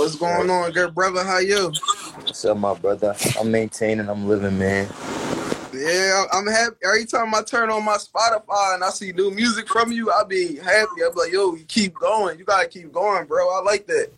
What's 0.00 0.16
going 0.16 0.48
on, 0.48 0.72
good 0.72 0.94
brother? 0.94 1.22
How 1.22 1.40
you? 1.40 1.74
What's 2.22 2.42
up, 2.46 2.56
my 2.56 2.72
brother? 2.72 3.14
I'm 3.38 3.50
maintaining, 3.50 4.08
I'm 4.08 4.26
living, 4.26 4.58
man. 4.58 4.88
Yeah, 5.74 6.24
I'm 6.32 6.46
happy. 6.46 6.76
Every 6.82 7.04
time 7.04 7.34
I 7.34 7.42
turn 7.42 7.68
on 7.68 7.84
my 7.84 7.98
Spotify 7.98 8.76
and 8.76 8.82
I 8.82 8.88
see 8.88 9.12
new 9.12 9.30
music 9.30 9.68
from 9.68 9.92
you, 9.92 10.10
I 10.10 10.24
be 10.24 10.56
happy. 10.56 11.04
I 11.04 11.10
be 11.12 11.20
like, 11.20 11.32
yo, 11.32 11.54
you 11.54 11.64
keep 11.64 11.92
going. 11.92 12.38
You 12.38 12.46
gotta 12.46 12.66
keep 12.66 12.90
going, 12.90 13.26
bro. 13.26 13.46
I 13.50 13.60
like 13.60 13.86
that. 13.88 14.10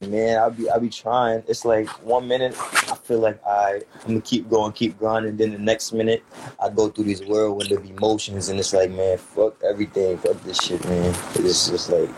Man, 0.00 0.38
I'll 0.38 0.50
be 0.50 0.70
I'll 0.70 0.80
be 0.80 0.88
trying. 0.88 1.42
It's 1.46 1.66
like 1.66 1.88
one 2.02 2.26
minute 2.26 2.56
I 2.90 2.96
feel 2.96 3.18
like 3.18 3.38
I 3.46 3.82
I'm 4.04 4.06
gonna 4.06 4.20
keep 4.22 4.48
going, 4.48 4.72
keep 4.72 4.98
grinding. 4.98 5.36
Then 5.36 5.52
the 5.52 5.58
next 5.58 5.92
minute 5.92 6.24
I 6.58 6.70
go 6.70 6.88
through 6.88 7.04
this 7.04 7.20
whirlwind 7.20 7.70
of 7.72 7.84
emotions, 7.84 8.48
and 8.48 8.58
it's 8.58 8.72
like, 8.72 8.90
man, 8.92 9.18
fuck 9.18 9.62
everything, 9.62 10.16
fuck 10.16 10.42
this 10.44 10.56
shit, 10.56 10.82
man. 10.86 11.14
It's 11.34 11.68
just 11.68 11.90
like 11.90 12.08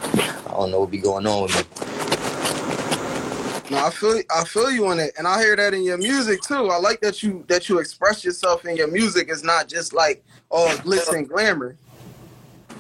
I 0.47 0.53
don't 0.53 0.71
know 0.71 0.79
what 0.79 0.93
be 0.93 0.99
going 0.99 1.27
on 1.27 1.43
with 1.43 1.57
me. 1.57 2.20
No, 3.71 3.79
I 3.87 3.91
feel 3.91 4.21
I 4.35 4.45
feel 4.45 4.71
you 4.73 4.87
on 4.89 4.99
it, 4.99 5.13
and 5.17 5.29
I 5.29 5.41
hear 5.41 5.55
that 5.55 5.75
in 5.75 5.85
your 5.85 5.97
music 5.97 6.41
too. 6.41 6.69
I 6.71 6.79
like 6.79 7.01
that 7.03 7.23
you 7.23 7.45
that 7.47 7.69
you 7.69 7.79
express 7.79 8.25
yourself 8.25 8.65
in 8.65 8.77
your 8.77 8.89
music. 8.89 9.29
It's 9.31 9.45
not 9.45 9.69
just 9.69 9.93
like 9.93 10.25
oh 10.51 10.77
glitz 10.83 11.13
and 11.13 11.29
glamour. 11.29 11.77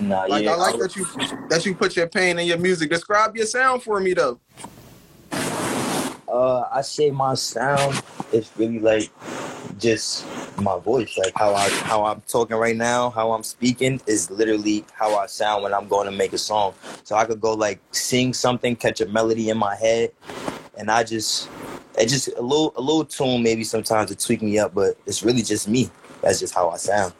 Nah, 0.00 0.24
Like 0.24 0.44
yeah, 0.44 0.52
I 0.52 0.56
like 0.56 0.78
that 0.78 0.96
you 0.96 1.06
that 1.48 1.64
you 1.64 1.76
put 1.76 1.94
your 1.94 2.08
pain 2.08 2.40
in 2.40 2.46
your 2.46 2.58
music. 2.58 2.90
Describe 2.90 3.36
your 3.36 3.46
sound 3.46 3.84
for 3.84 4.00
me 4.00 4.14
though. 4.14 4.40
Uh, 6.28 6.68
I 6.72 6.80
say 6.82 7.12
my 7.12 7.34
sound 7.34 8.02
is 8.32 8.50
really 8.56 8.80
like 8.80 9.10
just 9.78 10.26
my 10.60 10.78
voice, 10.78 11.16
like 11.16 11.32
how 11.36 11.54
I 11.54 11.68
how 11.68 12.04
I'm 12.04 12.20
talking 12.22 12.56
right 12.56 12.76
now, 12.76 13.10
how 13.10 13.32
I'm 13.32 13.44
speaking 13.44 14.00
is 14.06 14.28
literally 14.30 14.84
how 14.92 15.16
I 15.16 15.26
sound 15.26 15.62
when 15.62 15.72
I'm 15.72 15.86
going 15.86 16.06
to 16.06 16.16
make 16.16 16.32
a 16.32 16.38
song. 16.38 16.74
So 17.04 17.14
I 17.14 17.24
could 17.26 17.40
go 17.40 17.54
like 17.54 17.80
sing 17.92 18.34
something, 18.34 18.74
catch 18.74 19.00
a 19.00 19.06
melody 19.06 19.50
in 19.50 19.58
my 19.58 19.76
head, 19.76 20.10
and 20.80 20.90
I 20.90 21.04
just 21.04 21.48
it 21.98 22.08
just 22.08 22.28
a 22.28 22.42
little 22.42 22.72
a 22.76 22.80
little 22.80 23.04
tune 23.04 23.42
maybe 23.42 23.62
sometimes 23.62 24.10
to 24.10 24.16
tweak 24.16 24.42
me 24.42 24.58
up, 24.58 24.74
but 24.74 24.96
it's 25.06 25.22
really 25.22 25.42
just 25.42 25.68
me. 25.68 25.90
That's 26.22 26.38
just 26.40 26.54
how 26.54 26.68
I 26.70 26.76
sound. 26.76 27.14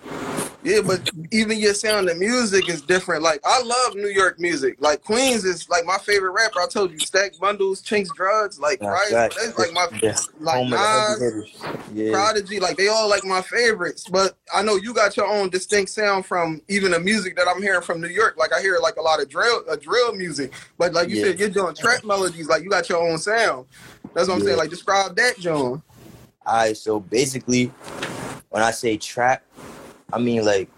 Yeah, 0.62 0.80
but 0.86 1.08
even 1.32 1.58
your 1.58 1.72
sound 1.72 2.10
and 2.10 2.20
music 2.20 2.68
is 2.68 2.82
different. 2.82 3.22
Like 3.22 3.40
I 3.46 3.62
love 3.62 3.94
New 3.94 4.08
York 4.08 4.38
music. 4.38 4.76
Like 4.78 5.02
Queens 5.02 5.44
is 5.46 5.66
like 5.70 5.86
my 5.86 5.96
favorite 5.96 6.32
rapper. 6.32 6.60
I 6.60 6.66
told 6.66 6.92
you, 6.92 7.00
Stack 7.00 7.38
Bundles, 7.40 7.80
Chinx 7.80 8.12
Drugz, 8.14 8.60
like 8.60 8.82
right. 8.82 9.08
facts. 9.10 9.36
That's 9.42 9.58
like 9.58 9.72
my 9.72 9.86
Yeah. 10.02 10.18
like 10.38 10.56
Home 10.56 10.72
of 10.74 10.78
the 10.78 10.86
heavy 11.24 11.40
Nas. 11.40 11.88
Yeah. 11.94 12.12
Prodigy, 12.12 12.60
like 12.60 12.76
they 12.76 12.88
all 12.88 13.08
like 13.08 13.24
my 13.24 13.40
favorites. 13.40 14.06
But 14.06 14.36
I 14.54 14.62
know 14.62 14.76
you 14.76 14.92
got 14.92 15.16
your 15.16 15.26
own 15.26 15.48
distinct 15.48 15.90
sound 15.92 16.26
from 16.26 16.60
even 16.68 16.90
the 16.92 17.00
music 17.00 17.36
that 17.36 17.48
I'm 17.48 17.62
hearing 17.62 17.80
from 17.80 18.02
New 18.02 18.08
York. 18.08 18.36
Like 18.36 18.52
I 18.52 18.60
hear 18.60 18.78
like 18.82 18.96
a 18.96 19.02
lot 19.02 19.22
of 19.22 19.30
drill, 19.30 19.64
uh, 19.66 19.76
drill 19.76 20.14
music. 20.14 20.52
But 20.76 20.92
like 20.92 21.08
you 21.08 21.16
Yeah. 21.16 21.24
said, 21.24 21.40
you're 21.40 21.48
doing 21.48 21.74
trap 21.74 22.04
melodies. 22.04 22.48
Like 22.48 22.62
you 22.62 22.68
got 22.68 22.86
your 22.90 22.98
own 23.08 23.16
sound. 23.16 23.64
That's 24.12 24.28
what 24.28 24.34
I'm 24.34 24.40
Yeah. 24.40 24.46
saying. 24.46 24.58
Like 24.58 24.70
describe 24.70 25.16
that, 25.16 25.38
John. 25.38 25.82
All 26.46 26.56
right, 26.56 26.76
so 26.76 27.00
basically, 27.00 27.70
when 28.50 28.62
I 28.62 28.72
say 28.72 28.96
trap, 28.96 29.42
I 30.12 30.18
mean 30.18 30.44
like 30.44 30.68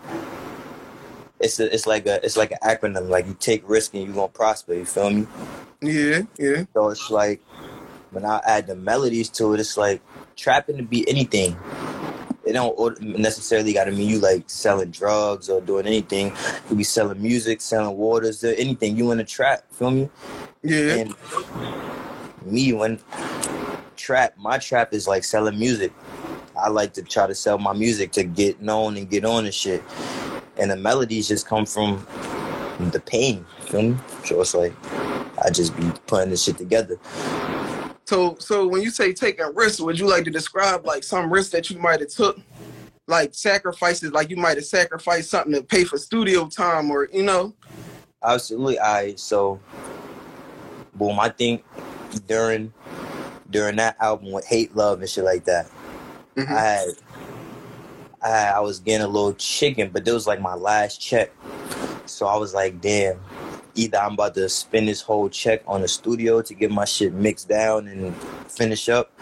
it's 1.40 1.58
a, 1.58 1.74
it's 1.74 1.86
like 1.86 2.06
a 2.06 2.24
it's 2.24 2.36
like 2.36 2.52
an 2.52 2.58
acronym. 2.62 3.08
Like 3.08 3.26
you 3.26 3.34
take 3.34 3.68
risk 3.68 3.94
and 3.94 4.06
you 4.06 4.12
gonna 4.12 4.28
prosper. 4.28 4.74
You 4.74 4.84
feel 4.84 5.10
me? 5.10 5.26
Yeah, 5.80 6.22
yeah. 6.38 6.64
So 6.74 6.90
it's 6.90 7.10
like 7.10 7.42
when 8.10 8.24
I 8.24 8.40
add 8.46 8.66
the 8.66 8.76
melodies 8.76 9.28
to 9.30 9.54
it, 9.54 9.60
it's 9.60 9.76
like 9.76 10.00
trapping 10.36 10.76
to 10.76 10.82
be 10.82 11.08
anything. 11.08 11.56
It 12.44 12.54
don't 12.54 13.00
necessarily 13.00 13.72
got 13.72 13.84
to 13.84 13.92
mean 13.92 14.08
you 14.08 14.18
like 14.18 14.50
selling 14.50 14.90
drugs 14.90 15.48
or 15.48 15.60
doing 15.60 15.86
anything. 15.86 16.28
You 16.28 16.62
could 16.68 16.78
be 16.78 16.84
selling 16.84 17.22
music, 17.22 17.60
selling 17.60 17.96
waters, 17.96 18.42
or 18.42 18.48
anything. 18.54 18.96
You 18.96 19.12
in 19.12 19.20
a 19.20 19.24
trap, 19.24 19.64
feel 19.70 19.92
me? 19.92 20.10
Yeah. 20.62 20.94
And 20.96 21.14
me, 22.44 22.72
when 22.72 22.98
trap, 23.96 24.34
my 24.36 24.58
trap 24.58 24.92
is 24.92 25.06
like 25.06 25.22
selling 25.22 25.56
music. 25.56 25.92
I 26.56 26.68
like 26.68 26.92
to 26.94 27.02
try 27.02 27.26
to 27.26 27.34
sell 27.34 27.58
my 27.58 27.72
music 27.72 28.12
to 28.12 28.24
get 28.24 28.60
known 28.60 28.96
and 28.96 29.08
get 29.08 29.24
on 29.24 29.44
and 29.44 29.54
shit. 29.54 29.82
And 30.58 30.70
the 30.70 30.76
melodies 30.76 31.28
just 31.28 31.46
come 31.46 31.66
from 31.66 32.06
the 32.90 33.00
pain, 33.00 33.44
feel 33.66 33.82
me? 33.82 33.96
So 34.24 34.40
it's 34.40 34.54
like 34.54 34.74
I 35.44 35.50
just 35.50 35.76
be 35.76 35.90
putting 36.06 36.30
this 36.30 36.44
shit 36.44 36.58
together. 36.58 36.98
So, 38.04 38.36
so 38.38 38.66
when 38.68 38.82
you 38.82 38.90
say 38.90 39.12
taking 39.12 39.46
risks, 39.54 39.80
would 39.80 39.98
you 39.98 40.08
like 40.08 40.24
to 40.24 40.30
describe 40.30 40.84
like 40.84 41.02
some 41.02 41.32
risks 41.32 41.52
that 41.52 41.70
you 41.70 41.78
might 41.78 42.00
have 42.00 42.10
took, 42.10 42.38
like 43.06 43.34
sacrifices, 43.34 44.12
like 44.12 44.30
you 44.30 44.36
might 44.36 44.56
have 44.56 44.66
sacrificed 44.66 45.30
something 45.30 45.54
to 45.54 45.62
pay 45.62 45.84
for 45.84 45.96
studio 45.98 46.46
time, 46.48 46.90
or 46.90 47.08
you 47.12 47.22
know? 47.22 47.54
Absolutely. 48.22 48.78
I 48.78 49.14
so 49.14 49.58
boom. 50.94 51.18
I 51.18 51.30
think 51.30 51.64
during 52.26 52.72
during 53.50 53.76
that 53.76 53.96
album 54.00 54.32
with 54.32 54.46
Hate 54.46 54.76
Love 54.76 55.00
and 55.00 55.08
shit 55.08 55.24
like 55.24 55.44
that, 55.44 55.70
Mhm. 56.36 56.50
I 56.50 56.60
had 56.62 56.88
I 58.22 58.30
I 58.56 58.60
was 58.60 58.80
getting 58.80 59.04
a 59.04 59.08
little 59.08 59.34
chicken, 59.34 59.90
but 59.92 60.06
it 60.06 60.12
was 60.12 60.26
like 60.26 60.40
my 60.40 60.54
last 60.54 61.00
check. 61.00 61.32
So 62.06 62.26
I 62.26 62.36
was 62.36 62.54
like, 62.54 62.80
damn, 62.80 63.20
either 63.74 63.98
I'm 63.98 64.14
about 64.14 64.34
to 64.34 64.48
spend 64.48 64.88
this 64.88 65.00
whole 65.02 65.28
check 65.28 65.62
on 65.66 65.82
the 65.82 65.88
studio 65.88 66.42
to 66.42 66.54
get 66.54 66.70
my 66.70 66.84
shit 66.84 67.12
mixed 67.14 67.48
down 67.48 67.88
and 67.88 68.14
finish 68.50 68.88
up, 68.88 69.12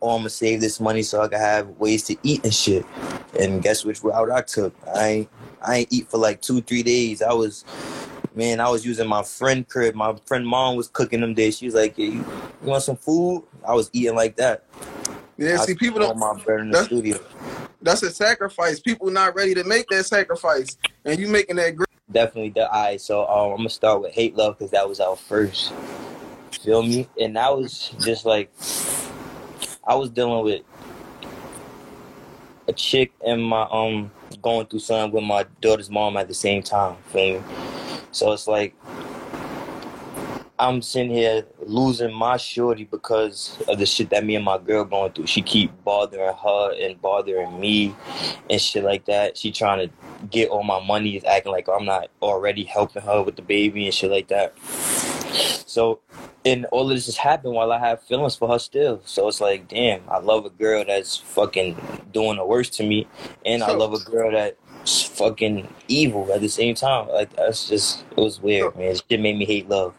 or 0.00 0.12
I'm 0.14 0.20
gonna 0.20 0.30
save 0.30 0.60
this 0.60 0.80
money 0.80 1.02
so 1.02 1.22
I 1.22 1.28
can 1.28 1.40
have 1.40 1.68
ways 1.78 2.04
to 2.04 2.16
eat 2.22 2.44
and 2.44 2.54
shit. 2.54 2.86
And 3.38 3.62
guess 3.62 3.84
which 3.84 4.02
route 4.02 4.30
I 4.30 4.42
took? 4.42 4.74
I 4.94 5.08
ain't 5.08 5.30
I 5.62 5.76
ain't 5.78 5.92
eat 5.92 6.10
for 6.10 6.18
like 6.18 6.42
two, 6.42 6.60
three 6.62 6.82
days. 6.82 7.22
I 7.22 7.32
was 7.32 7.64
man, 8.34 8.60
I 8.60 8.68
was 8.70 8.86
using 8.86 9.08
my 9.08 9.22
friend 9.24 9.68
crib. 9.68 9.94
My 9.94 10.16
friend 10.26 10.46
mom 10.46 10.76
was 10.76 10.88
cooking 10.88 11.20
them 11.20 11.34
days. 11.34 11.58
She 11.58 11.66
was 11.66 11.74
like, 11.74 11.98
you 11.98 12.24
want 12.62 12.82
some 12.84 12.96
food? 12.96 13.44
I 13.66 13.74
was 13.74 13.90
eating 13.92 14.14
like 14.16 14.36
that. 14.36 14.64
Yeah, 15.38 15.54
I 15.60 15.64
see, 15.64 15.74
people 15.74 16.00
don't. 16.00 16.18
my 16.18 16.34
bread 16.34 16.60
in 16.60 16.66
the 16.70 16.72
That's- 16.72 16.86
studio. 16.86 17.18
That's 17.80 18.02
a 18.02 18.10
sacrifice. 18.10 18.80
People 18.80 19.08
not 19.10 19.36
ready 19.36 19.54
to 19.54 19.62
make 19.62 19.86
that 19.90 20.04
sacrifice, 20.04 20.76
and 21.04 21.18
you 21.18 21.28
making 21.28 21.56
that. 21.56 21.76
Great. 21.76 21.86
Definitely 22.10 22.50
the 22.50 22.74
eye. 22.74 22.96
So 22.96 23.24
um, 23.28 23.52
I'm 23.52 23.56
gonna 23.58 23.70
start 23.70 24.00
with 24.02 24.12
hate 24.12 24.34
love 24.34 24.58
because 24.58 24.72
that 24.72 24.88
was 24.88 24.98
our 24.98 25.14
first. 25.14 25.72
Feel 26.62 26.82
me? 26.82 27.08
And 27.20 27.36
that 27.36 27.56
was 27.56 27.94
just 28.00 28.26
like 28.26 28.50
I 29.86 29.94
was 29.94 30.10
dealing 30.10 30.44
with 30.44 30.62
a 32.66 32.72
chick 32.72 33.12
and 33.24 33.42
my 33.42 33.62
um 33.70 34.10
going 34.42 34.66
through 34.66 34.80
something 34.80 35.12
with 35.14 35.24
my 35.24 35.46
daughter's 35.60 35.88
mom 35.88 36.16
at 36.16 36.26
the 36.28 36.34
same 36.34 36.62
time. 36.62 36.96
Feel 37.12 37.40
me? 37.40 37.46
So 38.10 38.32
it's 38.32 38.48
like 38.48 38.74
I'm 40.60 40.82
sitting 40.82 41.12
here 41.12 41.44
losing 41.60 42.12
my 42.12 42.36
shorty 42.36 42.82
because 42.82 43.56
of 43.68 43.78
the 43.78 43.86
shit 43.86 44.10
that 44.10 44.24
me 44.24 44.34
and 44.34 44.44
my 44.44 44.58
girl 44.58 44.84
going 44.84 45.12
through. 45.12 45.28
She 45.28 45.40
keep 45.40 45.70
bothering 45.84 46.34
her 46.34 46.72
and 46.80 47.00
bothering 47.00 47.60
me 47.60 47.94
and 48.50 48.60
shit 48.60 48.82
like 48.82 49.04
that. 49.04 49.36
She 49.36 49.52
trying 49.52 49.88
to 49.88 50.26
get 50.26 50.48
all 50.48 50.64
my 50.64 50.84
money, 50.84 51.16
is 51.16 51.22
acting 51.22 51.52
like 51.52 51.68
I'm 51.68 51.84
not 51.84 52.08
already 52.20 52.64
helping 52.64 53.02
her 53.02 53.22
with 53.22 53.36
the 53.36 53.42
baby 53.42 53.84
and 53.84 53.94
shit 53.94 54.10
like 54.10 54.26
that. 54.28 54.52
So, 55.68 56.00
and 56.44 56.66
all 56.72 56.90
of 56.90 56.96
this 56.96 57.06
has 57.06 57.16
happened 57.16 57.54
while 57.54 57.70
I 57.70 57.78
have 57.78 58.02
feelings 58.02 58.34
for 58.34 58.48
her 58.48 58.58
still. 58.58 59.00
So 59.04 59.28
it's 59.28 59.40
like, 59.40 59.68
damn, 59.68 60.02
I 60.08 60.18
love 60.18 60.44
a 60.44 60.50
girl 60.50 60.84
that's 60.84 61.16
fucking 61.16 61.76
doing 62.12 62.38
the 62.38 62.44
worst 62.44 62.72
to 62.74 62.82
me, 62.82 63.06
and 63.46 63.62
I 63.62 63.70
love 63.72 63.92
a 63.92 64.00
girl 64.00 64.32
that's 64.32 65.04
fucking 65.04 65.72
evil 65.86 66.32
at 66.32 66.40
the 66.40 66.48
same 66.48 66.74
time. 66.74 67.06
Like 67.08 67.36
that's 67.36 67.68
just, 67.68 68.04
it 68.10 68.16
was 68.16 68.40
weird, 68.40 68.74
man. 68.76 68.86
It 68.86 69.02
shit 69.08 69.20
made 69.20 69.36
me 69.36 69.44
hate 69.44 69.68
love. 69.68 69.94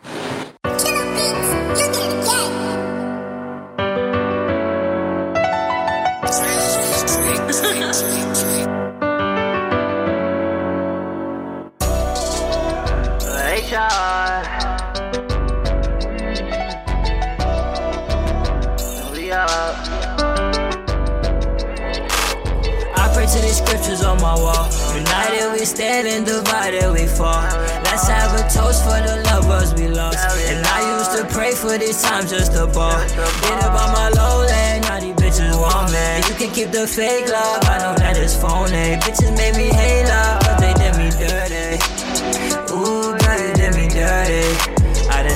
To 23.30 23.38
the 23.42 23.54
scriptures 23.54 24.04
on 24.04 24.22
my 24.22 24.34
wall. 24.34 24.70
United 24.96 25.52
we 25.52 25.66
stand 25.66 26.08
and 26.08 26.26
divided 26.26 26.92
we 26.92 27.06
fall. 27.06 27.42
Let's 27.86 28.08
have 28.08 28.34
a 28.34 28.44
toast 28.50 28.84
for 28.84 29.02
the 29.02 29.22
lovers 29.26 29.74
we 29.74 29.88
lost. 29.88 30.18
And 30.50 30.66
I 30.66 30.98
used 30.98 31.12
to 31.18 31.26
pray 31.34 31.54
for 31.54 31.78
this 31.78 32.02
time 32.02 32.28
just 32.28 32.54
a 32.54 32.66
ball. 32.66 33.00
Get 33.08 33.64
up 33.64 33.74
on 33.82 33.94
my 33.94 34.10
low 34.10 34.30
bitches 35.30 35.60
want 35.60 35.92
me. 35.92 36.18
You 36.28 36.36
can 36.36 36.54
keep 36.54 36.72
the 36.72 36.88
fake 36.88 37.30
love, 37.30 37.64
I 37.66 37.78
know 37.80 37.96
that 37.96 38.18
it's 38.18 38.36
phony. 38.36 38.98
Bitches 38.98 39.36
made 39.38 39.56
me 39.56 39.70
hate 39.70 40.06
love, 40.06 40.42
but 40.42 40.58
they 40.60 40.74
did 40.74 40.98
me 40.98 41.10
dirty. 41.22 41.78
Ooh, 42.74 43.18
girl, 43.18 43.40
you 43.40 43.54
did 43.54 43.76
me 43.76 43.88
dirty. 43.88 44.79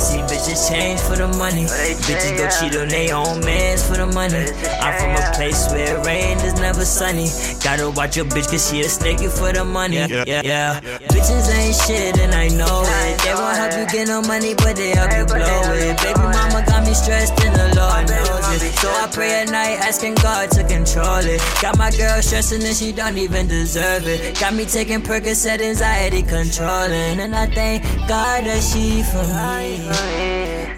I 0.03 0.17
done 0.17 0.27
seen 0.27 0.37
bitches 0.37 0.69
change 0.69 0.99
for 0.99 1.15
the 1.15 1.27
money. 1.37 1.63
Bitches 1.63 2.35
go 2.35 2.49
cheat 2.59 2.75
on 2.77 2.89
their 2.89 3.15
own 3.15 3.39
mans 3.39 3.87
for 3.87 3.95
the 3.95 4.05
money. 4.05 4.51
I'm 4.81 4.93
from 4.99 5.15
a 5.15 5.31
place 5.33 5.67
where 5.71 5.95
it 5.97 6.05
rain 6.05 6.37
is 6.39 6.55
never 6.55 6.83
sunny. 6.83 7.29
Gotta 7.63 7.89
watch 7.89 8.17
your 8.17 8.25
bitch 8.25 8.51
cause 8.51 8.69
she 8.69 8.81
a 8.81 8.89
snakey 8.89 9.27
for 9.27 9.53
the 9.53 9.63
money. 9.63 9.95
Yeah, 9.95 10.25
yeah, 10.27 10.41
yeah. 10.43 10.79
Bitches 11.07 11.47
ain't 11.55 11.75
shit 11.87 12.19
and 12.19 12.33
I 12.33 12.49
know 12.49 12.83
it. 12.83 13.21
They 13.23 13.33
won't 13.33 13.55
help 13.55 13.79
you 13.79 13.85
get 13.87 14.07
no 14.07 14.21
money, 14.21 14.53
but 14.55 14.75
they 14.75 14.91
help 14.91 15.11
you 15.15 15.25
blow 15.25 15.63
it. 15.71 15.95
Baby 16.03 16.19
mama 16.19 16.63
got 16.67 16.85
me 16.85 16.93
stressed 16.93 17.39
and 17.45 17.55
the 17.55 17.71
Lord 17.79 18.09
knows 18.09 18.61
it. 18.61 18.73
So 18.75 18.89
I 18.89 19.07
pray 19.07 19.31
at 19.41 19.49
night 19.49 19.79
asking 19.79 20.15
God 20.15 20.51
to 20.51 20.63
control 20.67 21.23
it. 21.23 21.39
Got 21.61 21.77
my 21.77 21.91
girl 21.91 22.21
stressing 22.21 22.63
and 22.63 22.75
she 22.75 22.91
don't 22.91 23.17
even 23.17 23.47
deserve 23.47 24.07
it. 24.07 24.37
Got 24.39 24.55
me 24.55 24.65
taking 24.65 25.01
Percocet, 25.01 25.61
anxiety 25.61 26.23
controlling. 26.23 27.19
And 27.23 27.33
I 27.33 27.47
thank 27.47 27.83
God 28.07 28.43
that 28.43 28.61
she 28.61 29.03
for 29.03 29.23
me. 29.23 29.92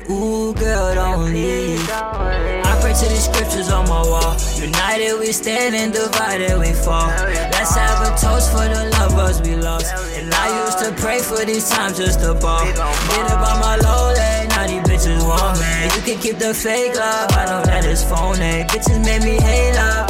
Ooh, 0.09 0.53
girl, 0.53 0.93
don't 0.95 1.33
leave. 1.33 1.89
I 1.89 2.77
pray 2.81 2.93
to 2.93 3.05
the 3.05 3.17
scriptures 3.17 3.69
on 3.71 3.87
my 3.89 4.01
wall. 4.01 4.35
United 4.55 5.19
we 5.19 5.31
stand 5.31 5.75
and 5.75 5.93
divided 5.93 6.57
we 6.59 6.73
fall. 6.73 7.07
Let's 7.07 7.75
have 7.75 8.01
a 8.05 8.11
toast 8.19 8.51
for 8.51 8.65
the 8.65 8.89
lovers 8.99 9.41
we 9.41 9.55
lost. 9.55 9.93
And 10.15 10.33
I 10.33 10.65
used 10.65 10.79
to 10.79 10.91
pray 11.01 11.19
for 11.19 11.43
these 11.45 11.69
times 11.69 11.97
just 11.97 12.19
to 12.21 12.33
ball. 12.33 12.65
Get 12.65 13.25
about 13.31 13.59
my 13.59 13.75
low 13.77 14.13
leg, 14.13 14.49
now 14.49 14.67
these 14.67 14.83
bitches 14.83 15.21
want 15.27 15.59
me. 15.59 15.85
You 15.95 16.01
can 16.01 16.21
keep 16.21 16.37
the 16.37 16.53
fake 16.53 16.95
love, 16.95 17.31
I 17.31 17.45
know 17.45 17.63
that 17.65 17.85
it's 17.85 18.03
phony. 18.03 18.63
Bitches 18.69 19.03
made 19.05 19.23
me 19.23 19.41
hate 19.41 19.73
love, 19.75 20.07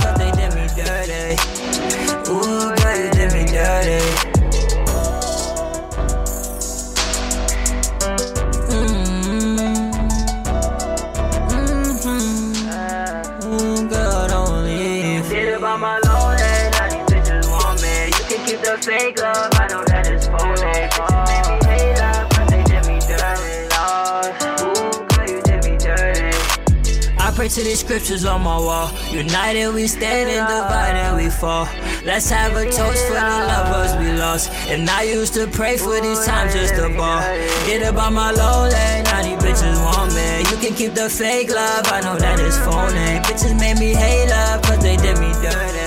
to 27.55 27.63
the 27.63 27.73
scriptures 27.73 28.25
on 28.25 28.41
my 28.41 28.57
wall. 28.57 28.91
United 29.11 29.73
we 29.73 29.87
stand 29.87 30.29
and 30.29 30.45
divided 30.45 31.23
we 31.23 31.29
fall. 31.29 31.65
Let's 32.03 32.29
have 32.29 32.51
a 32.57 32.65
toast 32.65 33.07
for 33.07 33.13
the 33.13 33.39
lovers 33.47 33.95
we 33.95 34.11
lost. 34.11 34.51
And 34.67 34.89
I 34.89 35.03
used 35.03 35.33
to 35.35 35.47
pray 35.47 35.77
for 35.77 36.01
these 36.01 36.25
times 36.25 36.53
just 36.53 36.75
to 36.75 36.89
ball. 36.89 37.21
Get 37.65 37.87
about 37.87 38.11
my 38.11 38.31
low 38.31 38.67
lane, 38.67 39.05
now 39.05 39.23
these 39.23 39.39
bitches 39.39 39.77
want 39.85 40.13
me. 40.13 40.39
You 40.51 40.57
can 40.57 40.75
keep 40.75 40.95
the 40.95 41.09
fake 41.09 41.49
love, 41.49 41.87
I 41.87 42.01
know 42.01 42.17
that 42.17 42.41
it's 42.41 42.57
phony. 42.57 43.23
Bitches 43.23 43.57
made 43.57 43.79
me 43.79 43.93
hate 43.93 44.29
love, 44.29 44.61
but 44.63 44.81
they 44.81 44.97
did 44.97 45.17
me 45.19 45.31
dirty. 45.41 45.84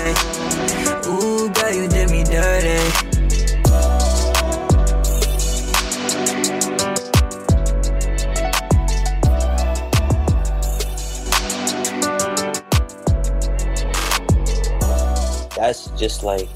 That's 15.78 16.00
just 16.00 16.24
like 16.24 16.48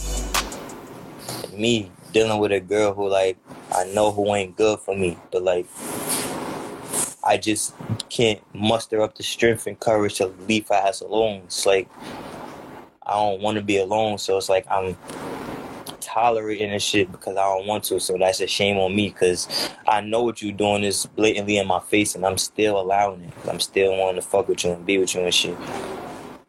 me 1.57 1.91
dealing 2.13 2.41
with 2.41 2.51
a 2.51 2.61
girl 2.61 2.93
who 2.93 3.09
like 3.09 3.37
I 3.73 3.85
know 3.85 4.11
who 4.11 4.35
ain't 4.35 4.57
good 4.57 4.81
for 4.81 4.97
me, 4.97 5.17
but 5.31 5.43
like 5.43 5.67
I 7.23 7.37
just 7.37 7.75
can't 8.09 8.41
muster 8.53 9.01
up 9.01 9.15
the 9.15 9.23
strength 9.23 9.69
and 9.69 9.79
courage 9.79 10.17
to 10.17 10.27
leave 10.49 10.67
her 10.69 10.75
ass 10.75 11.03
alone. 11.03 11.43
It's 11.45 11.65
like 11.67 11.89
I 13.07 13.13
don't 13.13 13.41
want 13.41 13.59
to 13.59 13.63
be 13.63 13.79
alone, 13.79 14.19
so 14.19 14.37
it's 14.39 14.49
like 14.49 14.67
I'm 14.69 14.97
tolerating 16.01 16.71
this 16.71 16.83
shit 16.83 17.13
because 17.13 17.37
I 17.37 17.45
don't 17.45 17.67
want 17.67 17.85
to. 17.85 18.01
So 18.01 18.19
that's 18.19 18.41
a 18.41 18.49
shame 18.49 18.77
on 18.79 18.95
me 18.97 19.11
because 19.11 19.71
I 19.87 20.01
know 20.01 20.25
what 20.25 20.43
you're 20.43 20.53
doing 20.53 20.83
is 20.83 21.07
blatantly 21.07 21.59
in 21.59 21.69
my 21.69 21.81
face, 21.81 22.17
and 22.17 22.27
I'm 22.27 22.39
still 22.39 22.81
allowing 22.81 23.23
it. 23.23 23.33
I'm 23.49 23.61
still 23.61 23.97
wanting 23.97 24.21
to 24.21 24.27
fuck 24.27 24.49
with 24.49 24.65
you 24.65 24.73
and 24.73 24.85
be 24.85 24.99
with 24.99 25.15
you 25.15 25.21
and 25.21 25.33
shit. 25.33 25.57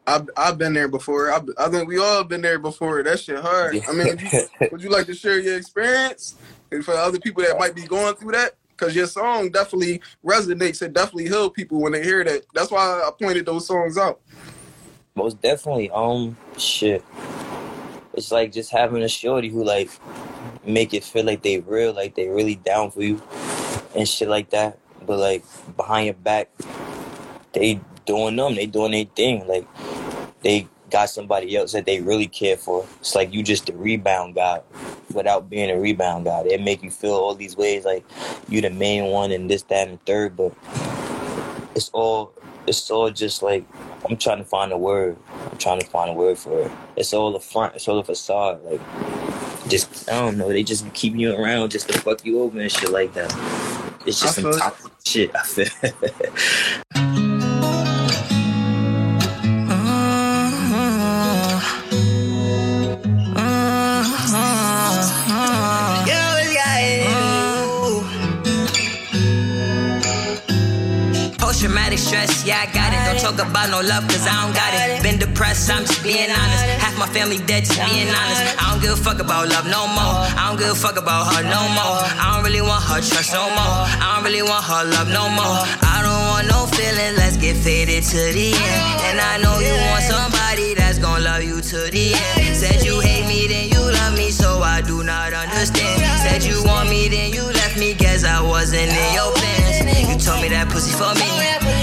I've 0.06 0.28
I've 0.36 0.58
been 0.58 0.74
there 0.74 0.88
before. 0.88 1.32
I, 1.32 1.40
I 1.58 1.68
think 1.68 1.88
we 1.88 1.98
all 1.98 2.24
been 2.24 2.42
there 2.42 2.58
before. 2.58 3.02
That 3.02 3.18
shit 3.18 3.38
hard. 3.40 3.80
I 3.88 3.92
mean, 3.92 4.08
would 4.08 4.20
you, 4.20 4.48
would 4.72 4.82
you 4.82 4.90
like 4.90 5.06
to 5.06 5.14
share 5.14 5.40
your 5.40 5.56
experience 5.56 6.36
and 6.70 6.84
for 6.84 6.92
other 6.92 7.18
people 7.18 7.42
that 7.42 7.58
might 7.58 7.74
be 7.74 7.86
going 7.86 8.14
through 8.16 8.32
that? 8.32 8.56
Because 8.76 8.94
your 8.94 9.06
song 9.06 9.50
definitely 9.50 10.02
resonates 10.24 10.82
and 10.82 10.94
definitely 10.94 11.28
help 11.28 11.54
people 11.54 11.80
when 11.80 11.92
they 11.92 12.02
hear 12.02 12.24
that. 12.24 12.42
That's 12.54 12.70
why 12.70 12.80
I 12.80 13.10
pointed 13.18 13.46
those 13.46 13.66
songs 13.66 13.96
out. 13.96 14.20
Most 15.14 15.40
definitely. 15.40 15.90
Um, 15.90 16.36
shit. 16.58 17.04
It's 18.14 18.30
like 18.30 18.52
just 18.52 18.70
having 18.70 19.02
a 19.02 19.08
shorty 19.08 19.48
who 19.48 19.64
like 19.64 19.90
make 20.66 20.92
it 20.92 21.04
feel 21.04 21.24
like 21.24 21.42
they 21.42 21.60
real, 21.60 21.92
like 21.92 22.14
they 22.14 22.28
really 22.28 22.56
down 22.56 22.90
for 22.90 23.02
you 23.02 23.22
and 23.96 24.08
shit 24.08 24.28
like 24.28 24.50
that. 24.50 24.78
But 25.06 25.18
like 25.18 25.44
behind 25.76 26.06
your 26.06 26.14
back, 26.14 26.48
they 27.52 27.80
doing 28.06 28.36
them, 28.36 28.54
they 28.54 28.66
doing 28.66 28.92
their 28.92 29.04
thing. 29.04 29.46
Like 29.46 29.66
they 30.42 30.68
got 30.90 31.10
somebody 31.10 31.56
else 31.56 31.72
that 31.72 31.86
they 31.86 32.00
really 32.00 32.26
care 32.26 32.56
for. 32.56 32.86
It's 33.00 33.14
like 33.14 33.32
you 33.32 33.42
just 33.42 33.68
a 33.68 33.72
rebound 33.72 34.36
guy 34.36 34.60
without 35.12 35.50
being 35.50 35.70
a 35.70 35.78
rebound 35.78 36.26
guy. 36.26 36.42
They 36.44 36.56
make 36.56 36.82
you 36.82 36.90
feel 36.90 37.14
all 37.14 37.34
these 37.34 37.56
ways 37.56 37.84
like 37.84 38.04
you 38.48 38.60
the 38.60 38.70
main 38.70 39.10
one 39.10 39.32
and 39.32 39.50
this, 39.50 39.62
that, 39.62 39.88
and 39.88 39.98
the 39.98 40.04
third, 40.04 40.36
but 40.36 40.52
it's 41.74 41.90
all 41.90 42.32
it's 42.66 42.90
all 42.90 43.10
just 43.10 43.42
like 43.42 43.64
I'm 44.08 44.16
trying 44.16 44.38
to 44.38 44.44
find 44.44 44.72
a 44.72 44.78
word. 44.78 45.16
I'm 45.50 45.58
trying 45.58 45.80
to 45.80 45.86
find 45.86 46.10
a 46.10 46.12
word 46.12 46.38
for 46.38 46.62
it. 46.62 46.72
It's 46.96 47.12
all 47.12 47.34
a 47.34 47.40
front, 47.40 47.74
it's 47.74 47.88
all 47.88 47.98
a 47.98 48.04
facade. 48.04 48.62
Like 48.64 48.80
just 49.68 50.08
I 50.08 50.20
don't 50.20 50.38
know, 50.38 50.48
they 50.48 50.62
just 50.62 50.92
keep 50.94 51.14
you 51.14 51.34
around 51.34 51.70
just 51.70 51.88
to 51.88 51.98
fuck 52.00 52.24
you 52.24 52.40
over 52.40 52.60
and 52.60 52.70
shit 52.70 52.90
like 52.90 53.14
that. 53.14 53.32
It's 54.06 54.20
just 54.20 54.34
some 54.36 54.52
toxic 54.52 54.92
shit, 55.04 55.34
I 55.34 55.42
feel. 55.42 56.82
stress, 72.14 72.46
yeah, 72.46 72.64
I 72.64 72.66
got 72.70 72.94
it. 72.94 73.00
Don't 73.06 73.20
talk 73.20 73.38
about 73.42 73.70
no 73.70 73.80
love, 73.80 74.06
cause 74.06 74.26
I 74.26 74.34
don't 74.42 74.54
got 74.54 74.70
it. 74.74 75.02
Been 75.02 75.18
depressed, 75.18 75.70
I'm 75.70 75.84
just 75.84 76.02
being 76.02 76.30
honest. 76.30 76.62
Half 76.78 76.98
my 76.98 77.06
family 77.06 77.38
dead, 77.38 77.64
just 77.64 77.78
being 77.90 78.08
honest. 78.08 78.42
I 78.58 78.70
don't 78.70 78.80
give 78.80 78.92
a 78.92 78.96
fuck 78.96 79.18
about 79.18 79.48
love 79.48 79.66
no 79.66 79.86
more. 79.90 80.22
I 80.38 80.48
don't 80.48 80.58
give 80.58 80.70
a 80.70 80.74
fuck 80.74 80.96
about 80.96 81.34
her 81.34 81.42
no 81.42 81.62
more. 81.74 81.98
I 82.22 82.34
don't 82.34 82.44
really 82.44 82.62
want 82.62 82.82
her 82.84 83.00
trust 83.02 83.32
no 83.34 83.44
more. 83.50 83.82
I 83.98 84.14
don't 84.14 84.24
really 84.24 84.42
want 84.42 84.64
her 84.64 84.84
love 84.94 85.08
no 85.10 85.26
more. 85.28 85.58
I 85.82 86.02
don't 86.06 86.24
want 86.30 86.46
no 86.48 86.66
feeling, 86.76 87.16
let's 87.18 87.36
get 87.36 87.56
faded 87.56 88.02
to 88.14 88.20
the 88.32 88.48
end. 88.54 88.98
And 89.10 89.18
I 89.20 89.38
know 89.42 89.58
you 89.58 89.74
want 89.90 90.04
somebody 90.04 90.74
that's 90.74 90.98
gonna 90.98 91.24
love 91.24 91.42
you 91.42 91.60
to 91.60 91.78
the 91.90 92.14
end. 92.14 92.56
Said 92.56 92.84
you 92.84 93.00
hate 93.00 93.26
me, 93.26 93.46
then 93.48 93.68
you 93.68 93.80
love 93.80 94.14
me, 94.16 94.30
so 94.30 94.62
I 94.62 94.80
do 94.80 95.02
not 95.02 95.32
understand. 95.32 96.02
Said 96.22 96.44
you 96.44 96.62
want 96.64 96.88
me, 96.88 97.08
then 97.08 97.32
you 97.32 97.42
left 97.42 97.76
me, 97.76 97.94
guess 97.94 98.24
I 98.24 98.40
wasn't 98.40 98.90
in 98.90 99.14
your 99.14 99.32
plans. 99.32 99.63
You 99.84 100.16
told 100.16 100.40
me 100.40 100.48
that 100.48 100.68
pussy 100.72 100.96
for 100.96 101.12
me. 101.12 101.28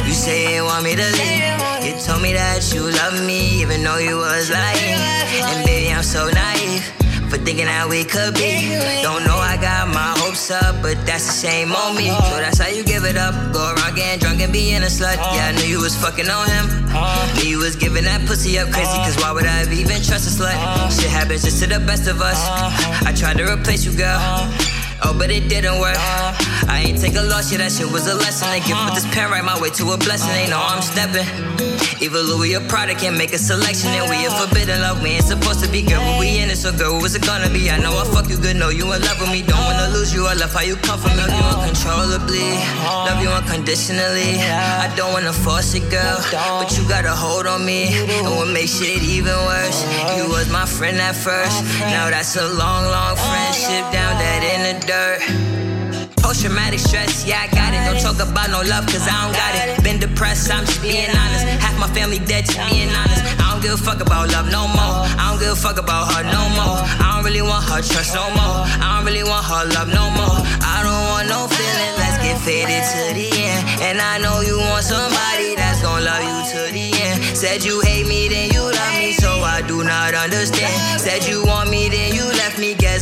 You 0.07 0.13
say 0.13 0.55
you 0.55 0.65
want 0.65 0.83
me 0.83 0.95
to 0.95 1.05
leave. 1.05 1.45
You 1.85 1.93
told 2.01 2.21
me 2.21 2.33
that 2.33 2.73
you 2.73 2.81
love 2.81 3.13
me, 3.25 3.61
even 3.61 3.83
though 3.83 3.97
you 3.97 4.17
was 4.17 4.49
lying. 4.49 4.97
And 5.53 5.65
baby, 5.65 5.93
I'm 5.93 6.01
so 6.01 6.25
naive 6.29 6.81
for 7.29 7.37
thinking 7.37 7.69
that 7.69 7.87
we 7.87 8.03
could 8.03 8.33
be. 8.33 8.73
Don't 9.05 9.23
know 9.23 9.37
I 9.37 9.55
got 9.61 9.87
my 9.93 10.17
hopes 10.17 10.49
up, 10.49 10.81
but 10.81 10.97
that's 11.05 11.29
the 11.29 11.37
same 11.45 11.71
on 11.71 11.95
me. 11.95 12.09
So 12.09 12.41
that's 12.41 12.57
how 12.57 12.67
you 12.73 12.83
give 12.83 13.05
it 13.05 13.17
up. 13.17 13.37
Go 13.53 13.61
around 13.61 13.93
getting 13.95 14.19
drunk 14.19 14.41
and 14.41 14.51
being 14.51 14.81
a 14.81 14.89
slut. 14.89 15.15
Yeah, 15.15 15.47
I 15.47 15.51
knew 15.53 15.69
you 15.69 15.79
was 15.79 15.95
fucking 15.95 16.27
on 16.27 16.49
him. 16.49 16.65
Knew 17.37 17.49
you 17.53 17.59
was 17.61 17.75
giving 17.77 18.03
that 18.09 18.25
pussy 18.25 18.57
up 18.57 18.73
crazy, 18.73 18.97
cause 19.05 19.15
why 19.21 19.31
would 19.31 19.45
I 19.45 19.63
even 19.69 20.01
trust 20.01 20.25
a 20.25 20.33
slut? 20.33 20.57
Shit 20.89 21.09
happens 21.09 21.43
just 21.45 21.61
to 21.61 21.69
the 21.69 21.79
best 21.79 22.09
of 22.09 22.19
us. 22.19 22.41
I 23.05 23.13
tried 23.13 23.37
to 23.37 23.45
replace 23.45 23.85
you, 23.85 23.93
girl. 23.93 24.17
Oh, 25.03 25.15
but 25.17 25.31
it 25.31 25.49
didn't 25.49 25.79
work. 25.79 25.95
I 25.97 26.83
ain't 26.85 26.99
take 26.99 27.15
a 27.15 27.21
loss, 27.21 27.51
yeah, 27.51 27.57
that 27.59 27.71
shit 27.71 27.91
was 27.91 28.07
a 28.07 28.15
lesson. 28.15 28.49
They 28.49 28.59
give 28.59 28.69
with 28.69 28.77
uh-huh. 28.77 28.95
this 28.95 29.07
pen 29.13 29.31
right 29.31 29.43
my 29.43 29.59
way 29.59 29.69
to 29.71 29.91
a 29.91 29.97
blessing. 29.97 30.33
They 30.33 30.47
know 30.49 30.61
I'm 30.61 30.81
stepping. 30.81 31.70
Either 32.01 32.17
Louis 32.17 32.55
or 32.55 32.61
Prada 32.67 32.95
can't 32.95 33.15
make 33.15 33.31
a 33.31 33.37
selection. 33.37 33.89
And 33.93 34.09
we 34.09 34.25
are 34.25 34.33
forbidden 34.33 34.81
love. 34.81 35.03
We 35.03 35.09
ain't 35.21 35.23
supposed 35.23 35.63
to 35.63 35.69
be 35.69 35.83
good, 35.83 36.01
but 36.01 36.19
we 36.19 36.41
in 36.41 36.49
it. 36.49 36.57
So, 36.57 36.71
girl, 36.73 36.97
what's 36.97 37.13
it 37.13 37.21
gonna 37.21 37.49
be? 37.49 37.69
I 37.69 37.77
know 37.77 37.93
I 37.93 38.05
fuck 38.05 38.27
you 38.27 38.37
good, 38.37 38.55
know 38.55 38.69
you 38.69 38.91
in 38.91 39.01
love 39.01 39.19
with 39.21 39.29
me. 39.29 39.43
Don't 39.43 39.63
wanna 39.63 39.93
lose 39.93 40.11
you. 40.11 40.25
I 40.25 40.33
love 40.33 40.51
how 40.51 40.61
you 40.61 40.75
come 40.77 40.99
from. 40.99 41.15
Love 41.15 41.29
you 41.29 41.45
uncontrollably, 41.53 42.57
love 43.05 43.21
you 43.21 43.29
unconditionally. 43.29 44.41
I 44.41 44.91
don't 44.95 45.13
wanna 45.13 45.31
force 45.31 45.75
it, 45.75 45.85
girl, 45.91 46.17
but 46.31 46.75
you 46.75 46.87
got 46.89 47.05
a 47.05 47.13
hold 47.13 47.45
on 47.45 47.63
me. 47.63 47.93
And 48.17 48.25
what 48.33 48.47
makes 48.47 48.79
shit 48.79 49.03
even 49.03 49.37
worse, 49.45 49.85
you 50.17 50.27
was 50.27 50.49
my 50.49 50.65
friend 50.65 50.97
at 50.97 51.15
first. 51.15 51.63
Now 51.93 52.09
that's 52.09 52.35
a 52.35 52.47
long, 52.57 52.85
long 52.89 53.15
friendship 53.15 53.85
down 53.93 54.17
that 54.17 54.41
in 54.41 54.59
the 54.65 54.85
dirt. 54.87 55.50
Post 56.21 56.41
traumatic 56.41 56.79
stress, 56.79 57.25
yeah, 57.25 57.41
I 57.43 57.47
got 57.49 57.73
it. 57.73 57.81
Don't 57.81 57.99
talk 57.99 58.21
about 58.21 58.49
no 58.49 58.61
love, 58.61 58.85
cause 58.85 59.07
I 59.09 59.13
don't 59.25 59.33
got 59.33 59.53
it. 59.57 59.83
Been 59.83 59.99
depressed, 59.99 60.51
I'm 60.53 60.65
just 60.65 60.81
being 60.81 61.09
honest. 61.09 61.45
Half 61.59 61.77
my 61.79 61.89
family 61.93 62.19
dead, 62.19 62.45
just 62.45 62.61
being 62.69 62.89
honest. 62.93 63.25
I 63.41 63.51
don't 63.51 63.61
give 63.61 63.73
a 63.73 63.77
fuck 63.77 64.01
about 64.01 64.31
love 64.31 64.49
no 64.51 64.67
more. 64.69 65.05
I 65.17 65.33
don't 65.33 65.39
give 65.39 65.51
a 65.51 65.55
fuck 65.55 65.77
about 65.77 66.13
her 66.13 66.23
no 66.23 66.43
more. 66.53 66.77
I 67.01 67.15
don't 67.15 67.25
really 67.25 67.41
want 67.41 67.65
her 67.69 67.81
trust 67.81 68.13
no 68.13 68.29
more. 68.37 68.65
I 68.81 68.97
don't 68.97 69.05
really 69.05 69.25
want 69.25 69.45
her 69.45 69.65
love 69.73 69.89
no 69.89 70.09
more. 70.13 70.37
I 70.61 70.85
don't 70.85 71.03
want 71.09 71.25
no 71.29 71.49
feeling, 71.49 71.93
let's 71.97 72.17
get 72.21 72.37
faded 72.41 72.83
to 72.93 73.01
the 73.17 73.27
end. 73.41 73.61
And 73.81 73.97
I 74.01 74.17
know 74.17 74.41
you 74.41 74.57
want 74.57 74.85
somebody 74.85 75.55
that's 75.55 75.81
gonna 75.81 76.05
love 76.05 76.21
you 76.21 76.37
to 76.53 76.61
the 76.71 76.87
end. 77.01 77.17
Said 77.37 77.63
you 77.65 77.81
hate 77.81 78.07
me, 78.07 78.29
then 78.29 78.51
you 78.51 78.61
love 78.61 78.93
me, 78.97 79.13
so 79.13 79.41
I 79.41 79.61
do 79.61 79.83
not 79.83 80.13
understand. 80.13 80.73
Said 81.01 81.25
you 81.25 81.43
want 81.45 81.69
me, 81.69 81.89
then 81.89 82.13
you 82.13 82.25
left 82.25 82.40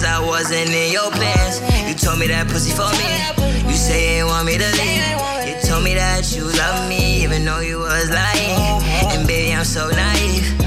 I 0.04 0.20
wasn't 0.20 0.70
in 0.70 0.92
your 0.92 1.10
plans. 1.12 1.62
You 1.88 1.96
told 1.96 2.20
me 2.20 2.28
that 2.28 2.48
pussy 2.48 2.72
for 2.72 2.90
me, 3.00 3.70
you 3.70 3.76
say 3.76 4.18
you 4.18 4.26
want 4.26 4.46
me 4.46 4.58
to 4.58 4.70
leave. 4.80 5.04
You 5.48 5.56
told 5.68 5.84
me 5.84 5.94
that 5.96 6.36
you 6.36 6.44
love 6.44 6.88
me, 6.88 7.24
even 7.24 7.46
though 7.46 7.60
you 7.60 7.80
was 7.80 8.10
lying. 8.10 8.84
And 9.12 9.28
baby, 9.28 9.54
I'm 9.54 9.66
so 9.66 9.90
naive 9.90 10.59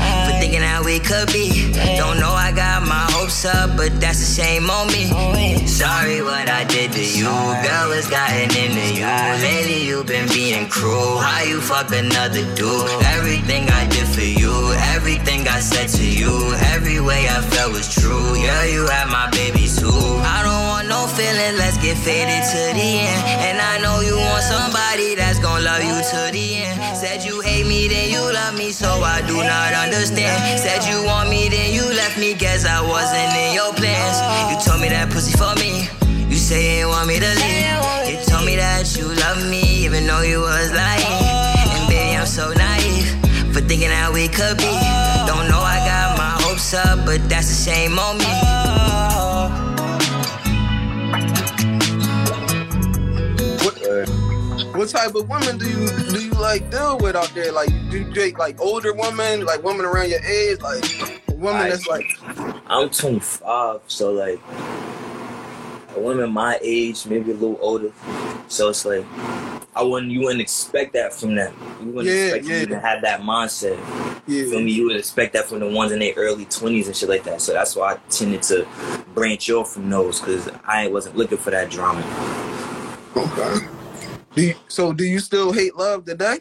we 0.93 1.01
could 1.01 1.33
be. 1.33 1.73
Don't 1.97 2.21
know 2.21 2.35
I 2.47 2.53
got 2.53 2.85
my 2.87 3.07
hopes 3.17 3.47
up, 3.47 3.77
but 3.79 3.99
that's 3.99 4.21
a 4.21 4.29
shame 4.37 4.69
on 4.69 4.89
me. 4.89 5.05
Sorry 5.67 6.21
what 6.21 6.49
I 6.51 6.65
did 6.65 6.93
to 6.93 7.05
you, 7.19 7.33
girl, 7.65 7.89
it's 7.97 8.11
gotten 8.11 8.53
into 8.53 9.01
you. 9.01 9.09
Lately 9.41 9.81
you 9.89 10.05
been 10.05 10.29
being 10.29 10.69
cruel. 10.69 11.17
How 11.17 11.43
you 11.43 11.61
fuck 11.63 11.89
another 11.93 12.45
dude? 12.55 12.91
Everything 13.17 13.71
I 13.71 13.89
did 13.89 14.07
for 14.07 14.29
you, 14.43 14.53
everything 14.93 15.49
I 15.49 15.61
said 15.61 15.89
to 15.97 16.05
you, 16.05 16.33
every 16.75 17.01
way 17.01 17.25
I 17.27 17.41
felt 17.41 17.73
was 17.73 17.89
true. 17.89 18.37
Yeah, 18.37 18.65
you 18.65 18.85
had 18.87 19.09
my 19.09 19.31
baby 19.31 19.65
too. 19.65 19.97
I 20.37 20.45
don't 20.45 20.65
want 20.69 20.89
no 20.89 21.07
feeling, 21.17 21.57
let's 21.57 21.79
get 21.79 21.97
faded 21.97 22.45
to 22.53 22.63
the 22.77 22.91
end. 23.09 23.23
And 23.49 23.57
I 23.61 23.81
know 23.81 24.01
you 24.01 24.17
want 24.17 24.45
somebody 24.45 25.15
that's 25.15 25.39
gonna 25.39 25.65
love 25.65 25.83
you 25.83 25.97
to 26.13 26.21
the 26.37 26.47
end. 26.69 26.82
Then 27.93 28.09
you 28.09 28.23
love 28.33 28.57
me, 28.57 28.73
so 28.73 28.89
I 28.89 29.21
do 29.29 29.37
not 29.37 29.73
understand. 29.85 30.59
Said 30.59 30.89
you 30.89 31.05
want 31.05 31.29
me, 31.29 31.49
then 31.49 31.75
you 31.75 31.85
left 31.85 32.17
me, 32.19 32.33
guess 32.33 32.65
I 32.65 32.81
wasn't 32.81 33.33
in 33.37 33.53
your 33.53 33.73
plans. 33.75 34.17
You 34.51 34.57
told 34.65 34.81
me 34.81 34.89
that 34.89 35.13
pussy 35.13 35.37
for 35.37 35.53
me. 35.61 35.89
You 36.33 36.37
say 36.37 36.81
you 36.81 36.89
want 36.89 37.07
me 37.07 37.21
to 37.21 37.33
leave. 37.45 37.77
You 38.09 38.17
told 38.25 38.47
me 38.47 38.57
that 38.57 38.97
you 38.97 39.05
love 39.25 39.45
me, 39.53 39.85
even 39.85 40.07
though 40.07 40.23
you 40.23 40.41
was 40.41 40.73
lying. 40.73 41.05
And 41.77 41.85
baby, 41.89 42.17
I'm 42.17 42.27
so 42.27 42.53
naive 42.53 43.13
for 43.53 43.61
thinking 43.61 43.93
that 43.93 44.11
we 44.11 44.29
could 44.29 44.57
be. 44.57 44.73
Don't 45.29 45.47
know 45.53 45.61
I 45.61 45.77
got 45.85 46.17
my 46.17 46.33
hopes 46.43 46.73
up, 46.73 47.05
but 47.05 47.21
that's 47.29 47.49
the 47.49 47.61
same 47.69 47.99
on 47.99 48.17
me. 48.17 49.62
What 54.83 54.89
type 54.91 55.15
of 55.15 55.29
women 55.29 55.59
do 55.59 55.69
you 55.71 55.87
do 56.11 56.25
you 56.25 56.33
like 56.33 56.69
deal 56.69 56.99
with 56.99 57.15
out 57.15 57.31
there? 57.37 57.53
Like 57.53 57.69
do 57.89 57.99
you 58.01 58.13
date 58.13 58.37
like 58.37 58.61
older 58.61 58.93
women, 58.93 59.45
like 59.45 59.63
women 59.63 59.87
around 59.87 60.11
your 60.11 60.19
age, 60.25 60.61
like 60.61 60.83
a 61.29 61.35
woman 61.35 61.63
I- 61.63 61.69
that's 61.71 61.87
like 61.87 62.05
I'm 62.67 62.91
25, 62.91 63.81
so 63.87 64.13
like 64.13 64.41
a 65.95 66.01
woman 66.01 66.33
my 66.33 66.59
age, 66.63 67.07
maybe 67.07 67.31
a 67.31 67.35
little 67.35 67.59
older. 67.61 67.93
So 68.49 68.71
it's 68.71 68.85
like 68.85 69.05
I 69.77 69.83
wouldn't 69.85 70.11
you 70.11 70.23
wouldn't 70.23 70.41
expect 70.41 70.95
that 70.95 71.15
from 71.15 71.37
them. 71.37 71.55
You 71.81 71.93
wouldn't 71.93 72.13
Yeah, 72.13 72.25
expect 72.35 72.45
yeah. 72.47 72.61
you 72.63 72.67
to 72.67 72.81
have 72.81 73.03
that 73.03 73.21
mindset. 73.21 73.79
yeah, 74.27 74.43
Feel 74.51 74.63
me? 74.63 74.73
You 74.73 74.87
would 74.89 74.97
expect 74.97 75.33
that 75.35 75.45
from 75.45 75.61
the 75.61 75.69
ones 75.69 75.93
in 75.93 76.01
their 76.01 76.15
early 76.17 76.47
20s 76.47 76.87
and 76.87 76.97
shit 76.97 77.09
like 77.09 77.23
that. 77.23 77.41
So 77.41 77.53
that's 77.53 77.77
why 77.77 77.93
I 77.93 77.97
tended 78.11 78.43
to 78.45 78.67
branch 79.15 79.49
off 79.49 79.75
from 79.75 79.89
those 79.91 80.19
because 80.19 80.51
I 80.65 80.89
wasn't 80.89 81.17
looking 81.17 81.39
for 81.39 81.53
that 81.53 81.71
drama. 81.71 82.03
okay. 83.17 83.69
Do 84.35 84.43
you, 84.43 84.55
so 84.69 84.93
do 84.93 85.05
you 85.05 85.19
still 85.19 85.53
hate 85.53 85.77
love 85.77 86.05
today? 86.05 86.39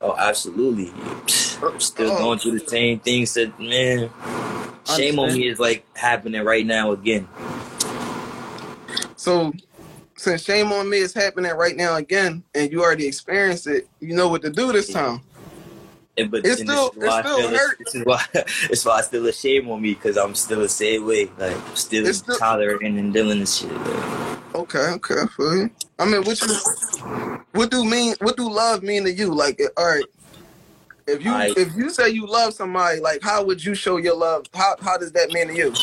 Oh, 0.00 0.14
absolutely. 0.18 0.90
I'm 1.62 1.80
still 1.80 2.10
Oh. 2.12 2.18
going 2.18 2.38
through 2.38 2.58
the 2.58 2.68
same 2.68 2.98
things 2.98 3.34
that, 3.34 3.58
man, 3.58 4.10
shame 4.84 5.18
on 5.18 5.32
me 5.32 5.46
is 5.48 5.58
like 5.58 5.86
happening 5.96 6.44
right 6.44 6.66
now 6.66 6.92
again. 6.92 7.28
So 9.16 9.52
since 10.16 10.42
shame 10.42 10.72
on 10.72 10.90
me 10.90 10.98
is 10.98 11.14
happening 11.14 11.52
right 11.52 11.76
now 11.76 11.96
again, 11.96 12.42
and 12.54 12.70
you 12.70 12.82
already 12.82 13.06
experienced 13.06 13.66
it, 13.66 13.88
you 14.00 14.14
know 14.14 14.28
what 14.28 14.42
to 14.42 14.50
do 14.50 14.72
this 14.72 14.92
time. 14.92 15.20
And, 16.18 16.30
but 16.30 16.44
It's 16.44 16.60
still- 16.60 16.90
this 16.90 17.04
is 17.04 17.08
why 17.08 17.20
it 17.20 17.24
still 17.26 17.48
hurt. 17.48 17.78
This 17.78 17.94
is 17.94 18.04
why 18.04 18.24
it's 18.34 18.84
why 18.84 18.98
I 18.98 19.00
still 19.00 19.26
a 19.26 19.32
shame 19.32 19.70
on 19.70 19.80
me 19.80 19.94
because 19.94 20.18
I'm 20.18 20.34
still 20.34 20.60
the 20.60 20.68
same 20.68 21.06
way. 21.06 21.30
Like 21.38 21.56
still, 21.74 22.12
still- 22.12 22.36
tolerating 22.36 22.98
and 22.98 23.14
dealing 23.14 23.40
this 23.40 23.56
shit. 23.58 23.72
Like, 23.72 24.31
Okay, 24.54 24.78
okay, 24.78 25.14
I 25.22 25.26
feel 25.28 25.56
you. 25.56 25.70
I 25.98 26.04
mean, 26.04 26.22
what 26.24 26.40
you, 26.42 26.54
what 27.52 27.70
do 27.70 27.84
mean? 27.84 28.14
What 28.20 28.36
do 28.36 28.50
love 28.50 28.82
mean 28.82 29.04
to 29.04 29.12
you? 29.12 29.34
Like, 29.34 29.60
all 29.76 29.86
right, 29.86 30.04
if 31.06 31.24
you 31.24 31.32
I- 31.32 31.54
if 31.56 31.74
you 31.74 31.90
say 31.90 32.10
you 32.10 32.26
love 32.26 32.54
somebody, 32.54 33.00
like, 33.00 33.22
how 33.22 33.44
would 33.44 33.64
you 33.64 33.74
show 33.74 33.96
your 33.98 34.16
love? 34.16 34.46
How 34.54 34.76
how 34.80 34.98
does 34.98 35.12
that 35.12 35.30
mean 35.32 35.48
to 35.48 35.54
you? 35.54 35.80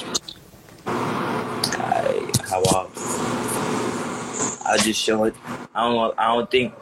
I, 1.66 2.32
how 2.50 2.64
I, 2.64 3.14
I 4.66 4.78
just 4.78 5.02
show 5.02 5.24
it. 5.26 5.36
I 5.76 5.90
don't. 5.90 6.20
I 6.20 6.28
don't 6.36 6.52
think. 6.52 6.74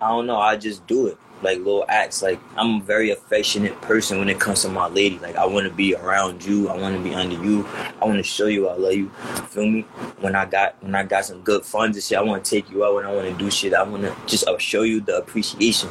I 0.00 0.08
don't 0.10 0.26
know. 0.26 0.38
I 0.38 0.56
just 0.56 0.86
do 0.86 1.06
it. 1.08 1.18
Like 1.42 1.58
little 1.58 1.84
acts. 1.88 2.22
Like 2.22 2.38
I'm 2.56 2.80
a 2.80 2.84
very 2.84 3.10
affectionate 3.10 3.80
person 3.80 4.18
when 4.18 4.28
it 4.28 4.38
comes 4.38 4.62
to 4.62 4.68
my 4.68 4.88
lady. 4.88 5.18
Like 5.18 5.36
I 5.36 5.46
want 5.46 5.66
to 5.66 5.72
be 5.72 5.94
around 5.94 6.44
you. 6.44 6.68
I 6.68 6.76
want 6.76 6.96
to 6.96 7.02
be 7.02 7.14
under 7.14 7.42
you. 7.42 7.66
I 8.00 8.04
want 8.04 8.18
to 8.18 8.22
show 8.22 8.46
you 8.46 8.68
I 8.68 8.74
love 8.74 8.92
you. 8.94 9.08
Feel 9.48 9.66
me? 9.66 9.82
When 10.20 10.34
I 10.36 10.44
got 10.44 10.82
when 10.82 10.94
I 10.94 11.02
got 11.04 11.24
some 11.24 11.40
good 11.42 11.64
funds 11.64 11.96
and 11.96 12.04
shit, 12.04 12.18
I 12.18 12.22
want 12.22 12.44
to 12.44 12.50
take 12.50 12.70
you 12.70 12.84
out. 12.84 12.94
When 12.94 13.06
I 13.06 13.12
want 13.14 13.26
to 13.28 13.34
do 13.38 13.50
shit, 13.50 13.72
I 13.72 13.82
want 13.82 14.02
to 14.02 14.14
just 14.26 14.46
uh, 14.46 14.58
show 14.58 14.82
you 14.82 15.00
the 15.00 15.16
appreciation. 15.18 15.88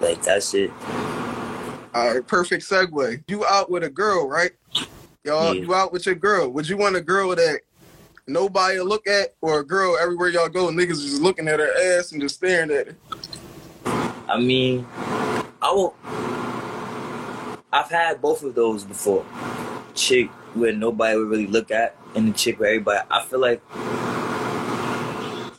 Like 0.00 0.22
that's 0.22 0.52
it. 0.54 0.70
All 1.94 2.12
right, 2.12 2.26
perfect 2.26 2.64
segue. 2.64 3.22
You 3.28 3.44
out 3.46 3.70
with 3.70 3.84
a 3.84 3.90
girl, 3.90 4.28
right? 4.28 4.50
Y'all, 5.24 5.54
Yeah. 5.54 5.62
you 5.62 5.74
out 5.74 5.92
with 5.92 6.06
your 6.06 6.16
girl. 6.16 6.48
Would 6.50 6.68
you 6.68 6.76
want 6.76 6.96
a 6.96 7.00
girl 7.00 7.34
that 7.36 7.60
nobody 8.26 8.80
look 8.80 9.06
at, 9.06 9.34
or 9.40 9.60
a 9.60 9.64
girl 9.64 9.96
everywhere 9.96 10.28
y'all 10.28 10.48
go, 10.48 10.66
niggas 10.68 11.00
just 11.00 11.22
looking 11.22 11.46
at 11.48 11.60
her 11.60 11.70
ass 11.98 12.12
and 12.12 12.20
just 12.20 12.34
staring 12.34 12.70
at 12.70 12.88
it? 12.88 12.96
I 14.28 14.38
mean, 14.38 14.86
I 15.60 15.72
will. 15.72 15.94
I've 17.72 17.90
had 17.90 18.20
both 18.20 18.42
of 18.42 18.54
those 18.54 18.84
before. 18.84 19.24
Chick 19.94 20.30
where 20.54 20.72
nobody 20.72 21.18
would 21.18 21.28
really 21.28 21.46
look 21.46 21.70
at, 21.70 21.96
and 22.14 22.28
the 22.28 22.32
chick 22.32 22.58
where 22.58 22.70
everybody. 22.70 23.00
I 23.10 23.24
feel 23.24 23.40
like 23.40 23.60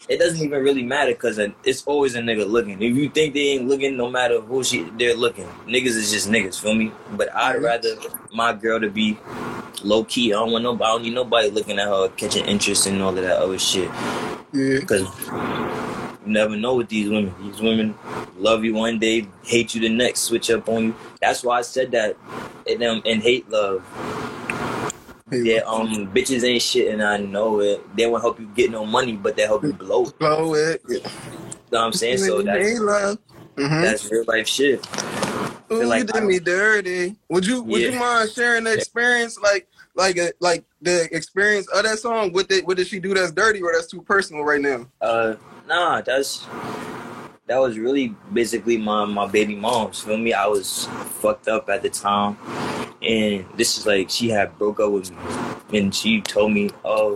it 0.08 0.18
doesn't 0.18 0.44
even 0.44 0.64
really 0.64 0.84
matter 0.84 1.12
because 1.12 1.40
it's 1.64 1.84
always 1.86 2.16
a 2.16 2.20
nigga 2.20 2.48
looking. 2.48 2.82
If 2.82 2.96
you 2.96 3.10
think 3.10 3.34
they 3.34 3.50
ain't 3.50 3.68
looking, 3.68 3.98
no 3.98 4.10
matter 4.10 4.40
who 4.40 4.64
she 4.64 4.84
they're 4.98 5.16
looking, 5.16 5.48
niggas 5.68 5.96
is 5.98 6.12
just 6.12 6.30
niggas. 6.30 6.60
Feel 6.60 6.76
me? 6.76 6.92
But 7.14 7.34
I'd 7.36 7.56
mm-hmm. 7.56 7.66
rather 7.66 7.96
my 8.32 8.54
girl 8.54 8.80
to 8.80 8.90
be 8.90 9.18
low 9.84 10.04
key. 10.04 10.34
I 10.34 10.38
don't 10.38 10.52
want 10.52 10.64
nobody. 10.64 10.84
I 10.84 10.94
don't 10.94 11.04
need 11.04 11.14
nobody 11.14 11.50
looking 11.50 11.80
at 11.80 11.88
her, 11.88 12.10
catching 12.10 12.46
interest 12.46 12.88
in 12.88 13.02
all 13.02 13.18
of 13.18 13.24
that 13.24 13.38
other 13.38 13.60
shit. 13.60 13.90
Yeah. 14.54 14.80
You 16.26 16.32
never 16.32 16.56
know 16.56 16.76
with 16.76 16.90
these 16.90 17.10
women. 17.10 17.34
These 17.42 17.62
women 17.62 17.96
love 18.38 18.64
you 18.64 18.74
one 18.74 18.98
day, 18.98 19.28
hate 19.44 19.76
you 19.76 19.82
the 19.82 19.90
next, 19.90 20.22
switch 20.22 20.50
up 20.50 20.68
on 20.68 20.86
you. 20.86 20.96
That's 21.22 21.44
why 21.44 21.60
I 21.60 21.62
said 21.62 21.92
that 21.92 22.18
in 22.66 22.80
them 22.80 23.02
in 23.06 23.22
hate 23.22 23.50
love. 23.50 23.84
Yeah, 25.32 25.62
um, 25.66 26.08
bitches 26.14 26.44
ain't 26.44 26.62
shit, 26.62 26.94
and 26.94 27.04
I 27.04 27.18
know 27.18 27.60
it. 27.60 27.96
They 27.96 28.08
won't 28.08 28.22
help 28.22 28.40
you 28.40 28.48
get 28.56 28.72
no 28.72 28.86
money, 28.86 29.14
but 29.14 29.36
they 29.36 29.44
help 29.44 29.64
you 29.64 29.74
blow. 29.74 30.06
it. 30.06 30.20
Blow 30.20 30.54
it. 30.54 30.82
You 30.88 30.96
know 30.96 31.10
what 31.70 31.80
I'm 31.82 31.94
saying? 31.94 32.20
So 32.20 32.42
that's 32.42 32.64
Hey, 32.64 32.80
love. 32.80 33.18
Mm-hmm. 33.56 33.82
that's 33.82 34.12
real 34.12 34.24
life 34.28 34.48
shit. 34.48 34.86
Ooh, 35.72 35.84
like 35.86 36.02
you 36.02 36.06
did 36.06 36.24
me 36.24 36.40
dirty. 36.40 37.16
Would 37.30 37.46
you 37.46 37.64
Would 37.64 37.82
you 37.82 37.98
mind 37.98 38.30
sharing 38.32 38.66
the 38.66 38.74
experience, 38.74 39.40
like 39.40 39.68
like 39.96 40.18
a, 40.18 40.32
like 40.40 40.64
the 40.82 41.08
experience 41.16 41.68
of 41.70 41.84
that 41.84 42.00
song? 42.00 42.34
What 42.34 42.50
did 42.50 42.68
What 42.68 42.78
did 42.78 42.88
she 42.88 43.00
do 43.00 43.14
that's 43.14 43.32
dirty 43.32 43.62
or 43.62 43.72
that's 43.74 43.88
too 43.88 44.02
personal 44.02 44.44
right 44.44 44.62
now? 44.62 44.88
Uh, 45.02 45.36
nah, 45.68 46.02
that's 46.02 46.46
that 47.48 47.58
was 47.60 47.78
really 47.78 48.16
basically 48.34 48.78
my 48.78 49.06
my 49.06 49.28
baby 49.28 49.56
mom's. 49.56 50.02
Feel 50.02 50.18
me? 50.18 50.34
I 50.34 50.48
was 50.48 50.86
fucked 51.20 51.48
up 51.48 51.70
at 51.70 51.82
the 51.82 51.90
time, 51.90 52.38
and 53.02 53.46
this 53.56 53.78
is 53.78 53.86
like 53.86 54.10
she 54.10 54.30
had 54.30 54.58
broke 54.58 54.80
up 54.80 54.92
with 54.92 55.12
me, 55.12 55.80
and 55.80 55.94
she 55.94 56.22
told 56.22 56.54
me, 56.54 56.70
"Oh, 56.84 57.16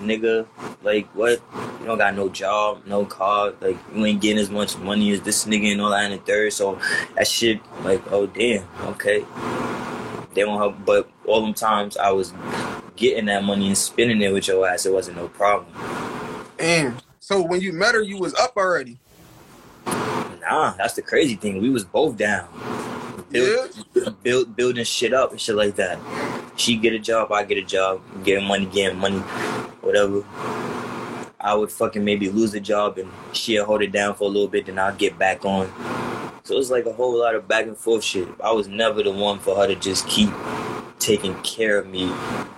nigga, 0.00 0.46
like 0.82 1.06
what? 1.14 1.40
You 1.80 1.86
don't 1.86 1.98
got 1.98 2.14
no 2.14 2.28
job, 2.28 2.82
no 2.86 3.04
car, 3.04 3.54
like 3.60 3.78
you 3.94 4.04
ain't 4.04 4.20
getting 4.20 4.38
as 4.38 4.50
much 4.50 4.76
money 4.78 5.12
as 5.12 5.22
this 5.22 5.44
nigga 5.44 5.72
and 5.72 5.80
all 5.80 5.90
that 5.90 6.10
and 6.10 6.14
the 6.14 6.24
third. 6.24 6.52
So 6.52 6.78
that 7.16 7.26
shit, 7.26 7.60
like, 7.82 8.02
oh 8.12 8.26
damn, 8.26 8.66
okay. 8.84 9.24
They 10.34 10.44
won't 10.44 10.60
help, 10.60 10.84
but 10.84 11.10
all 11.26 11.40
them 11.40 11.54
times 11.54 11.96
I 11.96 12.12
was 12.12 12.32
getting 12.96 13.26
that 13.26 13.44
money 13.44 13.68
and 13.68 13.78
spending 13.78 14.20
it 14.20 14.32
with 14.32 14.48
your 14.48 14.68
ass, 14.68 14.86
it 14.86 14.92
wasn't 14.92 15.16
no 15.16 15.28
problem. 15.28 15.72
And 16.58 17.02
so 17.28 17.42
when 17.42 17.60
you 17.60 17.74
met 17.74 17.94
her, 17.94 18.00
you 18.00 18.16
was 18.16 18.32
up 18.36 18.56
already. 18.56 18.96
Nah, 19.84 20.72
that's 20.78 20.94
the 20.94 21.02
crazy 21.02 21.34
thing. 21.34 21.60
We 21.60 21.68
was 21.68 21.84
both 21.84 22.16
down. 22.16 22.48
Build, 23.30 23.84
build, 24.22 24.56
building 24.56 24.82
shit 24.84 25.12
up 25.12 25.32
and 25.32 25.38
shit 25.38 25.54
like 25.54 25.76
that. 25.76 25.98
She 26.56 26.78
get 26.78 26.94
a 26.94 26.98
job, 26.98 27.30
I 27.30 27.44
get 27.44 27.58
a 27.58 27.62
job, 27.62 28.00
getting 28.24 28.48
money, 28.48 28.64
getting 28.64 28.98
money, 28.98 29.18
whatever. 29.82 30.24
I 31.38 31.54
would 31.54 31.70
fucking 31.70 32.02
maybe 32.02 32.30
lose 32.30 32.54
a 32.54 32.60
job 32.60 32.96
and 32.96 33.12
she'll 33.34 33.66
hold 33.66 33.82
it 33.82 33.92
down 33.92 34.14
for 34.14 34.24
a 34.24 34.28
little 34.28 34.48
bit, 34.48 34.64
then 34.64 34.78
I'll 34.78 34.96
get 34.96 35.18
back 35.18 35.44
on. 35.44 35.70
So 36.44 36.54
it 36.54 36.56
was 36.56 36.70
like 36.70 36.86
a 36.86 36.94
whole 36.94 37.18
lot 37.18 37.34
of 37.34 37.46
back 37.46 37.66
and 37.66 37.76
forth 37.76 38.04
shit. 38.04 38.26
I 38.42 38.52
was 38.52 38.68
never 38.68 39.02
the 39.02 39.12
one 39.12 39.38
for 39.38 39.54
her 39.54 39.66
to 39.66 39.74
just 39.74 40.08
keep 40.08 40.30
taking 41.08 41.34
care 41.42 41.78
of 41.78 41.86
me. 41.86 42.12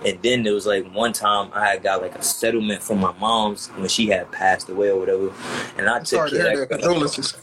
And 0.05 0.21
then 0.21 0.43
there 0.43 0.53
was 0.53 0.65
like 0.65 0.91
one 0.93 1.13
time 1.13 1.49
I 1.53 1.69
had 1.69 1.83
got 1.83 2.01
like 2.01 2.15
a 2.15 2.23
settlement 2.23 2.83
from 2.83 2.99
my 2.99 3.13
mom's 3.17 3.69
when 3.69 3.87
she 3.87 4.07
had 4.07 4.31
passed 4.31 4.67
away 4.67 4.89
or 4.89 4.99
whatever. 4.99 5.31
And 5.77 5.87
I 5.87 5.97
I'm 5.97 6.03
took 6.03 6.29
to 6.29 6.37
care 6.37 6.63
of 6.63 6.69
that. 6.69 7.35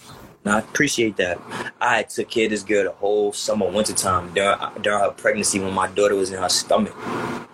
I 0.44 0.60
appreciate 0.60 1.16
that. 1.16 1.40
I 1.80 2.04
took 2.04 2.30
care 2.30 2.44
of 2.44 2.50
this 2.50 2.62
girl 2.62 2.84
the 2.84 2.92
whole 2.92 3.32
summer, 3.32 3.68
winter 3.70 3.92
time 3.92 4.32
during 4.34 4.58
during 4.82 5.00
her 5.00 5.10
pregnancy 5.10 5.60
when 5.60 5.74
my 5.74 5.88
daughter 5.88 6.14
was 6.14 6.30
in 6.30 6.40
her 6.40 6.48
stomach. 6.48 6.94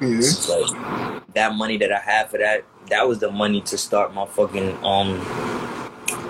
Mm-hmm. 0.00 1.12
Like 1.12 1.34
that 1.34 1.54
money 1.54 1.76
that 1.78 1.92
I 1.92 1.99
had 1.99 2.30
for 2.30 2.38
that, 2.38 2.64
that 2.90 3.08
was 3.08 3.18
the 3.20 3.30
money 3.30 3.61
to 3.62 3.78
start 3.78 4.14
my 4.14 4.26
fucking 4.26 4.76
um 4.84 5.18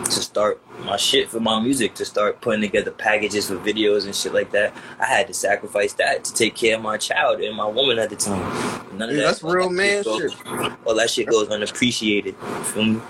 to 0.05 0.11
start 0.11 0.61
my 0.81 0.97
shit 0.97 1.29
for 1.31 1.41
my 1.41 1.61
music, 1.61 1.95
to 1.95 2.05
start 2.05 2.41
putting 2.41 2.61
together 2.61 2.91
packages 2.91 3.49
for 3.49 3.57
videos 3.57 4.05
and 4.05 4.15
shit 4.15 4.35
like 4.35 4.51
that. 4.53 4.75
I 4.99 5.07
had 5.07 5.27
to 5.29 5.35
sacrifice 5.35 5.93
that 5.95 6.25
to 6.25 6.35
take 6.35 6.55
care 6.55 6.77
of 6.77 6.83
my 6.83 6.97
child 6.99 7.41
and 7.41 7.57
my 7.57 7.67
woman 7.67 7.99
at 7.99 8.11
the 8.11 8.17
time. 8.17 8.41
None 8.99 9.11
of 9.11 9.17
Yeah, 9.17 9.23
that. 9.23 9.29
that's 9.29 9.43
real 9.43 9.71
man 9.71 10.03
goes, 10.03 10.33
shit. 10.33 10.47
All 10.85 10.95
that 10.95 11.11
shit 11.11 11.29
goes 11.29 11.49
unappreciated. 11.49 12.37
Feel 12.65 12.85
me? 12.85 13.01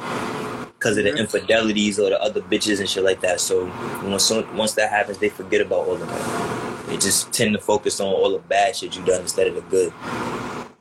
Because 0.79 0.99
of 0.99 1.05
the 1.05 1.17
infidelities 1.17 1.99
or 1.99 2.11
the 2.11 2.21
other 2.23 2.43
bitches 2.43 2.81
and 2.81 2.89
shit 2.89 3.05
like 3.05 3.21
that. 3.23 3.41
So 3.41 3.65
once 4.05 4.31
once 4.31 4.75
that 4.75 4.91
happens, 4.91 5.19
they 5.19 5.31
forget 5.31 5.61
about 5.63 5.87
all 5.87 5.95
of 5.95 6.01
that. 6.01 6.87
They 6.87 6.97
just 6.99 7.33
tend 7.33 7.55
to 7.55 7.61
focus 7.61 8.01
on 8.01 8.09
all 8.09 8.31
the 8.33 8.39
bad 8.39 8.77
shit 8.77 8.97
you 8.97 9.05
done 9.05 9.23
instead 9.23 9.47
of 9.47 9.55
the 9.55 9.63
good. 9.63 9.93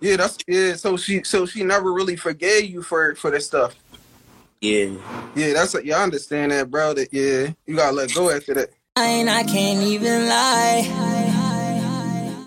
Yeah, 0.02 0.18
that's 0.18 0.38
yeah. 0.48 0.76
So 0.76 0.98
she 0.98 1.24
so 1.24 1.46
she 1.46 1.64
never 1.64 1.94
really 1.94 2.18
forgave 2.18 2.70
you 2.70 2.82
for 2.82 3.16
for 3.16 3.32
this 3.32 3.46
stuff. 3.46 3.76
Yeah. 4.64 4.96
Yeah, 5.36 5.52
that's 5.52 5.76
yeah. 5.84 5.98
I 5.98 6.04
understand 6.04 6.54
that, 6.54 6.72
bro. 6.72 6.94
That 6.94 7.12
yeah, 7.12 7.52
you 7.66 7.76
gotta 7.76 7.94
let 7.94 8.14
go 8.14 8.30
after 8.30 8.54
that. 8.54 8.70
And 8.96 9.30
I 9.30 9.44
can't 9.44 9.84
even 9.84 10.30
lie. 10.30 10.88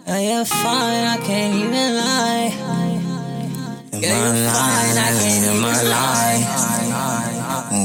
Oh, 0.08 0.18
you're 0.18 0.46
fine, 0.46 1.04
I 1.04 1.18
can't 1.18 1.54
even 1.56 1.96
lie. 2.00 2.54
In 3.92 4.00
Girl, 4.00 4.10
you're 4.32 4.48
fine, 4.48 4.96
I 4.96 5.12
can't 5.20 5.44
even 5.44 5.60
lie. 5.92 6.40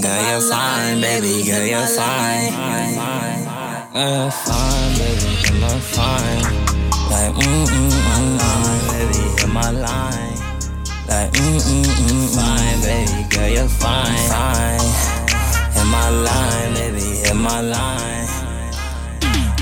Girl, 0.01 0.21
you're 0.31 0.41
fine, 0.49 1.01
baby. 1.01 1.43
Girl, 1.43 1.65
you're 1.67 1.87
fine. 1.91 2.53
Girl, 3.91 4.11
you're 4.15 4.31
fine, 4.31 4.91
baby, 4.95 5.27
you're 5.59 5.83
fine. 5.91 6.43
Like, 7.11 7.35
mm, 7.35 7.67
mm, 7.67 7.91
mm, 8.07 8.39
mm, 8.39 8.79
baby, 8.91 9.41
you're 9.41 9.51
my 9.51 9.71
line. 9.71 10.30
Like, 11.11 11.33
mm, 11.33 11.59
mm, 11.59 11.83
mm, 12.07 12.35
fine, 12.35 12.79
baby, 12.87 13.27
girl, 13.27 13.49
you're 13.49 13.67
fine. 13.67 14.15
Fine. 14.31 14.79
In 15.75 15.87
my 15.91 16.09
line, 16.09 16.73
baby, 16.73 17.29
in 17.29 17.35
my 17.35 17.59
line. 17.59 18.27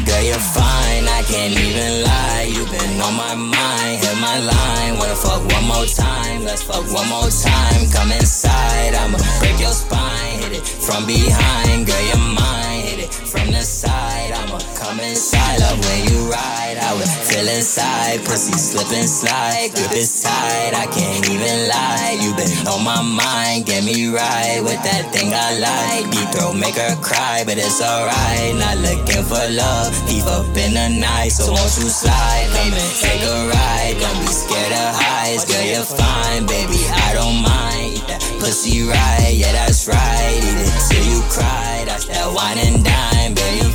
Girl, 0.05 0.21
you're 0.21 0.37
fine, 0.37 1.09
I 1.09 1.23
can't 1.25 1.57
even 1.57 2.03
lie. 2.05 2.45
You've 2.53 2.69
been 2.69 3.01
on 3.01 3.15
my 3.15 3.33
mind, 3.33 3.97
hit 3.97 4.15
my 4.21 4.37
line. 4.37 4.99
Wanna 4.99 5.15
fuck 5.15 5.41
one 5.57 5.65
more 5.65 5.87
time, 5.87 6.45
let's 6.45 6.61
fuck 6.61 6.85
one 6.93 7.09
more 7.09 7.31
time. 7.31 7.89
Come 7.89 8.11
inside, 8.11 8.93
I'ma 8.93 9.17
break 9.39 9.59
your 9.59 9.73
spine. 9.73 10.37
Hit 10.43 10.53
it 10.53 10.67
from 10.67 11.07
behind, 11.07 11.87
girl, 11.87 12.05
you're 12.09 12.25
mine. 12.29 12.81
Hit 12.85 12.99
it 13.05 13.11
from 13.11 13.47
the 13.51 13.63
side, 13.63 14.08
Come 14.49 14.99
inside. 14.99 15.59
Love 15.59 15.77
when 15.85 16.09
you 16.09 16.31
ride, 16.31 16.77
I 16.81 16.93
would 16.97 17.05
feel 17.05 17.45
inside. 17.45 18.25
Pussy 18.25 18.57
slip 18.57 18.89
and 18.89 19.05
slide, 19.05 19.69
grip 19.77 19.93
it 19.93 20.09
tight. 20.23 20.73
I 20.73 20.89
can't 20.89 21.21
even 21.29 21.69
lie. 21.69 22.17
You 22.17 22.33
been 22.33 22.49
on 22.65 22.81
my 22.81 22.97
mind, 23.01 23.67
get 23.67 23.83
me 23.83 24.09
right 24.09 24.57
with 24.65 24.81
that 24.81 25.13
thing 25.13 25.29
I 25.29 25.53
like. 25.61 26.09
Deep 26.09 26.29
throat 26.33 26.57
make 26.57 26.75
her 26.81 26.97
cry, 27.05 27.43
but 27.45 27.61
it's 27.61 27.77
alright. 27.77 28.57
Not 28.57 28.81
looking 28.81 29.21
for 29.21 29.43
love, 29.53 29.93
deep 30.09 30.25
up 30.25 30.49
in 30.57 30.73
the 30.73 30.97
night. 30.97 31.29
So 31.29 31.53
won't 31.53 31.69
you 31.77 31.85
slide? 31.85 32.49
Come 32.57 32.73
and 32.73 32.93
take 32.97 33.21
a 33.21 33.37
ride. 33.53 33.95
Don't 34.01 34.19
be 34.25 34.33
scared 34.33 34.73
of 34.73 34.89
heights, 34.97 35.45
girl. 35.45 35.61
You're 35.61 35.85
fine, 35.85 36.49
baby. 36.49 36.81
I 36.89 37.13
don't 37.13 37.37
mind. 37.45 38.01
Pussy 38.41 38.81
right, 38.81 39.29
yeah, 39.29 39.51
that's 39.53 39.85
right. 39.85 40.41
Eat 40.41 40.57
it 40.57 40.73
till 40.89 41.05
you 41.05 41.21
cry. 41.29 41.85
That's 41.85 42.09
that 42.09 42.25
wine 42.33 42.57
and 42.57 42.81
dine, 42.81 43.37
girl. 43.37 43.68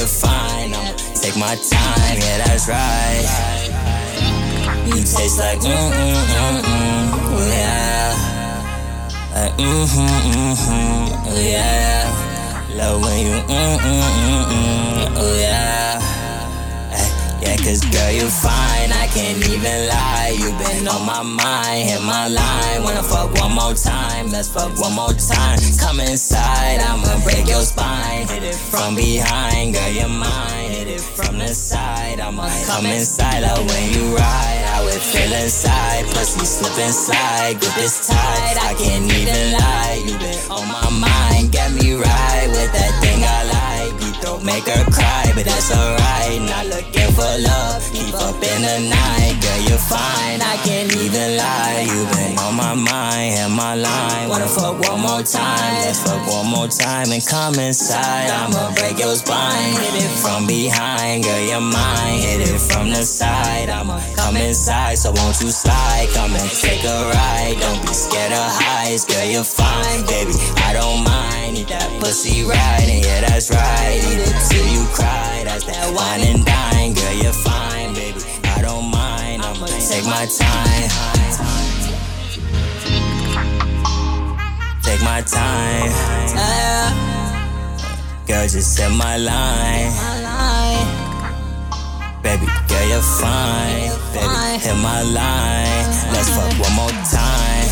You're 0.00 0.08
fine. 0.08 0.72
I'ma 0.72 0.96
take 1.14 1.36
my 1.36 1.54
time, 1.56 2.16
yeah, 2.16 2.38
that's 2.46 2.66
right. 2.66 3.28
You 4.86 5.04
taste 5.04 5.38
like 5.38 5.60
mm 5.60 5.68
mm 5.68 6.16
mm 6.36 6.62
mm, 6.64 7.08
yeah. 7.52 8.16
Like 9.34 9.52
mm 9.60 9.84
hmm 9.92 10.30
mm 10.32 10.56
hmm, 10.64 11.04
yeah. 11.36 12.08
Love 12.76 13.02
when 13.02 13.18
you 13.26 13.36
mm 13.44 13.76
mm 13.76 14.04
mm 14.24 14.44
mm, 14.48 14.99
can't 19.14 19.42
even 19.50 19.88
lie. 19.88 20.34
You've 20.38 20.58
been 20.58 20.86
on 20.88 21.04
my 21.04 21.22
mind, 21.22 21.88
hit 21.88 22.02
my 22.02 22.28
line. 22.28 22.82
Wanna 22.82 23.02
fuck 23.02 23.32
one 23.34 23.54
more 23.54 23.74
time, 23.74 24.30
let's 24.30 24.48
fuck 24.48 24.72
one 24.78 24.94
more 24.94 25.12
time. 25.12 25.58
Come 25.78 26.00
inside, 26.00 26.80
I'ma 26.80 27.22
break 27.24 27.48
your 27.48 27.62
spine. 27.62 28.26
Hit 28.28 28.42
it 28.42 28.54
from 28.54 28.94
behind, 28.94 29.74
girl, 29.74 29.90
you're 29.90 30.08
mine. 30.08 30.70
Hit 30.70 30.88
it 30.88 31.00
from 31.00 31.38
the 31.38 31.48
side, 31.48 32.20
I'ma 32.20 32.48
come 32.66 32.86
inside. 32.86 33.42
Love 33.42 33.66
when 33.66 33.86
you 33.92 34.16
ride, 34.16 34.64
I 34.76 34.84
would 34.84 35.02
feel 35.02 35.32
inside. 35.32 36.04
Pussy 36.14 36.44
slip 36.46 36.78
and 36.78 36.94
slide, 36.94 37.60
grip 37.60 37.78
is 37.78 38.06
tight. 38.06 38.56
I 38.62 38.74
can't 38.78 39.10
even 39.12 39.52
lie. 39.58 40.02
You've 40.06 40.20
been 40.20 40.38
on 40.50 40.66
my 40.68 40.88
mind, 41.06 41.52
get 41.52 41.72
me 41.72 41.94
right 41.94 42.48
with 42.48 42.72
that 42.72 42.92
thing 43.02 43.22
I 43.24 43.44
like. 43.44 43.69
Throat 44.20 44.44
make 44.44 44.66
her 44.68 44.84
cry, 44.92 45.32
but 45.34 45.44
that's 45.44 45.72
alright. 45.72 46.42
Not 46.42 46.66
looking 46.66 47.10
for 47.16 47.32
love, 47.40 47.80
keep 47.92 48.14
up 48.14 48.36
in 48.36 48.60
the 48.62 48.78
night. 48.92 49.34
Girl, 49.40 49.60
you're 49.68 49.78
fine, 49.78 50.40
I 50.42 50.56
can't 50.60 50.92
even 50.94 51.36
lie. 51.36 51.88
You've 51.88 52.10
been 52.12 52.38
on 52.38 52.54
my 52.54 52.74
mind, 52.74 53.40
and 53.40 53.52
my 53.54 53.74
line. 53.74 54.28
Wanna 54.28 54.46
fuck 54.46 54.78
one 54.88 55.00
more 55.00 55.22
time, 55.22 55.74
let's 55.84 56.02
fuck 56.02 56.20
one 56.28 56.48
more 56.50 56.68
time 56.68 57.10
and 57.12 57.24
come 57.24 57.54
inside. 57.58 58.28
I'ma 58.28 58.74
break 58.74 58.98
your 58.98 59.16
spine, 59.16 59.72
hit 59.80 60.04
it 60.04 60.12
from 60.20 60.46
behind. 60.46 61.24
Girl, 61.24 61.40
you're 61.40 61.60
mine, 61.60 62.20
hit 62.20 62.40
it 62.40 62.60
from 62.60 62.90
the 62.90 63.02
side. 63.02 63.70
I'ma 63.70 64.00
come 64.16 64.36
inside, 64.36 64.98
so 64.98 65.12
won't 65.12 65.40
you 65.40 65.50
slide? 65.50 66.08
Come 66.12 66.36
and 66.36 66.50
take 66.50 66.84
a 66.84 66.98
ride. 67.08 67.56
Don't 67.58 67.80
be 67.80 67.94
scared 67.94 68.32
of 68.32 68.48
heights, 68.60 69.04
girl, 69.04 69.24
you're 69.24 69.44
fine, 69.44 70.04
baby. 70.06 70.36
I 70.68 70.74
don't 70.74 71.04
mind, 71.04 71.56
eat 71.56 71.68
that 71.68 71.88
pussy 72.00 72.42
and 72.42 73.04
yeah, 73.04 73.20
that's 73.20 73.50
right. 73.50 74.09
Eat 74.10 74.18
it 74.18 74.34
till 74.50 74.66
you 74.66 74.84
cry, 74.92 75.42
that's 75.44 75.64
that 75.66 75.94
wine 75.94 76.20
and 76.20 76.44
dine, 76.44 76.94
girl, 76.94 77.14
you're 77.22 77.32
fine, 77.32 77.94
baby. 77.94 78.18
I 78.44 78.62
don't 78.62 78.90
mind, 78.90 79.42
I'ma 79.42 79.66
take 79.66 80.04
my 80.04 80.26
time. 80.26 80.90
Take 84.82 85.02
my 85.02 85.22
time. 85.22 85.92
Girl, 88.26 88.46
just 88.48 88.74
set 88.74 88.90
my 88.90 89.16
line. 89.16 89.92
Baby, 92.22 92.46
girl, 92.68 92.86
you're 92.88 93.00
fine. 93.00 93.90
Baby, 94.12 94.58
hit 94.58 94.76
my 94.82 95.02
line. 95.02 95.86
Let's 96.12 96.28
fuck 96.34 96.52
one 96.58 96.74
more 96.74 96.94
time. 97.10 97.68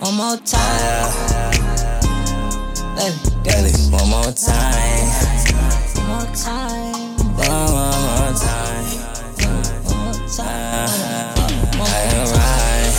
One 0.00 0.14
more 0.16 0.36
time. 0.46 1.97
Baby, 2.98 3.14
baby, 3.44 3.70
one 3.90 4.10
more 4.10 4.32
time. 4.32 5.06
One 5.94 6.06
more 6.08 6.26
time. 6.34 7.16
One 7.36 7.70
more 8.02 8.34
time. 8.34 8.86
One 9.84 10.04
more 10.06 10.28
time. 10.28 10.90
I 11.78 11.84
ain't 12.10 12.32
right. 12.34 12.94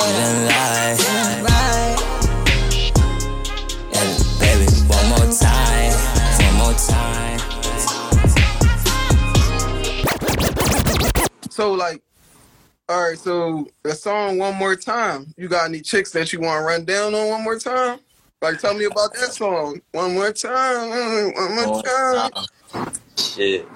Even 0.00 0.46
lie. 0.48 0.96
Baby, 3.92 4.14
baby, 4.40 4.66
one 4.88 5.08
more 5.10 5.28
time. 5.32 5.94
One 6.42 6.56
more 6.58 6.74
time. 6.74 7.38
So 11.50 11.72
like, 11.72 12.02
all 12.88 13.02
right. 13.10 13.18
So 13.18 13.68
the 13.84 13.94
song 13.94 14.38
one 14.38 14.56
more 14.56 14.76
time. 14.76 15.32
You 15.36 15.48
got 15.48 15.68
any 15.68 15.80
chicks 15.82 16.10
that 16.12 16.32
you 16.32 16.40
want 16.40 16.60
to 16.60 16.64
run 16.66 16.84
down 16.84 17.14
on 17.14 17.28
one 17.28 17.44
more 17.44 17.58
time? 17.60 18.00
Like, 18.40 18.60
tell 18.60 18.72
me 18.74 18.84
about 18.84 19.12
that 19.14 19.32
song. 19.32 19.80
One 19.90 20.14
more 20.14 20.32
time. 20.32 20.90
One 21.34 21.54
more 21.56 21.66
One 21.72 21.82
time. 21.82 22.30
time. 22.30 22.88
Shit. 23.16 23.66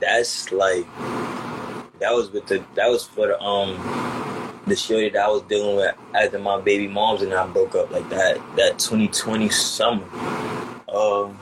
That's 0.00 0.50
like 0.50 0.84
that 2.00 2.12
was 2.12 2.32
with 2.32 2.48
the 2.48 2.64
that 2.74 2.88
was 2.88 3.04
for 3.06 3.28
the 3.28 3.40
um 3.40 4.60
the 4.66 4.74
shorty 4.74 5.08
that 5.10 5.24
I 5.24 5.28
was 5.28 5.42
dealing 5.42 5.76
with 5.76 5.94
after 6.14 6.40
my 6.40 6.60
baby 6.60 6.88
moms 6.88 7.22
and 7.22 7.32
I 7.32 7.46
broke 7.46 7.76
up 7.76 7.92
like 7.92 8.08
that 8.08 8.38
that 8.56 8.80
2020 8.80 9.48
summer. 9.50 10.04
Um 10.92 11.38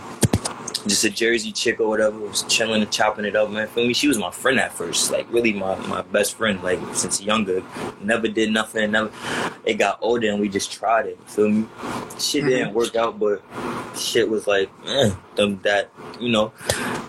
just 0.87 1.05
a 1.05 1.11
Jersey 1.11 1.53
chick 1.53 1.81
or 1.81 1.89
whatever 1.89 2.19
was 2.19 2.43
chilling 2.45 2.83
and 2.83 2.91
chopping 2.91 3.25
it 3.25 3.37
up, 3.37 3.51
man. 3.51 3.69
Feel 3.69 3.87
me? 3.87 3.93
She 3.93 4.09
was 4.09 4.19
my 4.19 4.31
friend 4.31 4.59
at 4.59 4.73
first, 4.73 5.11
like 5.11 5.31
really 5.33 5.53
my, 5.53 5.77
my 5.87 6.03
best 6.03 6.35
friend, 6.35 6.63
like 6.63 6.79
since 6.95 7.21
younger. 7.21 7.63
Never 8.01 8.29
did 8.29 8.51
nothing, 8.51 8.91
never. 8.91 9.11
It 9.65 9.75
got 9.75 9.99
older 10.01 10.29
and 10.31 10.41
we 10.41 10.49
just 10.49 10.73
tried 10.73 11.07
it. 11.07 11.19
Feel 11.27 11.49
me? 11.49 11.67
Shit 12.19 12.45
didn't 12.45 12.75
work 12.75 12.97
out, 12.97 13.19
but 13.19 13.43
shit 13.97 14.29
was 14.29 14.47
like, 14.47 14.71
eh, 14.87 15.11
that 15.37 15.91
you 16.19 16.31
know. 16.31 16.53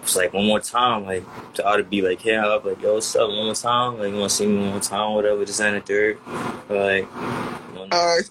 It's 0.01 0.15
like 0.15 0.33
one 0.33 0.45
more 0.45 0.59
time, 0.59 1.05
like 1.05 1.23
to 1.53 1.65
ought 1.65 1.77
to 1.77 1.83
be 1.83 2.01
like, 2.01 2.21
hey, 2.21 2.37
I'm 2.37 2.63
like, 2.63 2.81
yo, 2.81 2.95
what's 2.95 3.15
up? 3.15 3.29
One 3.29 3.45
more 3.45 3.55
time, 3.55 3.99
like 3.99 4.11
you 4.11 4.19
want 4.19 4.31
to 4.31 4.35
see 4.35 4.45
me 4.47 4.59
one 4.59 4.71
more 4.71 4.79
time, 4.79 5.13
whatever. 5.13 5.45
This 5.45 5.59
and 5.59 5.77
the 5.77 5.81
third, 5.81 6.17
like. 6.69 7.07
All 7.93 8.15
right. 8.15 8.23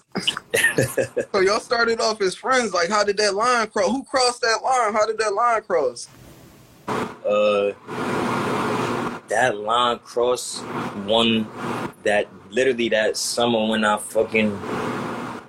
so 1.31 1.39
y'all 1.39 1.59
started 1.59 2.01
off 2.01 2.19
as 2.21 2.35
friends. 2.35 2.73
Like, 2.73 2.89
how 2.89 3.03
did 3.03 3.17
that 3.17 3.35
line 3.35 3.67
cross? 3.67 3.87
Who 3.87 4.03
crossed 4.03 4.41
that 4.41 4.61
line? 4.63 4.93
How 4.93 5.05
did 5.05 5.19
that 5.19 5.33
line 5.33 5.61
cross? 5.61 6.07
Uh, 6.87 7.73
that 9.27 9.57
line 9.57 9.99
crossed 9.99 10.63
one 11.05 11.47
that 12.03 12.27
literally 12.49 12.89
that 12.89 13.17
summer 13.17 13.67
when 13.67 13.85
I 13.85 13.97
fucking 13.97 14.49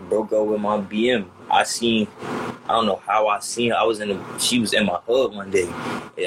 broke 0.08 0.32
up 0.32 0.46
with 0.46 0.60
my 0.60 0.78
BM. 0.78 1.26
I 1.52 1.64
seen, 1.64 2.08
I 2.64 2.68
don't 2.68 2.86
know 2.86 3.02
how 3.06 3.28
I 3.28 3.38
seen 3.40 3.70
her. 3.70 3.76
I 3.76 3.82
was 3.82 4.00
in, 4.00 4.08
the, 4.08 4.38
she 4.38 4.58
was 4.58 4.72
in 4.72 4.86
my 4.86 4.98
hood 5.06 5.34
one 5.34 5.50
day. 5.50 5.68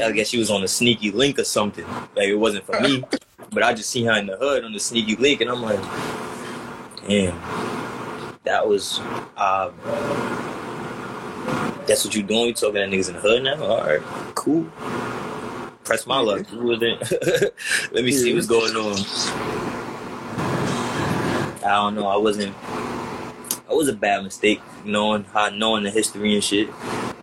I 0.01 0.11
guess 0.11 0.27
she 0.27 0.37
was 0.37 0.51
on 0.51 0.63
a 0.63 0.67
sneaky 0.67 1.09
link 1.11 1.39
or 1.39 1.43
something. 1.43 1.85
Like 2.15 2.27
it 2.27 2.35
wasn't 2.35 2.65
for 2.65 2.79
me, 2.79 3.03
but 3.51 3.63
I 3.63 3.73
just 3.73 3.89
seen 3.89 4.05
her 4.05 4.13
in 4.19 4.27
the 4.27 4.37
hood 4.37 4.63
on 4.63 4.71
the 4.71 4.79
sneaky 4.79 5.15
link, 5.15 5.41
and 5.41 5.49
I'm 5.49 5.63
like, 5.63 5.81
damn, 7.07 7.41
that 8.43 8.67
was, 8.67 8.99
uh, 9.35 9.71
that's 11.87 12.05
what 12.05 12.13
you 12.15 12.21
doing? 12.21 12.47
You 12.47 12.53
talking 12.53 12.75
to 12.75 12.81
niggas 12.81 13.09
in 13.09 13.15
the 13.15 13.21
hood 13.21 13.43
now? 13.43 13.63
All 13.63 13.83
right, 13.83 14.01
cool. 14.35 14.65
Press 15.83 16.05
my 16.05 16.19
luck. 16.19 16.45
Who 16.47 16.67
was 16.67 16.79
it? 16.81 17.53
Let 17.91 18.03
me 18.03 18.11
see 18.11 18.33
what's 18.33 18.47
going 18.47 18.75
on. 18.75 18.97
I 21.63 21.75
don't 21.75 21.95
know. 21.95 22.07
I 22.07 22.17
wasn't. 22.17 22.55
It 23.69 23.75
was 23.75 23.87
a 23.87 23.93
bad 23.93 24.23
mistake, 24.23 24.61
knowing 24.83 25.23
how 25.25 25.49
knowing 25.49 25.83
the 25.83 25.91
history 25.91 26.35
and 26.35 26.43
shit. 26.43 26.69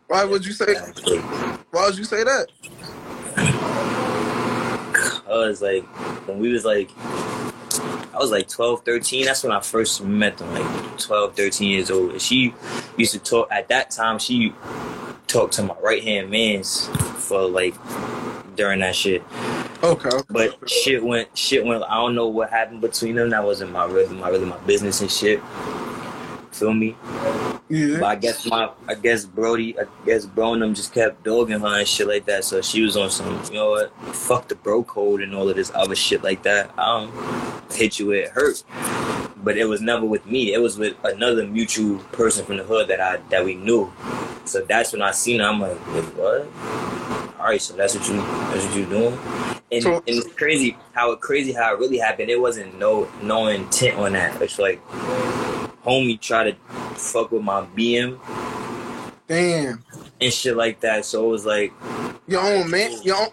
Why 0.08 0.24
would 0.24 0.44
you 0.44 0.52
say? 0.52 0.74
Why 1.70 1.86
would 1.86 1.96
you 1.96 2.04
say 2.04 2.24
that? 2.24 2.48
I 5.32 5.36
was 5.46 5.62
like, 5.62 5.84
when 6.28 6.38
we 6.38 6.52
was 6.52 6.64
like, 6.64 6.90
I 8.12 8.18
was 8.18 8.30
like 8.30 8.48
12, 8.48 8.84
13. 8.84 9.24
That's 9.24 9.42
when 9.42 9.52
I 9.52 9.60
first 9.60 10.04
met 10.04 10.36
them, 10.36 10.52
like 10.52 10.98
12, 10.98 11.34
13 11.34 11.70
years 11.70 11.90
old. 11.90 12.12
And 12.12 12.20
she 12.20 12.54
used 12.98 13.12
to 13.12 13.18
talk, 13.18 13.50
at 13.50 13.68
that 13.68 13.90
time, 13.90 14.18
she 14.18 14.52
talked 15.26 15.54
to 15.54 15.62
my 15.62 15.74
right 15.80 16.02
hand 16.02 16.30
mans 16.30 16.88
for 17.26 17.48
like 17.48 17.74
during 18.56 18.80
that 18.80 18.94
shit. 18.94 19.22
Okay. 19.82 20.10
But 20.28 20.68
shit 20.68 21.02
went, 21.02 21.36
shit 21.36 21.64
went, 21.64 21.82
I 21.84 21.94
don't 21.94 22.14
know 22.14 22.26
what 22.26 22.50
happened 22.50 22.82
between 22.82 23.14
them. 23.14 23.30
That 23.30 23.42
wasn't 23.42 23.72
my 23.72 23.86
really, 23.86 24.14
my 24.14 24.28
really 24.28 24.44
my 24.44 24.58
business 24.58 25.00
and 25.00 25.10
shit. 25.10 25.40
Feel 26.52 26.74
me? 26.74 26.96
Yeah. 27.68 28.00
But 28.00 28.04
I 28.04 28.16
guess 28.16 28.46
my, 28.46 28.70
I 28.86 28.94
guess 28.94 29.24
Brody, 29.24 29.78
I 29.78 29.84
guess 30.04 30.26
Bro 30.26 30.54
and 30.54 30.62
them 30.62 30.74
just 30.74 30.92
kept 30.92 31.24
dogging 31.24 31.60
her 31.60 31.78
and 31.78 31.88
shit 31.88 32.06
like 32.06 32.26
that. 32.26 32.44
So 32.44 32.60
she 32.60 32.82
was 32.82 32.96
on 32.96 33.10
some, 33.10 33.42
you 33.46 33.54
know 33.54 33.70
what? 33.70 33.92
Fuck 34.14 34.48
the 34.48 34.54
bro 34.54 34.84
code 34.84 35.22
and 35.22 35.34
all 35.34 35.48
of 35.48 35.56
this 35.56 35.72
other 35.74 35.94
shit 35.94 36.22
like 36.22 36.42
that. 36.42 36.70
I 36.76 37.00
don't 37.00 37.72
hit 37.72 37.98
you 37.98 38.08
where 38.08 38.24
it 38.24 38.30
hurt. 38.30 38.62
But 39.42 39.56
it 39.56 39.64
was 39.64 39.80
never 39.80 40.04
with 40.04 40.26
me. 40.26 40.52
It 40.52 40.58
was 40.58 40.78
with 40.78 40.96
another 41.02 41.46
mutual 41.46 41.98
person 42.12 42.44
from 42.44 42.58
the 42.58 42.64
hood 42.64 42.88
that 42.88 43.00
I 43.00 43.16
that 43.30 43.44
we 43.44 43.54
knew. 43.54 43.92
So 44.44 44.60
that's 44.60 44.92
when 44.92 45.02
I 45.02 45.10
seen 45.12 45.40
her. 45.40 45.46
I'm 45.46 45.60
like, 45.60 45.78
wait, 45.88 46.04
what? 46.14 46.48
All 47.40 47.46
right, 47.48 47.60
so 47.60 47.74
that's 47.74 47.94
what 47.96 48.06
you 48.08 48.16
that's 48.16 48.66
what 48.66 48.76
you 48.76 48.86
doing. 48.86 49.18
And, 49.72 49.84
and 49.84 50.02
it's 50.06 50.32
crazy 50.34 50.76
how 50.92 51.10
it 51.12 51.20
crazy 51.20 51.52
how 51.52 51.74
it 51.74 51.80
really 51.80 51.98
happened. 51.98 52.30
It 52.30 52.40
wasn't 52.40 52.78
no 52.78 53.08
no 53.20 53.48
intent 53.48 53.98
on 53.98 54.12
that. 54.12 54.40
It's 54.40 54.60
like 54.60 54.80
homie 55.84 56.20
tried 56.20 56.44
to 56.52 56.54
fuck 56.94 57.32
with 57.32 57.42
my 57.42 57.62
BM 57.76 58.18
Damn. 59.26 59.82
and 60.20 60.32
shit 60.32 60.56
like 60.56 60.80
that. 60.80 61.04
So 61.04 61.26
it 61.26 61.28
was 61.28 61.46
like, 61.46 61.72
Your 62.26 62.42
own 62.42 62.70
man. 62.70 63.02
Your 63.02 63.16
own. 63.16 63.28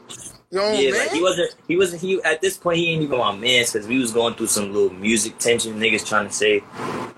Your 0.52 0.64
own 0.64 0.80
yeah, 0.80 0.90
man. 0.90 1.00
like 1.00 1.12
he 1.12 1.22
wasn't, 1.22 1.56
he 1.68 1.78
wasn't, 1.78 2.02
he 2.02 2.24
at 2.24 2.42
this 2.42 2.58
point 2.58 2.80
he 2.80 2.92
ain't 2.92 3.04
even 3.04 3.20
my 3.20 3.36
man 3.36 3.66
because 3.66 3.88
we 3.88 4.00
was 4.00 4.12
going 4.12 4.34
through 4.34 4.48
some 4.48 4.74
little 4.74 4.90
music 4.98 5.38
tension. 5.38 5.80
Niggas 5.80 6.08
trying 6.08 6.28
to 6.28 6.34
say 6.34 6.64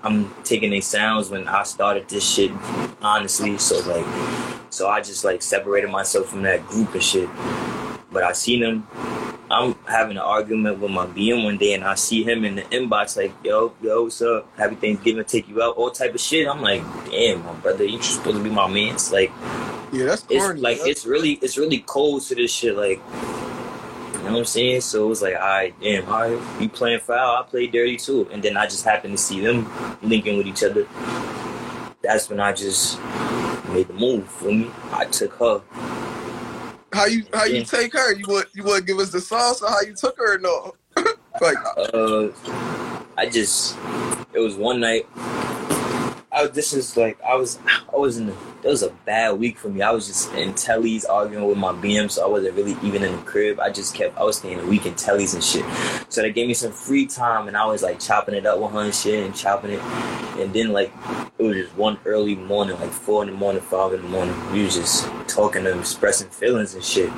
I'm 0.02 0.34
taking 0.44 0.70
their 0.70 0.82
sounds 0.82 1.30
when 1.30 1.48
I 1.48 1.62
started 1.62 2.08
this 2.08 2.28
shit, 2.28 2.50
honestly. 3.00 3.56
So 3.56 3.78
like, 3.88 4.04
so 4.68 4.88
I 4.88 5.00
just 5.00 5.24
like 5.24 5.40
separated 5.40 5.90
myself 5.90 6.26
from 6.28 6.42
that 6.42 6.66
group 6.66 6.92
and 6.92 7.02
shit. 7.02 7.28
But 8.12 8.24
I 8.24 8.32
seen 8.32 8.62
him. 8.62 8.86
I'm 9.50 9.74
having 9.86 10.16
an 10.16 10.22
argument 10.22 10.78
with 10.78 10.90
my 10.90 11.06
BM 11.06 11.44
one 11.44 11.58
day, 11.58 11.74
and 11.74 11.84
I 11.84 11.94
see 11.94 12.22
him 12.22 12.44
in 12.44 12.54
the 12.56 12.62
inbox 12.62 13.16
like, 13.16 13.32
"Yo, 13.44 13.72
yo, 13.82 14.04
what's 14.04 14.22
up? 14.22 14.48
Happy 14.56 14.76
Thanksgiving, 14.76 15.24
take 15.24 15.48
you 15.48 15.62
out, 15.62 15.76
all 15.76 15.90
type 15.90 16.14
of 16.14 16.20
shit." 16.20 16.48
I'm 16.48 16.62
like, 16.62 16.82
"Damn, 17.10 17.44
my 17.44 17.52
brother, 17.54 17.84
you 17.84 18.00
supposed 18.02 18.38
to 18.38 18.42
be 18.42 18.50
my 18.50 18.66
man." 18.66 18.94
It's 18.94 19.12
like, 19.12 19.30
yeah, 19.92 20.06
that's 20.06 20.24
it's 20.30 20.60
like 20.60 20.78
That's- 20.78 20.86
it's 20.86 21.06
really 21.06 21.32
it's 21.42 21.58
really 21.58 21.80
cold 21.80 22.22
to 22.22 22.34
this 22.34 22.50
shit 22.50 22.76
like 22.76 23.00
you 24.22 24.28
know 24.28 24.34
what 24.34 24.38
I'm 24.38 24.44
saying? 24.44 24.80
So 24.82 25.04
it 25.04 25.08
was 25.08 25.20
like, 25.20 25.34
all 25.34 25.40
right, 25.40 25.74
damn, 25.80 26.08
all 26.08 26.20
right, 26.20 26.60
you 26.60 26.68
playing 26.68 27.00
foul, 27.00 27.36
I 27.38 27.42
play 27.42 27.66
dirty 27.66 27.96
too. 27.96 28.28
And 28.32 28.40
then 28.40 28.56
I 28.56 28.66
just 28.66 28.84
happened 28.84 29.16
to 29.16 29.18
see 29.22 29.40
them 29.40 29.68
linking 30.00 30.38
with 30.38 30.46
each 30.46 30.62
other. 30.62 30.86
That's 32.02 32.30
when 32.30 32.38
I 32.38 32.52
just 32.52 33.00
made 33.70 33.88
the 33.88 33.94
move 33.94 34.28
for 34.28 34.44
me. 34.44 34.70
I 34.92 35.06
took 35.06 35.32
her. 35.34 35.60
How 36.92 37.06
you 37.06 37.24
how 37.32 37.44
you 37.44 37.58
Yeah. 37.58 37.64
take 37.64 37.92
her? 37.94 38.12
You 38.14 38.24
would 38.28 38.46
you 38.54 38.62
would 38.64 38.86
give 38.86 38.98
us 38.98 39.10
the 39.10 39.20
sauce 39.20 39.62
or 39.62 39.68
how 39.70 39.80
you 39.80 39.94
took 39.94 40.16
her 40.18 40.34
or 40.34 40.38
no? 40.38 40.74
like 41.40 41.56
Uh, 41.76 42.28
I 43.16 43.26
just 43.28 43.76
it 44.32 44.38
was 44.40 44.56
one 44.56 44.80
night. 44.80 45.06
I 46.32 46.46
this 46.46 46.72
is 46.72 46.96
like 46.96 47.20
I 47.22 47.34
was 47.34 47.58
I 47.92 47.96
was 47.96 48.16
in 48.16 48.26
the, 48.26 48.32
it 48.62 48.68
was 48.68 48.82
a 48.82 48.90
bad 49.04 49.38
week 49.38 49.58
for 49.58 49.68
me. 49.68 49.82
I 49.82 49.90
was 49.90 50.06
just 50.06 50.32
in 50.32 50.54
Telly's 50.54 51.04
arguing 51.04 51.46
with 51.46 51.58
my 51.58 51.72
BM, 51.72 52.10
so 52.10 52.24
I 52.24 52.28
wasn't 52.28 52.54
really 52.54 52.74
even 52.82 53.02
in 53.02 53.12
the 53.12 53.22
crib. 53.22 53.60
I 53.60 53.70
just 53.70 53.94
kept 53.94 54.16
I 54.16 54.24
was 54.24 54.38
staying 54.38 54.58
a 54.58 54.64
week 54.64 54.86
in 54.86 54.94
Telly's 54.94 55.34
and 55.34 55.44
shit. 55.44 55.64
So 56.08 56.22
they 56.22 56.32
gave 56.32 56.48
me 56.48 56.54
some 56.54 56.72
free 56.72 57.06
time, 57.06 57.48
and 57.48 57.56
I 57.56 57.66
was 57.66 57.82
like 57.82 58.00
chopping 58.00 58.34
it 58.34 58.46
up 58.46 58.58
with 58.58 58.72
her 58.72 58.80
and 58.80 58.94
shit 58.94 59.26
and 59.26 59.34
chopping 59.34 59.72
it. 59.72 59.80
And 60.40 60.54
then 60.54 60.72
like 60.72 60.90
it 61.38 61.42
was 61.42 61.56
just 61.56 61.76
one 61.76 61.98
early 62.06 62.34
morning, 62.34 62.80
like 62.80 62.92
four 62.92 63.22
in 63.22 63.30
the 63.30 63.36
morning, 63.36 63.60
five 63.60 63.92
in 63.92 64.00
the 64.00 64.08
morning. 64.08 64.34
We 64.52 64.64
was 64.64 64.76
just 64.76 65.04
talking 65.28 65.66
and 65.66 65.80
expressing 65.80 66.30
feelings 66.30 66.74
and 66.74 66.82
shit. 66.82 67.10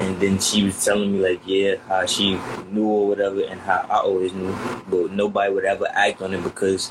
And 0.00 0.18
then 0.18 0.38
she 0.38 0.64
was 0.64 0.82
telling 0.82 1.12
me 1.12 1.20
like, 1.20 1.40
yeah, 1.44 1.76
how 1.86 2.06
she 2.06 2.40
knew 2.70 2.86
or 2.86 3.08
whatever, 3.08 3.42
and 3.42 3.60
how 3.60 3.86
I 3.90 3.98
always 3.98 4.32
knew, 4.32 4.52
but 4.88 5.12
nobody 5.12 5.52
would 5.52 5.64
ever 5.64 5.86
act 5.90 6.22
on 6.22 6.32
it 6.32 6.42
because 6.42 6.90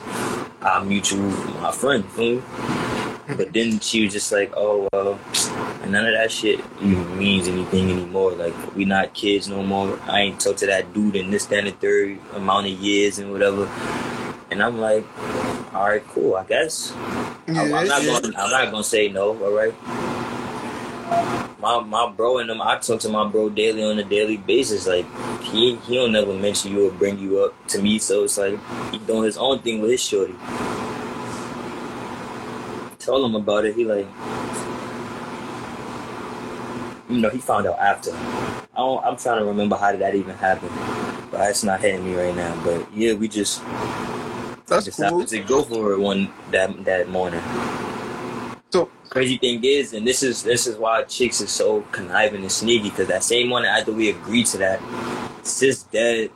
I'm 0.61 0.87
mutual, 0.87 1.29
my 1.61 1.71
friend. 1.71 2.05
Feel 2.11 2.35
me? 2.35 2.43
But 3.35 3.53
then 3.53 3.79
she 3.79 4.03
was 4.03 4.13
just 4.13 4.31
like, 4.31 4.53
oh 4.55 4.87
well, 4.93 5.19
none 5.87 6.05
of 6.05 6.13
that 6.13 6.31
shit 6.31 6.59
even 6.81 7.17
means 7.17 7.47
anything 7.47 7.89
anymore. 7.89 8.31
Like 8.33 8.75
we 8.75 8.85
not 8.85 9.13
kids 9.13 9.47
no 9.47 9.63
more. 9.63 9.99
I 10.03 10.21
ain't 10.21 10.39
talked 10.39 10.59
to 10.59 10.67
that 10.67 10.93
dude 10.93 11.15
in 11.15 11.31
this, 11.31 11.45
that, 11.47 11.59
and 11.59 11.67
the 11.67 11.71
third 11.71 12.19
amount 12.33 12.67
of 12.67 12.73
years 12.73 13.19
and 13.19 13.31
whatever. 13.31 13.65
And 14.51 14.63
I'm 14.63 14.79
like, 14.79 15.05
all 15.73 15.87
right, 15.87 16.05
cool, 16.09 16.35
I 16.35 16.43
guess. 16.43 16.93
yeah, 17.47 17.61
I'm, 17.61 17.73
I'm 17.73 17.87
not 17.87 18.03
yeah. 18.03 18.19
gonna 18.19 18.37
I'm 18.37 18.51
not 18.51 18.71
gonna 18.71 18.83
say 18.83 19.09
no, 19.09 19.29
all 19.43 19.55
right. 19.55 19.73
My 21.59 21.79
my 21.81 22.11
bro 22.11 22.37
and 22.37 22.49
them 22.49 22.61
I 22.61 22.77
talk 22.77 23.01
to 23.01 23.09
my 23.09 23.27
bro 23.27 23.49
daily 23.49 23.83
on 23.83 23.99
a 23.99 24.03
daily 24.03 24.37
basis. 24.37 24.87
Like 24.87 25.05
he 25.41 25.75
he 25.75 25.95
don't 25.95 26.11
never 26.11 26.33
mention 26.33 26.71
you 26.73 26.87
or 26.87 26.91
bring 26.91 27.19
you 27.19 27.43
up 27.43 27.67
to 27.67 27.81
me, 27.81 27.99
so 27.99 28.23
it's 28.23 28.37
like 28.37 28.57
he 28.91 28.99
doing 28.99 29.23
his 29.23 29.37
own 29.37 29.59
thing 29.59 29.81
with 29.81 29.91
his 29.91 30.01
shorty. 30.01 30.35
Told 32.99 33.25
him 33.25 33.35
about 33.35 33.65
it, 33.65 33.75
he 33.75 33.85
like 33.85 34.07
you 37.09 37.17
know, 37.17 37.29
he 37.29 37.39
found 37.39 37.65
out 37.67 37.79
after. 37.79 38.11
I 38.13 38.77
don't, 38.77 39.03
I'm 39.03 39.17
trying 39.17 39.39
to 39.39 39.45
remember 39.45 39.75
how 39.75 39.91
did 39.91 40.01
that 40.01 40.15
even 40.15 40.35
happen, 40.35 40.69
but 41.31 41.49
it's 41.49 41.63
not 41.63 41.81
hitting 41.81 42.05
me 42.05 42.15
right 42.15 42.35
now. 42.35 42.55
But 42.63 42.93
yeah, 42.93 43.13
we 43.13 43.27
just 43.27 43.61
That's 44.67 44.85
just 44.85 44.97
cool. 44.97 45.05
happened 45.05 45.27
to 45.29 45.39
go 45.39 45.63
for 45.63 45.93
it 45.93 45.99
one 45.99 46.31
that 46.51 46.85
that 46.85 47.09
morning. 47.09 47.41
Crazy 49.09 49.37
thing 49.37 49.63
is, 49.63 49.93
and 49.93 50.05
this 50.05 50.21
is 50.21 50.43
this 50.43 50.67
is 50.67 50.77
why 50.77 51.03
chicks 51.03 51.41
is 51.41 51.49
so 51.49 51.81
conniving 51.91 52.41
and 52.41 52.51
sneaky, 52.51 52.89
because 52.89 53.07
that 53.07 53.23
same 53.23 53.47
morning 53.49 53.69
after 53.69 53.91
we 53.91 54.09
agreed 54.09 54.45
to 54.47 54.57
that, 54.59 54.79
sis 55.43 55.83
dead 55.83 56.29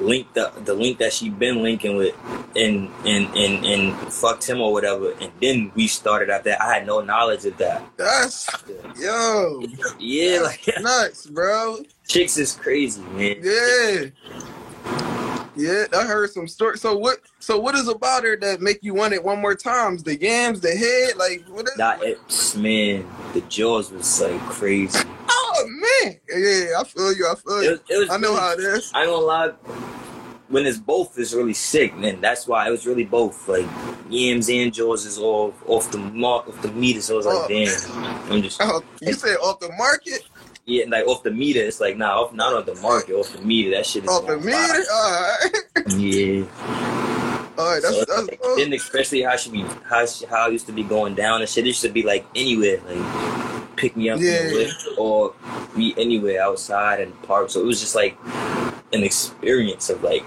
linked 0.00 0.32
the 0.34 0.52
the 0.64 0.72
link 0.74 0.98
that 0.98 1.12
she 1.12 1.28
been 1.28 1.62
linking 1.62 1.96
with 1.96 2.14
and 2.56 2.88
and 3.04 3.26
and 3.36 3.64
and 3.66 4.12
fucked 4.12 4.48
him 4.48 4.60
or 4.60 4.72
whatever, 4.72 5.12
and 5.20 5.30
then 5.42 5.70
we 5.74 5.86
started 5.86 6.30
after 6.30 6.50
that. 6.50 6.62
I 6.62 6.72
had 6.74 6.86
no 6.86 7.00
knowledge 7.00 7.44
of 7.44 7.56
that. 7.58 7.82
that's 7.96 8.48
yo 8.98 9.62
Yeah, 9.98 10.40
like 10.40 10.66
nuts, 10.80 11.26
bro. 11.26 11.84
chicks 12.06 12.38
is 12.38 12.54
crazy, 12.54 13.02
man. 13.02 13.36
Yeah. 13.42 14.06
Yeah, 15.58 15.86
I 15.92 16.04
heard 16.04 16.30
some 16.30 16.46
stories. 16.46 16.80
So 16.80 16.96
what? 16.96 17.18
So 17.40 17.58
what 17.58 17.74
is 17.74 17.88
about 17.88 18.22
her 18.22 18.36
that 18.36 18.60
make 18.60 18.78
you 18.82 18.94
want 18.94 19.12
it 19.12 19.24
one 19.24 19.40
more 19.40 19.56
times? 19.56 20.04
The 20.04 20.16
yams, 20.16 20.60
the 20.60 20.70
head, 20.70 21.16
like 21.16 21.44
what 21.48 21.66
is? 21.66 21.74
That 21.74 22.00
it's 22.02 22.54
man, 22.54 23.04
the 23.34 23.40
jaws 23.42 23.90
was 23.90 24.20
like 24.20 24.40
crazy. 24.42 25.00
Oh 25.28 25.66
man, 25.66 26.16
yeah, 26.28 26.78
I 26.78 26.84
feel 26.84 27.12
you. 27.12 27.26
I 27.28 27.34
feel 27.34 27.58
It 27.58 27.64
you. 27.64 27.70
was, 27.72 27.80
it 27.90 27.98
was 27.98 28.10
I 28.10 28.16
know 28.18 28.28
really- 28.28 28.40
how 28.40 28.52
it 28.52 28.60
is. 28.60 28.92
I 28.94 29.00
ain't 29.02 29.10
gonna 29.10 29.24
lie. 29.26 29.50
When 30.48 30.64
it's 30.64 30.78
both, 30.78 31.18
it's 31.18 31.34
really 31.34 31.52
sick, 31.52 31.94
man. 31.94 32.22
That's 32.22 32.46
why 32.46 32.66
it 32.68 32.70
was 32.70 32.86
really 32.86 33.04
both. 33.04 33.46
Like 33.48 33.66
yams 34.08 34.48
and 34.48 34.72
jaws 34.72 35.04
is 35.04 35.18
all 35.18 35.52
off 35.66 35.90
the 35.90 35.98
mark, 35.98 36.48
off 36.48 36.62
the 36.62 36.72
meter. 36.72 37.02
So 37.02 37.14
I 37.14 37.16
was 37.18 37.26
like, 37.26 37.36
Oh. 37.36 37.48
damn. 37.48 38.32
I'm 38.32 38.42
just 38.42 38.58
Oh, 38.62 38.82
you 39.02 39.12
said 39.12 39.36
off 39.42 39.58
the 39.60 39.70
market, 39.76 40.22
yeah, 40.68 40.84
like 40.88 41.06
off 41.06 41.22
the 41.22 41.30
meter. 41.30 41.60
It's 41.60 41.80
like 41.80 41.96
nah, 41.96 42.20
off, 42.22 42.32
not 42.34 42.52
on 42.54 42.64
the 42.66 42.74
market, 42.76 43.14
off 43.14 43.32
the 43.32 43.40
meter. 43.40 43.70
That 43.70 43.86
shit 43.86 44.04
is 44.04 44.10
off 44.10 44.26
the 44.26 44.36
meter. 44.36 44.52
All 44.92 45.10
right. 45.12 45.50
Yeah, 45.96 46.44
All 47.56 47.64
right, 47.72 47.82
that's, 47.82 47.94
So, 47.96 48.04
that's, 48.04 48.28
like, 48.28 48.40
then 48.56 48.72
especially 48.74 49.22
how 49.22 49.36
she 49.36 49.50
be 49.50 49.64
how 49.88 50.04
she, 50.06 50.26
how 50.26 50.44
I 50.46 50.48
used 50.48 50.66
to 50.66 50.72
be 50.72 50.82
going 50.82 51.14
down 51.14 51.40
and 51.40 51.48
shit. 51.48 51.64
It 51.64 51.68
used 51.68 51.82
to 51.82 51.88
be 51.88 52.02
like 52.02 52.26
anywhere, 52.36 52.78
like 52.86 53.76
pick 53.76 53.96
me 53.96 54.10
up 54.10 54.20
Yeah. 54.20 54.42
in 54.42 54.48
the 54.48 54.54
lift 54.54 54.88
or 54.98 55.34
be 55.74 55.94
anywhere 55.96 56.42
outside 56.42 57.00
in 57.00 57.10
the 57.10 57.26
park. 57.26 57.48
So 57.48 57.60
it 57.60 57.66
was 57.66 57.80
just 57.80 57.94
like 57.94 58.18
an 58.92 59.02
experience 59.04 59.88
of 59.88 60.02
like 60.02 60.22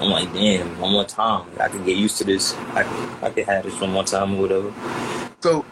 I'm 0.00 0.08
like, 0.10 0.32
damn, 0.32 0.80
one 0.80 0.92
more 0.92 1.04
time. 1.04 1.46
I 1.60 1.68
can 1.68 1.84
get 1.84 1.96
used 1.98 2.16
to 2.18 2.24
this. 2.24 2.54
I 2.74 2.80
I 3.22 3.28
could 3.30 3.44
have 3.44 3.64
this 3.64 3.78
one 3.78 3.92
more 3.92 4.04
time 4.04 4.34
or 4.36 4.40
whatever. 4.42 4.72
So, 5.42 5.66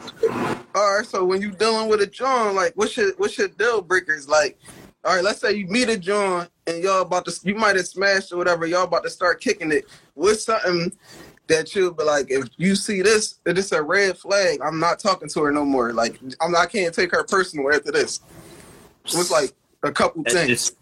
all 0.74 0.96
right. 0.96 1.06
So 1.06 1.24
when 1.24 1.40
you 1.40 1.52
dealing 1.52 1.88
with 1.88 2.00
a 2.02 2.06
John, 2.06 2.56
like, 2.56 2.72
what's 2.74 2.96
your 2.96 3.12
what's 3.18 3.38
your 3.38 3.48
deal 3.48 3.80
breakers? 3.80 4.28
Like, 4.28 4.58
all 5.04 5.14
right, 5.14 5.24
let's 5.24 5.40
say 5.40 5.52
you 5.52 5.66
meet 5.68 5.88
a 5.88 5.96
John 5.96 6.48
and 6.66 6.82
y'all 6.82 7.02
about 7.02 7.24
to, 7.26 7.40
you 7.44 7.54
might 7.54 7.76
have 7.76 7.86
smashed 7.86 8.32
or 8.32 8.36
whatever. 8.36 8.66
Y'all 8.66 8.84
about 8.84 9.04
to 9.04 9.10
start 9.10 9.40
kicking 9.40 9.72
it. 9.72 9.86
What's 10.14 10.44
something 10.44 10.92
that 11.46 11.74
you'll 11.74 11.92
be 11.92 12.04
like, 12.04 12.30
if 12.30 12.48
you 12.56 12.74
see 12.74 13.00
this, 13.00 13.38
if 13.46 13.56
it's 13.56 13.72
a 13.72 13.82
red 13.82 14.18
flag, 14.18 14.60
I'm 14.60 14.78
not 14.78 14.98
talking 14.98 15.28
to 15.28 15.42
her 15.42 15.52
no 15.52 15.64
more. 15.64 15.92
Like, 15.92 16.20
I'm 16.40 16.54
I 16.56 16.66
can't 16.66 16.94
take 16.94 17.12
her 17.12 17.24
personal 17.24 17.72
after 17.72 17.92
this. 17.92 18.20
What's 19.12 19.30
like 19.30 19.54
a 19.84 19.92
couple 19.92 20.24
things? 20.24 20.46
just 20.48 20.76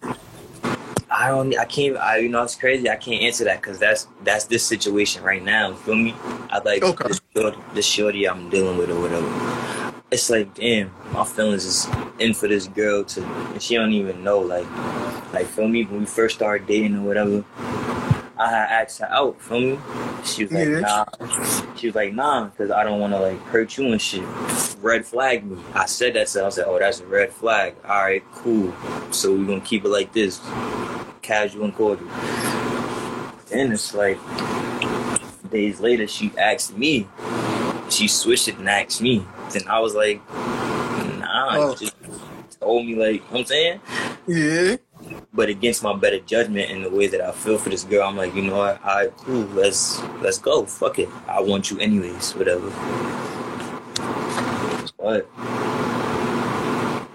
I 1.19 1.31
don't 1.31 1.59
I 1.59 1.65
can't 1.65 1.97
I 1.97 2.19
you 2.19 2.29
know 2.29 2.45
it's 2.45 2.55
crazy 2.55 2.89
I 2.89 2.95
can't 2.95 3.21
answer 3.23 3.43
that 3.45 3.61
because 3.61 3.81
that's 3.81 4.07
that's 4.23 4.45
this 4.45 4.65
situation 4.65 5.25
right 5.25 5.43
now. 5.43 5.71
You 5.71 5.75
feel 5.75 5.97
me? 5.97 6.15
I 6.49 6.61
like 6.65 6.81
Okay. 6.85 7.09
this, 7.09 7.21
shorty, 7.37 7.59
this 7.75 7.87
shorty 7.87 8.29
I'm 8.29 8.49
dealing 8.51 8.79
with 8.79 8.89
or 8.89 9.01
whatever. 9.01 9.93
It's 10.13 10.31
like 10.31 10.55
damn, 10.55 10.93
my 11.13 11.25
feelings 11.25 11.65
is 11.65 11.89
in 12.21 12.35
for 12.35 12.47
this 12.47 12.69
girl 12.69 13.03
to 13.05 13.25
and 13.25 13.61
she 13.61 13.75
don't 13.75 13.93
even 13.93 14.23
know 14.23 14.39
like 14.39 14.67
like 15.33 15.47
feel 15.47 15.67
me 15.67 15.85
when 15.87 16.01
we 16.01 16.07
first 16.07 16.37
started 16.37 16.69
dating 16.69 16.97
or 16.99 17.03
whatever. 17.03 17.45
I 18.39 18.51
had 18.51 18.83
asked 18.83 19.01
her 19.01 19.11
out, 19.11 19.43
feel 19.43 19.59
me? 19.61 19.79
She 20.25 20.45
was 20.45 20.53
like, 20.53 20.69
nah. 20.69 21.05
She 21.75 21.89
was 21.89 21.97
like, 21.97 22.13
nah, 22.15 22.45
because 22.45 22.71
I 22.71 22.85
don't 22.85 23.01
want 23.01 23.13
to 23.13 23.19
like 23.19 23.41
hurt 23.47 23.77
you 23.77 23.91
and 23.91 24.01
shit. 24.01 24.23
Red 24.81 25.05
flag 25.05 25.45
me. 25.45 25.61
I 25.75 25.87
said 25.87 26.15
that 26.15 26.29
to 26.29 26.39
her. 26.41 26.47
I 26.47 26.49
said, 26.51 26.67
oh, 26.69 26.79
that's 26.79 27.01
a 27.01 27.07
red 27.07 27.33
flag. 27.33 27.75
All 27.85 28.01
right, 28.05 28.23
cool. 28.33 28.73
So 29.11 29.35
we're 29.35 29.45
gonna 29.45 29.61
keep 29.61 29.85
it 29.85 29.89
like 29.89 30.13
this, 30.13 30.39
casual 31.23 31.65
and 31.65 31.75
cordial. 31.75 32.09
Then 33.47 33.73
it's 33.73 33.95
like 33.95 34.19
days 35.51 35.81
later, 35.81 36.07
she 36.07 36.33
asked 36.39 36.77
me. 36.77 37.07
She 37.91 38.07
switched 38.09 38.49
it 38.49 38.59
and 38.59 38.69
asked 38.69 39.01
me. 39.01 39.25
Then 39.53 39.63
I 39.69 39.81
was 39.81 39.95
like, 39.95 40.21
nah. 41.19 41.57
Oh. 41.57 41.75
Just 41.75 41.95
told 42.61 42.87
me 42.87 42.95
like, 42.95 43.15
you 43.15 43.19
know 43.21 43.27
what 43.31 43.41
I'm 43.41 43.47
saying 43.47 43.81
Yeah. 44.27 44.77
but 45.33 45.49
against 45.49 45.83
my 45.83 45.95
better 45.95 46.19
judgment 46.21 46.71
and 46.71 46.85
the 46.85 46.91
way 46.91 47.07
that 47.07 47.21
I 47.21 47.31
feel 47.33 47.57
for 47.57 47.71
this 47.71 47.85
girl, 47.85 48.07
I'm 48.09 48.17
like, 48.17 48.35
you 48.35 48.43
know 48.43 48.59
what, 48.59 48.83
all 48.85 48.97
right, 48.97 49.17
cool, 49.19 49.45
let's 49.55 50.03
let's 50.21 50.39
go, 50.39 50.67
fuck 50.67 50.99
it, 50.99 51.09
I 51.29 51.41
want 51.41 51.71
you 51.71 51.79
anyways, 51.79 52.33
whatever. 52.35 52.69
But 54.99 55.29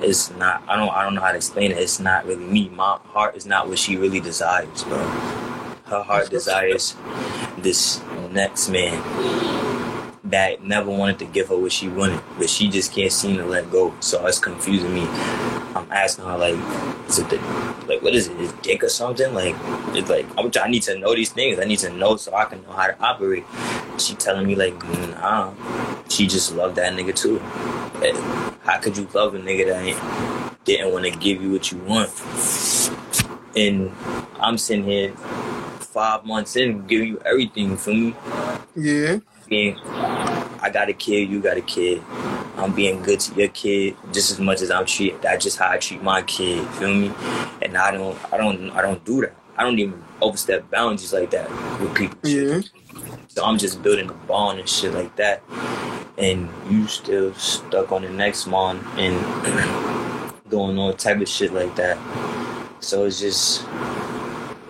it's 0.03 0.31
not. 0.31 0.63
I 0.67 0.75
don't. 0.75 0.89
I 0.89 1.03
don't 1.03 1.15
know 1.15 1.21
how 1.21 1.31
to 1.31 1.37
explain 1.37 1.71
it. 1.71 1.77
It's 1.77 1.99
not 1.99 2.25
really 2.25 2.45
me. 2.45 2.69
My 2.69 2.99
heart 3.05 3.35
is 3.35 3.45
not 3.45 3.67
what 3.67 3.79
she 3.79 3.97
really 3.97 4.19
desires, 4.19 4.83
bro. 4.83 4.97
Her 5.85 6.03
heart 6.03 6.29
desires 6.29 6.95
this 7.57 8.01
next 8.31 8.69
man 8.69 9.62
that 10.33 10.63
never 10.63 10.89
wanted 10.89 11.19
to 11.19 11.25
give 11.25 11.49
her 11.49 11.55
what 11.55 11.71
she 11.71 11.87
wanted, 11.87 12.19
but 12.39 12.49
she 12.49 12.67
just 12.67 12.91
can't 12.91 13.11
seem 13.11 13.37
to 13.37 13.45
let 13.45 13.69
go. 13.69 13.93
So 13.99 14.25
it's 14.25 14.39
confusing 14.39 14.91
me. 14.91 15.05
I'm 15.75 15.85
asking 15.91 16.25
her 16.25 16.35
like, 16.35 16.55
is 17.07 17.19
it 17.19 17.29
the, 17.29 17.37
like 17.87 18.01
what 18.01 18.15
is 18.15 18.29
it? 18.29 18.39
Is 18.39 18.51
dick 18.63 18.83
or 18.83 18.89
something? 18.89 19.31
Like 19.31 19.55
it's 19.95 20.09
like 20.09 20.25
I'm, 20.35 20.51
I 20.59 20.69
need 20.69 20.81
to 20.83 20.97
know 20.97 21.13
these 21.13 21.31
things. 21.31 21.59
I 21.59 21.65
need 21.65 21.77
to 21.79 21.93
know 21.93 22.15
so 22.15 22.33
I 22.33 22.45
can 22.45 22.63
know 22.63 22.71
how 22.71 22.87
to 22.87 22.99
operate. 22.99 23.45
She 23.99 24.15
telling 24.15 24.47
me 24.47 24.55
like, 24.55 24.73
nah, 25.11 25.53
she 26.09 26.25
just 26.25 26.55
loved 26.55 26.77
that 26.77 26.93
nigga 26.93 27.15
too. 27.15 27.37
Like, 27.99 28.15
how 28.63 28.79
could 28.79 28.97
you 28.97 29.07
love 29.13 29.35
a 29.35 29.39
nigga 29.39 29.67
that 29.67 30.55
didn't 30.65 30.91
want 30.91 31.05
to 31.05 31.11
give 31.11 31.43
you 31.43 31.51
what 31.51 31.71
you 31.71 31.77
want? 31.77 32.09
And 33.55 33.91
I'm 34.39 34.57
sitting 34.57 34.85
here 34.85 35.11
five 35.79 36.25
months 36.25 36.55
in, 36.55 36.87
giving 36.87 37.09
you 37.09 37.21
everything. 37.23 37.69
You 37.69 37.77
feel 37.77 37.93
me? 37.93 38.15
Yeah. 38.75 39.19
Being 39.47 39.77
I 39.85 40.69
got 40.71 40.89
a 40.89 40.93
kid, 40.93 41.29
you 41.29 41.41
got 41.41 41.57
a 41.57 41.61
kid. 41.61 42.01
I'm 42.55 42.73
being 42.73 43.01
good 43.01 43.19
to 43.21 43.35
your 43.35 43.49
kid 43.49 43.95
just 44.11 44.31
as 44.31 44.39
much 44.39 44.61
as 44.61 44.71
I'm 44.71 44.85
treat 44.85 45.21
that's 45.21 45.43
just 45.43 45.57
how 45.57 45.69
I 45.69 45.77
treat 45.77 46.01
my 46.03 46.21
kid, 46.21 46.67
feel 46.75 46.93
me? 46.93 47.11
And 47.61 47.77
I 47.77 47.91
don't 47.91 48.17
I 48.33 48.37
don't 48.37 48.69
I 48.71 48.81
don't 48.81 49.03
do 49.03 49.21
that. 49.21 49.35
I 49.57 49.63
don't 49.63 49.77
even 49.77 50.03
overstep 50.21 50.69
boundaries 50.71 51.13
like 51.13 51.31
that 51.31 51.49
with 51.79 51.93
people. 51.95 52.17
So 53.27 53.43
I'm 53.43 53.57
just 53.57 53.81
building 53.81 54.09
a 54.09 54.13
bond 54.13 54.59
and 54.59 54.69
shit 54.69 54.93
like 54.93 55.15
that. 55.15 55.41
And 56.17 56.49
you 56.69 56.87
still 56.87 57.33
stuck 57.33 57.91
on 57.91 58.03
the 58.03 58.09
next 58.09 58.47
one 58.47 58.79
and 58.97 60.33
doing 60.49 60.77
all 60.77 60.93
type 60.93 61.19
of 61.19 61.27
shit 61.27 61.53
like 61.53 61.75
that. 61.75 61.97
So 62.79 63.05
it's 63.05 63.19
just 63.19 63.65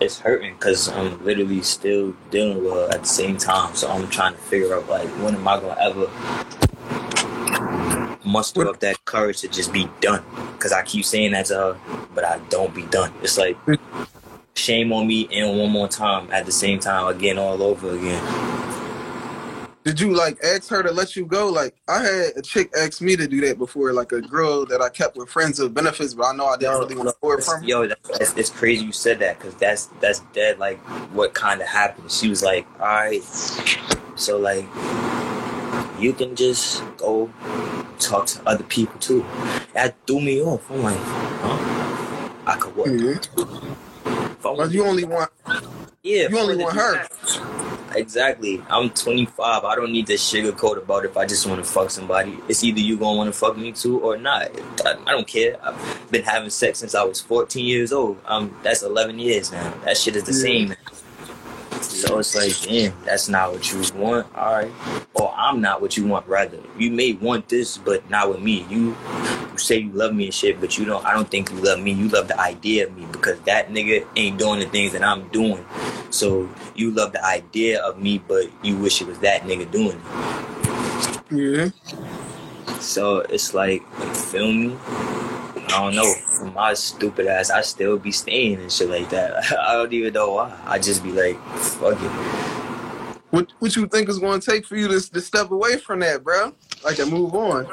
it's 0.03 0.19
hurting 0.19 0.53
because 0.53 0.89
I'm 0.89 1.23
literally 1.23 1.61
still 1.61 2.15
dealing 2.29 2.63
with 2.63 2.93
at 2.93 3.01
the 3.01 3.07
same 3.07 3.37
time. 3.37 3.75
So 3.75 3.89
I'm 3.89 4.09
trying 4.09 4.33
to 4.33 4.39
figure 4.39 4.75
out 4.75 4.87
like 4.87 5.07
when 5.23 5.35
am 5.35 5.47
I 5.47 5.59
gonna 5.59 5.79
ever 5.79 6.07
muster 8.25 8.67
up 8.67 8.79
that 8.81 9.03
courage 9.05 9.41
to 9.41 9.47
just 9.47 9.71
be 9.71 9.89
done? 10.01 10.23
Because 10.53 10.71
I 10.71 10.83
keep 10.83 11.05
saying 11.05 11.31
that 11.31 11.47
to 11.47 11.55
her, 11.55 11.79
but 12.13 12.23
I 12.23 12.39
don't 12.49 12.73
be 12.75 12.83
done. 12.83 13.13
It's 13.21 13.37
like 13.37 13.55
hmm. 13.57 13.75
shame 14.55 14.91
on 14.93 15.07
me 15.07 15.27
and 15.31 15.57
one 15.57 15.71
more 15.71 15.87
time 15.87 16.29
at 16.31 16.45
the 16.45 16.51
same 16.51 16.79
time 16.79 17.07
again 17.07 17.37
all 17.37 17.63
over 17.63 17.95
again. 17.95 18.52
Did 19.84 20.00
you 20.00 20.15
like 20.15 20.38
ask 20.43 20.69
her 20.69 20.82
to 20.82 20.91
let 20.91 21.15
you 21.15 21.26
go? 21.26 21.50
Like 21.50 21.76
I 21.89 22.02
had 22.04 22.32
a 22.38 22.41
chick 22.41 22.72
ask 22.78 23.02
me 23.02 23.17
to 23.17 23.28
do 23.28 23.41
that 23.41 23.58
before, 23.58 23.91
like 23.91 24.13
a 24.13 24.22
girl 24.22 24.65
that 24.67 24.82
I 24.82 24.89
kept 24.89 25.17
with 25.17 25.30
friends 25.30 25.60
of 25.60 25.74
benefits, 25.74 26.13
but 26.13 26.24
I 26.24 26.36
know 26.36 26.46
I 26.46 26.58
didn't 26.58 26.80
really 26.80 26.96
want 26.96 27.10
to 27.10 27.15
afford 27.15 27.43
from. 27.43 27.63
Yo, 27.63 27.88
that's, 27.88 28.34
it's, 28.38 28.50
crazy 28.50 28.86
you 28.86 28.93
said 28.93 29.19
that 29.19 29.39
because 29.39 29.56
that's 29.56 29.88
that's 30.00 30.19
dead. 30.34 30.58
Like 30.58 30.80
what 31.12 31.34
kind 31.34 31.62
of 31.62 31.67
happened? 31.67 32.12
She 32.12 32.30
was 32.30 32.41
like, 32.41 32.65
"All 32.80 32.88
right, 32.88 33.24
so 34.15 34.38
like 34.38 34.65
you 36.00 36.13
can 36.13 36.36
just 36.36 36.82
go 36.98 37.32
talk 38.00 38.28
to 38.28 38.48
other 38.48 38.63
people 38.63 38.98
too." 39.00 39.26
That 39.74 39.96
threw 40.08 40.22
me 40.22 40.41
off. 40.41 40.69
I'm 40.72 40.82
like, 40.82 40.98
huh? 40.98 42.30
I 42.46 42.58
could 42.58 42.76
work. 42.76 42.88
Yeah. 42.88 43.17
If 44.06 44.41
But 44.41 44.72
you 44.72 44.86
only 44.86 45.04
want 45.04 45.30
yeah, 46.04 46.28
you 46.30 46.38
only 46.38 46.58
want 46.58 46.76
her. 46.76 47.08
Exactly. 47.95 48.62
I'm 48.69 48.89
25. 48.89 49.63
I 49.63 49.75
don't 49.75 49.91
need 49.91 50.08
to 50.08 50.13
sugarcoat 50.13 50.77
about 50.77 51.06
if 51.06 51.15
I 51.17 51.25
just 51.25 51.45
want 51.47 51.63
to 51.63 51.69
fuck 51.69 51.89
somebody. 51.89 52.38
It's 52.47 52.63
either 52.63 52.79
you 52.79 52.97
gonna 52.97 53.17
want 53.17 53.34
to 53.34 53.38
fuck 53.38 53.58
me 53.58 53.71
too 53.71 53.99
or 53.99 54.17
not. 54.17 54.49
I, 54.86 54.95
I 55.06 55.12
don't 55.12 55.27
care. 55.27 55.58
I've 55.63 56.12
been 56.12 56.23
having 56.23 56.49
sex 56.49 56.79
since 56.79 56.95
I 56.95 57.03
was 57.03 57.21
14 57.21 57.65
years 57.65 57.91
old. 57.93 58.17
Um, 58.25 58.56
that's 58.63 58.82
11 58.84 59.19
years 59.19 59.51
now. 59.51 59.73
That 59.86 59.97
shit 59.97 60.15
is 60.15 60.23
the 60.23 60.32
Yeah. 60.34 60.67
same. 60.67 60.75
So 61.93 62.17
it's 62.17 62.36
like, 62.36 62.60
damn, 62.67 62.93
that's 63.06 63.29
not 63.29 63.51
what 63.51 63.71
you 63.71 63.84
want. 63.95 64.27
All 64.36 64.53
right. 64.53 64.71
Or 65.13 65.32
I'm 65.38 65.62
not 65.62 65.79
what 65.79 65.95
you 65.95 66.06
want. 66.08 66.27
Rather, 66.27 66.60
you 66.77 66.89
may 66.89 67.13
want 67.13 67.47
this, 67.49 67.77
but 67.77 68.10
not 68.10 68.29
with 68.29 68.41
me. 68.41 68.65
You, 68.67 68.95
you 69.51 69.58
say 69.58 69.77
you 69.77 69.91
love 69.91 70.13
me 70.13 70.25
and 70.25 70.34
shit, 70.34 70.60
but 70.60 70.77
you 70.77 70.86
don't. 70.86 71.06
I 71.06 71.13
don't 71.13 71.29
think 71.29 71.51
you 71.51 71.58
love 71.58 71.79
me. 71.79 71.91
You 71.91 72.10
love 72.10 72.27
the 72.27 72.39
idea 72.39 72.88
of 72.88 72.97
me 72.97 73.06
because 73.12 73.39
that 73.41 73.69
nigga 73.69 74.08
ain't 74.15 74.39
doing 74.39 74.60
the 74.60 74.65
things 74.65 74.91
that 74.93 75.03
I'm 75.03 75.27
doing. 75.29 75.63
So 76.10 76.49
you 76.75 76.91
love 76.91 77.13
the 77.13 77.23
idea 77.23 77.82
of 77.84 77.99
me, 77.99 78.17
but 78.17 78.47
you 78.63 78.75
wish 78.77 79.01
it 79.01 79.08
was 79.08 79.19
that 79.19 79.43
nigga 79.43 79.69
doing 79.71 80.01
it. 80.01 81.21
Yeah. 81.32 81.69
So 82.79 83.19
it's 83.19 83.53
like, 83.53 83.88
feel 84.15 84.51
me? 84.51 84.77
I 85.73 85.79
don't 85.79 85.95
know. 85.95 86.13
For 86.13 86.45
my 86.51 86.73
stupid 86.75 87.27
ass, 87.27 87.49
I 87.49 87.62
still 87.62 87.97
be 87.97 88.12
staying 88.12 88.59
and 88.59 88.71
shit 88.71 88.89
like 88.89 89.09
that. 89.09 89.51
I 89.59 89.73
don't 89.73 89.91
even 89.91 90.13
know 90.13 90.33
why. 90.33 90.59
I 90.65 90.77
just 90.77 91.03
be 91.03 91.12
like, 91.12 91.38
fuck 91.55 91.99
it. 91.99 92.12
What 93.31 93.51
what 93.57 93.75
you 93.75 93.88
think 93.88 94.09
is 94.09 94.19
going 94.19 94.39
to 94.39 94.51
take 94.51 94.67
for 94.67 94.75
you 94.75 94.88
to, 94.88 95.12
to 95.12 95.21
step 95.21 95.49
away 95.49 95.77
from 95.77 96.01
that, 96.01 96.23
bro? 96.23 96.53
Like 96.83 96.97
to 96.97 97.07
move 97.07 97.33
on. 97.33 97.65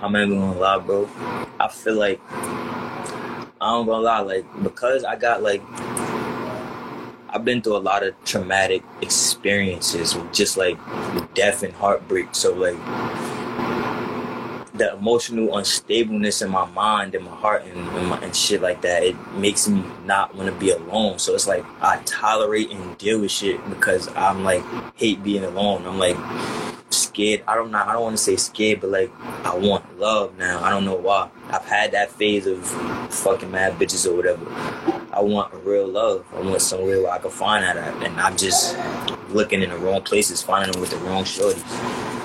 I'm 0.00 0.12
not 0.12 0.28
gonna 0.28 0.52
lie, 0.52 0.78
bro. 0.78 1.10
I 1.58 1.66
feel 1.66 1.94
like 1.96 2.20
I 2.30 3.48
don't 3.60 3.86
gonna 3.86 4.02
lie, 4.02 4.20
like 4.20 4.44
because 4.62 5.02
I 5.02 5.16
got 5.16 5.42
like 5.42 5.60
I've 7.30 7.44
been 7.44 7.60
through 7.60 7.76
a 7.76 7.78
lot 7.78 8.04
of 8.04 8.14
traumatic 8.24 8.84
experiences 9.02 10.14
with 10.14 10.32
just 10.32 10.56
like 10.56 10.78
death 11.34 11.64
and 11.64 11.74
heartbreak. 11.74 12.28
So 12.32 12.54
like 12.54 12.78
the 14.78 14.94
emotional 14.94 15.48
unstableness 15.48 16.42
in 16.44 16.50
my 16.50 16.64
mind 16.70 17.14
and 17.14 17.24
my 17.24 17.34
heart 17.34 17.64
and, 17.64 17.88
and, 17.88 18.06
my, 18.08 18.18
and 18.20 18.34
shit 18.34 18.62
like 18.62 18.82
that, 18.82 19.02
it 19.02 19.16
makes 19.32 19.68
me 19.68 19.84
not 20.04 20.34
want 20.34 20.48
to 20.48 20.54
be 20.58 20.70
alone. 20.70 21.18
So 21.18 21.34
it's 21.34 21.46
like 21.46 21.64
I 21.80 22.00
tolerate 22.04 22.70
and 22.70 22.96
deal 22.98 23.20
with 23.20 23.30
shit 23.30 23.68
because 23.68 24.08
I'm 24.14 24.44
like 24.44 24.64
hate 24.94 25.22
being 25.22 25.44
alone. 25.44 25.86
I'm 25.86 25.98
like 25.98 26.16
scared. 26.90 27.42
I 27.48 27.54
don't 27.54 27.70
know. 27.70 27.82
I 27.84 27.92
don't 27.92 28.02
want 28.02 28.16
to 28.16 28.22
say 28.22 28.36
scared, 28.36 28.80
but 28.80 28.90
like 28.90 29.10
I 29.44 29.54
want 29.56 29.98
love 29.98 30.38
now. 30.38 30.62
I 30.62 30.70
don't 30.70 30.84
know 30.84 30.94
why. 30.94 31.28
I've 31.50 31.64
had 31.64 31.92
that 31.92 32.10
phase 32.12 32.46
of 32.46 32.64
fucking 33.12 33.50
mad 33.50 33.74
bitches 33.74 34.06
or 34.10 34.14
whatever. 34.14 34.46
I 35.12 35.20
want 35.20 35.52
real 35.64 35.88
love. 35.88 36.24
I 36.34 36.40
want 36.40 36.62
somewhere 36.62 37.02
where 37.02 37.10
I 37.10 37.18
can 37.18 37.30
find 37.30 37.64
that 37.64 37.76
at. 37.76 38.02
And 38.02 38.20
I'm 38.20 38.36
just 38.36 38.78
looking 39.30 39.62
in 39.62 39.70
the 39.70 39.76
wrong 39.76 40.02
places, 40.02 40.42
finding 40.42 40.72
them 40.72 40.80
with 40.80 40.90
the 40.90 40.96
wrong 40.98 41.24
shorties. 41.24 42.17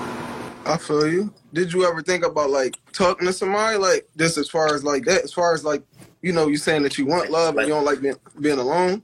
I 0.66 0.78
feel 0.78 1.06
you. 1.06 1.32
Did 1.52 1.72
you 1.72 1.84
ever 1.84 2.02
think 2.02 2.24
about 2.24 2.50
like 2.50 2.76
talking 2.92 3.26
to 3.26 3.32
somebody 3.32 3.76
like 3.76 4.08
this 4.16 4.38
as 4.38 4.48
far 4.48 4.74
as 4.74 4.82
like 4.82 5.04
that? 5.04 5.22
As 5.22 5.32
far 5.32 5.52
as 5.52 5.64
like 5.64 5.82
you 6.22 6.32
know, 6.32 6.48
you 6.48 6.56
saying 6.56 6.82
that 6.84 6.96
you 6.96 7.04
want 7.04 7.30
love 7.30 7.58
and 7.58 7.68
you 7.68 7.74
don't 7.74 7.84
like 7.84 8.00
being 8.00 8.16
being 8.40 8.58
alone. 8.58 9.02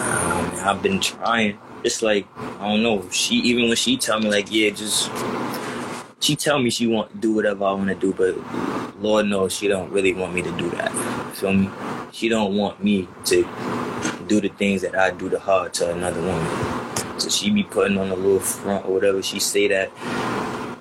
Um, 0.00 0.50
I've 0.64 0.82
been 0.82 1.00
trying. 1.00 1.56
It's 1.84 2.02
like 2.02 2.26
I 2.36 2.68
don't 2.68 2.82
know. 2.82 3.08
She 3.10 3.36
even 3.36 3.68
when 3.68 3.76
she 3.76 3.96
tell 3.96 4.18
me 4.18 4.28
like, 4.28 4.50
yeah, 4.50 4.70
just 4.70 5.08
she 6.18 6.34
tell 6.34 6.58
me 6.58 6.68
she 6.70 6.88
want 6.88 7.12
to 7.12 7.18
do 7.18 7.32
whatever 7.32 7.64
I 7.64 7.72
want 7.72 7.88
to 7.88 7.94
do, 7.94 8.12
but 8.12 8.36
Lord 9.00 9.26
knows 9.26 9.54
she 9.54 9.68
don't 9.68 9.90
really 9.92 10.14
want 10.14 10.34
me 10.34 10.42
to 10.42 10.52
do 10.58 10.68
that. 10.70 10.92
Feel 11.36 11.52
me? 11.52 11.70
She 12.12 12.28
don't 12.28 12.56
want 12.56 12.82
me 12.82 13.06
to 13.26 13.48
do 14.26 14.40
the 14.40 14.48
things 14.48 14.82
that 14.82 14.96
I 14.96 15.12
do 15.12 15.30
to 15.30 15.38
her 15.38 15.68
to 15.68 15.92
another 15.92 16.20
woman. 16.20 16.79
So 17.20 17.28
she 17.28 17.50
be 17.50 17.62
putting 17.62 17.98
on 17.98 18.10
a 18.10 18.14
little 18.16 18.40
front 18.40 18.86
or 18.86 18.94
whatever. 18.94 19.22
She 19.22 19.40
say 19.40 19.68
that. 19.68 19.90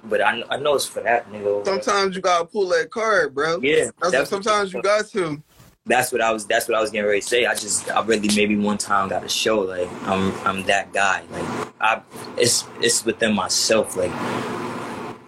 But 0.05 0.21
I, 0.21 0.43
I 0.49 0.57
know 0.57 0.75
it's 0.75 0.85
for 0.85 1.01
that 1.03 1.31
nigga. 1.31 1.63
Sometimes 1.65 2.15
you 2.15 2.21
gotta 2.21 2.45
pull 2.45 2.67
that 2.69 2.89
card, 2.89 3.35
bro. 3.35 3.59
Yeah. 3.61 3.91
That's 4.01 4.13
what, 4.13 4.27
sometimes 4.27 4.73
you 4.73 4.81
got 4.81 5.07
to. 5.09 5.41
That's 5.85 6.11
what 6.11 6.21
I 6.21 6.31
was. 6.31 6.45
That's 6.45 6.67
what 6.67 6.77
I 6.77 6.81
was 6.81 6.89
getting 6.91 7.07
ready 7.07 7.21
to 7.21 7.27
say. 7.27 7.45
I 7.45 7.53
just, 7.53 7.89
I 7.91 8.03
really 8.03 8.29
maybe 8.35 8.55
one 8.57 8.77
time 8.77 9.09
got 9.09 9.21
to 9.21 9.29
show 9.29 9.59
like 9.59 9.89
I'm, 10.03 10.33
I'm 10.45 10.63
that 10.63 10.93
guy. 10.93 11.23
Like 11.31 11.73
I, 11.79 12.01
it's, 12.37 12.65
it's 12.79 13.05
within 13.05 13.33
myself. 13.35 13.95
Like, 13.95 14.11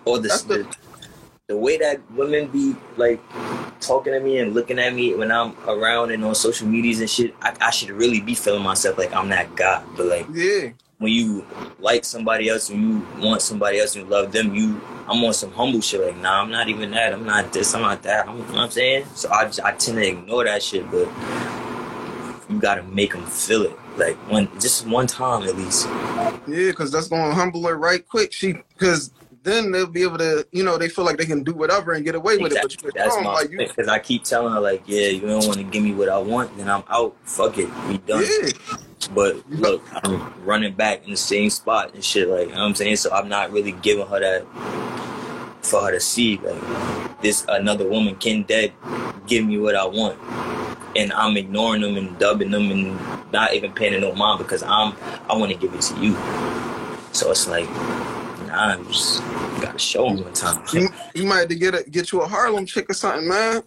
or 0.05 0.17
the, 0.19 0.27
That's 0.29 0.43
the- 0.43 0.57
the, 0.63 0.75
the 1.47 1.57
way 1.57 1.77
that 1.77 1.99
women 2.11 2.47
be 2.47 2.75
like 2.97 3.19
talking 3.81 4.13
to 4.13 4.19
me 4.19 4.37
and 4.39 4.53
looking 4.53 4.79
at 4.79 4.93
me 4.93 5.13
when 5.15 5.31
I'm 5.31 5.55
around 5.67 6.11
and 6.11 6.23
on 6.23 6.33
social 6.35 6.67
medias 6.67 6.99
and 7.01 7.09
shit. 7.09 7.35
I, 7.41 7.55
I 7.59 7.69
should 7.71 7.89
really 7.89 8.19
be 8.21 8.35
feeling 8.35 8.63
myself 8.63 8.97
like 8.97 9.13
I'm 9.13 9.29
that 9.29 9.55
guy. 9.55 9.83
But 9.97 10.05
like 10.07 10.27
Yeah. 10.33 10.69
When 11.01 11.11
you 11.11 11.43
like 11.79 12.05
somebody 12.05 12.47
else 12.47 12.69
and 12.69 12.79
you 12.79 13.07
want 13.19 13.41
somebody 13.41 13.79
else 13.79 13.95
and 13.95 14.05
you 14.05 14.11
love 14.11 14.31
them, 14.31 14.53
you 14.53 14.79
I'm 15.07 15.23
on 15.23 15.33
some 15.33 15.51
humble 15.51 15.81
shit. 15.81 15.99
Like, 15.99 16.15
nah, 16.17 16.43
I'm 16.43 16.51
not 16.51 16.69
even 16.69 16.91
that. 16.91 17.11
I'm 17.11 17.25
not 17.25 17.51
this. 17.51 17.73
I'm 17.73 17.81
not 17.81 18.03
that. 18.03 18.29
I'm, 18.29 18.37
you 18.37 18.43
know 18.43 18.53
what 18.53 18.59
I'm 18.59 18.71
saying? 18.71 19.05
So 19.15 19.31
I, 19.31 19.45
just, 19.45 19.61
I 19.61 19.71
tend 19.71 19.97
to 19.97 20.07
ignore 20.07 20.43
that 20.43 20.61
shit, 20.61 20.89
but 20.91 21.09
you 22.49 22.59
gotta 22.59 22.83
make 22.83 23.13
them 23.13 23.25
feel 23.25 23.63
it. 23.63 23.75
Like 23.97 24.15
one, 24.29 24.47
just 24.59 24.85
one 24.85 25.07
time 25.07 25.41
at 25.43 25.55
least. 25.55 25.87
Yeah, 26.47 26.69
because 26.69 26.91
that's 26.91 27.07
going 27.07 27.29
to 27.29 27.35
humble 27.35 27.67
her 27.67 27.75
right 27.75 28.07
quick. 28.07 28.31
She, 28.31 28.53
because 28.53 29.11
then 29.41 29.71
they'll 29.71 29.87
be 29.87 30.03
able 30.03 30.19
to, 30.19 30.47
you 30.51 30.63
know, 30.63 30.77
they 30.77 30.87
feel 30.87 31.03
like 31.03 31.17
they 31.17 31.25
can 31.25 31.43
do 31.43 31.53
whatever 31.53 31.93
and 31.93 32.05
get 32.05 32.13
away 32.13 32.37
with 32.37 32.53
it. 32.53 32.77
But 32.83 32.93
That's 32.93 33.15
can 33.15 33.23
my 33.23 33.33
like 33.33 33.49
because 33.49 33.87
I 33.87 33.97
keep 33.97 34.23
telling 34.23 34.53
her 34.53 34.59
like, 34.59 34.83
yeah, 34.85 35.07
you 35.07 35.21
don't 35.21 35.47
want 35.47 35.57
to 35.57 35.63
give 35.63 35.83
me 35.83 35.93
what 35.93 36.09
I 36.09 36.19
want, 36.19 36.55
then 36.57 36.69
I'm 36.69 36.83
out. 36.89 37.15
Fuck 37.23 37.57
it, 37.57 37.69
we 37.87 37.97
done. 37.97 38.23
yeah, 38.23 38.77
But 39.07 39.49
look, 39.49 39.83
I'm 40.03 40.33
running 40.43 40.73
back 40.73 41.03
in 41.05 41.11
the 41.11 41.17
same 41.17 41.49
spot 41.49 41.93
and 41.93 42.03
shit. 42.03 42.27
Like, 42.27 42.47
you 42.47 42.53
know 42.53 42.61
what 42.61 42.67
I'm 42.67 42.75
saying? 42.75 42.97
So 42.97 43.11
I'm 43.11 43.29
not 43.29 43.51
really 43.51 43.71
giving 43.73 44.07
her 44.07 44.19
that 44.19 44.45
for 45.61 45.81
her 45.81 45.91
to 45.91 45.99
see. 45.99 46.37
Like, 46.37 47.21
this 47.21 47.45
another 47.47 47.87
woman 47.87 48.15
can 48.15 48.43
dead 48.43 48.73
give 49.27 49.45
me 49.45 49.57
what 49.57 49.75
I 49.75 49.85
want. 49.85 50.19
And 50.95 51.13
I'm 51.13 51.37
ignoring 51.37 51.81
them 51.81 51.95
and 51.95 52.17
dubbing 52.19 52.51
them 52.51 52.69
and 52.71 53.31
not 53.31 53.53
even 53.53 53.71
paying 53.71 53.99
no 54.01 54.13
mind 54.13 54.39
because 54.39 54.61
I'm 54.63 54.95
I 55.29 55.35
want 55.35 55.51
to 55.51 55.57
give 55.57 55.73
it 55.73 55.81
to 55.81 55.99
you. 55.99 56.15
So 57.13 57.31
it's 57.31 57.47
like, 57.47 57.69
nah, 58.47 58.73
I'm 58.73 58.85
just 58.87 59.21
gotta 59.61 59.79
show 59.79 60.07
them 60.09 60.23
one 60.23 60.33
time. 60.33 60.63
you, 60.73 60.89
you 61.13 61.25
might 61.25 61.39
have 61.39 61.49
to 61.49 61.55
get 61.55 61.75
a, 61.75 61.89
get 61.89 62.11
you 62.11 62.21
a 62.21 62.27
Harlem 62.27 62.65
chick 62.65 62.89
or 62.89 62.93
something, 62.93 63.27
man. 63.27 63.63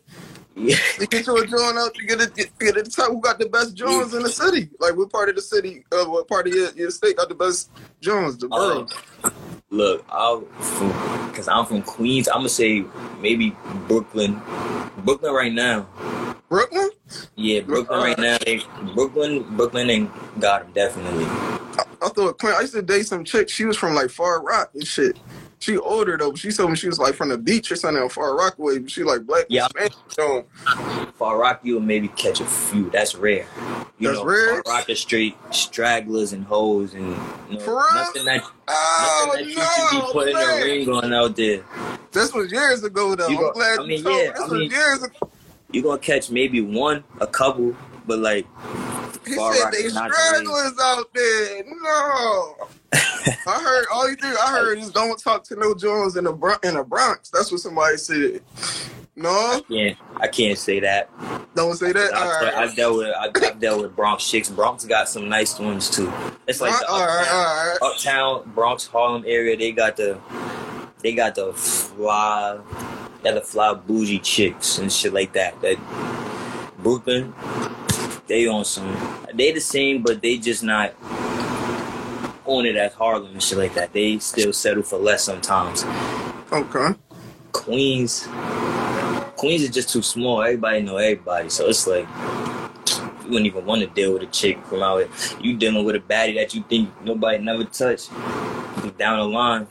Yeah. 0.56 0.76
Get 1.10 1.26
you 1.26 1.36
a 1.36 1.46
joint 1.46 1.76
out, 1.78 1.96
you 1.96 2.06
get 2.06 2.20
it, 2.20 2.34
get, 2.34 2.58
get 2.58 2.76
it. 2.76 2.94
Who 2.94 3.20
got 3.20 3.38
the 3.38 3.48
best 3.48 3.74
joints 3.74 4.14
in 4.14 4.22
the 4.22 4.28
city? 4.28 4.68
Like, 4.78 4.96
what 4.96 5.10
part 5.10 5.28
of 5.28 5.36
the 5.36 5.42
city? 5.42 5.84
Uh, 5.90 6.04
what 6.04 6.28
part 6.28 6.46
of 6.46 6.54
your, 6.54 6.70
your 6.72 6.90
state 6.90 7.16
got 7.16 7.28
the 7.28 7.34
best 7.34 7.70
joints? 8.00 8.36
The 8.36 8.48
borough. 8.48 8.86
look, 9.70 10.04
I'll 10.08 10.40
because 11.30 11.48
I'm 11.48 11.66
from 11.66 11.82
Queens. 11.82 12.28
I'm 12.28 12.38
gonna 12.38 12.48
say 12.48 12.84
maybe 13.20 13.56
Brooklyn. 13.88 14.40
Brooklyn 14.98 15.32
right 15.32 15.52
now. 15.52 15.88
Brooklyn. 16.48 16.90
Yeah, 17.34 17.60
Brooklyn 17.60 17.98
right 17.98 18.18
now. 18.18 18.38
They, 18.44 18.62
Brooklyn, 18.94 19.56
Brooklyn, 19.56 19.90
and 19.90 20.10
got 20.38 20.62
him 20.62 20.72
definitely. 20.72 21.24
I 21.24 22.08
thought 22.10 22.38
Clint. 22.38 22.56
I 22.56 22.60
used 22.60 22.74
to 22.74 22.82
date 22.82 23.06
some 23.06 23.24
chick. 23.24 23.48
She 23.48 23.64
was 23.64 23.76
from 23.76 23.94
like 23.94 24.10
Far 24.10 24.42
Rock 24.42 24.70
and 24.74 24.86
shit. 24.86 25.18
She 25.60 25.78
older 25.78 26.16
though. 26.18 26.34
She 26.34 26.50
told 26.52 26.70
me 26.70 26.76
she 26.76 26.88
was 26.88 26.98
like 26.98 27.14
from 27.14 27.28
the 27.30 27.38
beach 27.38 27.70
or 27.72 27.76
something 27.76 28.02
on 28.02 28.08
Far 28.08 28.36
Rockaway. 28.36 28.78
But 28.80 28.90
she 28.90 29.02
like 29.02 29.24
black 29.26 29.46
Yeah. 29.48 29.68
So 30.08 30.44
Far 31.16 31.38
Rock, 31.38 31.60
you'll 31.62 31.80
maybe 31.80 32.08
catch 32.08 32.40
a 32.40 32.44
few. 32.44 32.90
That's 32.90 33.14
rare. 33.14 33.46
You 33.98 34.08
That's 34.08 34.18
know, 34.20 34.24
rare? 34.24 34.62
Far 34.62 34.74
Rock 34.74 34.90
is 34.90 35.00
straight 35.00 35.36
stragglers 35.50 36.32
and 36.32 36.44
hoes 36.44 36.94
and 36.94 37.08
you 37.50 37.58
know, 37.58 37.82
nothing 37.94 38.24
that 38.26 38.42
oh 38.68 39.26
nothing 39.28 39.54
that 39.54 39.88
you 39.90 39.98
should 39.98 40.06
be 40.06 40.12
putting 40.12 40.34
man. 40.34 40.62
a 40.62 40.64
ring 40.64 40.88
on 40.90 41.12
out 41.14 41.36
there. 41.36 41.62
This 42.12 42.32
was 42.32 42.52
years 42.52 42.82
ago 42.84 43.14
though. 43.14 43.28
You 43.28 43.46
I'm 43.48 43.52
glad 43.54 43.78
I 43.78 43.82
you 43.82 43.88
mean, 43.88 44.02
told 44.02 44.16
yeah, 44.16 44.22
me. 44.22 44.28
This 44.30 44.40
I 44.40 44.42
was 44.46 44.52
mean- 44.52 44.70
years 44.70 45.02
ago. 45.02 45.30
You're 45.72 45.82
gonna 45.82 45.98
catch 45.98 46.30
maybe 46.30 46.60
one, 46.60 47.02
a 47.20 47.26
couple, 47.26 47.74
but 48.06 48.20
like 48.20 48.46
He 49.26 49.36
Far 49.36 49.54
said 49.54 49.72
they 49.72 49.78
is 49.78 49.92
stragglers 49.92 50.74
out 50.80 51.12
there. 51.14 51.64
No. 51.64 52.56
I 52.92 53.60
heard 53.62 53.86
all 53.92 54.08
you 54.08 54.16
do. 54.16 54.26
I 54.26 54.50
heard 54.50 54.78
is 54.78 54.90
don't 54.90 55.18
talk 55.18 55.44
to 55.44 55.56
no 55.56 55.74
Jones 55.74 56.16
in 56.16 56.24
the 56.24 56.32
Bron- 56.32 56.58
in 56.62 56.74
the 56.74 56.84
Bronx. 56.84 57.30
That's 57.30 57.50
what 57.50 57.60
somebody 57.60 57.96
said. 57.96 58.42
No, 59.16 59.62
yeah, 59.68 59.94
I 60.16 60.26
can't 60.26 60.58
say 60.58 60.80
that. 60.80 61.08
don't 61.54 61.76
say 61.76 61.92
that. 61.92 62.10
Right, 62.12 62.52
I've 62.52 62.74
dealt 62.74 62.96
with 62.98 63.14
I've, 63.16 63.30
I've 63.44 63.60
dealt 63.60 63.82
with 63.82 63.94
Bronx 63.94 64.28
chicks. 64.28 64.50
Bronx 64.50 64.84
got 64.84 65.08
some 65.08 65.28
nice 65.28 65.58
ones 65.58 65.88
too. 65.88 66.12
It's 66.48 66.60
like 66.60 66.78
the 66.80 66.88
all 66.88 67.00
uptown, 67.00 67.26
right. 67.26 67.78
uptown 67.80 68.52
Bronx 68.54 68.86
Harlem 68.88 69.22
area. 69.26 69.56
They 69.56 69.70
got 69.70 69.96
the 69.96 70.18
they 70.98 71.14
got 71.14 71.36
the 71.36 71.52
fly, 71.52 72.58
they 73.22 73.30
got 73.30 73.34
the 73.34 73.40
fly 73.46 73.74
bougie 73.74 74.18
chicks 74.18 74.78
and 74.78 74.92
shit 74.92 75.12
like 75.12 75.32
that. 75.34 75.60
That 75.60 75.78
Brooklyn, 76.78 77.32
they 78.26 78.46
on 78.46 78.64
some. 78.64 78.96
They 79.34 79.52
the 79.52 79.60
same, 79.60 80.02
but 80.02 80.22
they 80.22 80.38
just 80.38 80.62
not 80.62 80.94
on 82.46 82.66
it 82.66 82.76
as 82.76 82.92
Harlem 82.94 83.32
and 83.32 83.42
shit 83.42 83.58
like 83.58 83.74
that. 83.74 83.92
They 83.92 84.18
still 84.18 84.52
settle 84.52 84.82
for 84.82 84.98
less 84.98 85.24
sometimes. 85.24 85.84
Okay. 86.52 86.94
Queens, 87.52 88.28
Queens 89.36 89.62
is 89.62 89.70
just 89.70 89.88
too 89.90 90.02
small. 90.02 90.42
Everybody 90.42 90.82
know 90.82 90.96
everybody, 90.96 91.48
so 91.48 91.68
it's 91.68 91.86
like 91.86 92.06
you 93.24 93.30
wouldn't 93.30 93.46
even 93.46 93.64
want 93.64 93.80
to 93.80 93.86
deal 93.86 94.12
with 94.12 94.22
a 94.22 94.26
chick 94.26 94.62
from 94.66 94.82
out 94.82 94.98
here. 94.98 95.08
You 95.40 95.56
dealing 95.56 95.84
with 95.84 95.96
a 95.96 96.00
baddie 96.00 96.34
that 96.34 96.54
you 96.54 96.64
think 96.68 96.90
nobody 97.02 97.38
never 97.38 97.64
touched. 97.64 98.10
Down 98.98 99.18
the 99.18 99.24
line, 99.24 99.66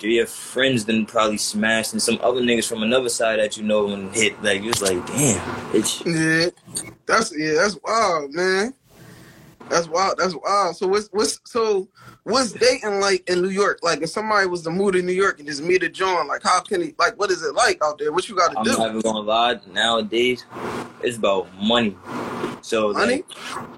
your 0.00 0.26
friends 0.26 0.84
then 0.84 1.06
probably 1.06 1.38
smashed, 1.38 1.92
and 1.92 2.02
some 2.02 2.18
other 2.22 2.40
niggas 2.40 2.68
from 2.68 2.82
another 2.82 3.08
side 3.08 3.38
that 3.38 3.56
you 3.56 3.62
know 3.62 3.88
and 3.88 4.14
hit. 4.14 4.42
Like 4.42 4.62
it 4.62 4.66
was 4.66 4.82
like, 4.82 5.06
damn, 5.06 5.40
bitch. 5.70 6.04
Yeah, 6.04 6.90
that's 7.06 7.36
yeah, 7.36 7.54
that's 7.54 7.78
wild, 7.82 8.32
man. 8.32 8.74
That's 9.70 9.88
wild. 9.88 10.18
That's 10.18 10.34
wild. 10.34 10.76
So 10.76 10.86
what's 10.86 11.08
what's 11.08 11.40
so 11.44 11.88
what's 12.24 12.52
dating 12.52 13.00
like 13.00 13.28
in 13.28 13.42
New 13.42 13.48
York? 13.48 13.80
Like 13.82 14.02
if 14.02 14.10
somebody 14.10 14.46
was 14.46 14.62
to 14.62 14.70
move 14.70 14.92
to 14.92 15.02
New 15.02 15.12
York 15.12 15.38
and 15.38 15.48
just 15.48 15.62
meet 15.62 15.82
a 15.82 15.88
John, 15.88 16.28
like 16.28 16.42
how 16.42 16.60
can 16.60 16.82
he? 16.82 16.94
Like 16.98 17.18
what 17.18 17.30
is 17.30 17.42
it 17.42 17.54
like 17.54 17.82
out 17.82 17.98
there? 17.98 18.12
What 18.12 18.28
you 18.28 18.36
got 18.36 18.52
to 18.52 18.58
I'm 18.58 18.64
do? 18.64 18.72
not 18.72 18.90
even 18.90 19.00
gonna 19.00 19.20
lie. 19.20 19.60
Nowadays, 19.72 20.44
it's 21.02 21.16
about 21.16 21.48
money. 21.60 21.96
So 22.60 22.92
Money? 22.92 23.16
like, 23.16 23.26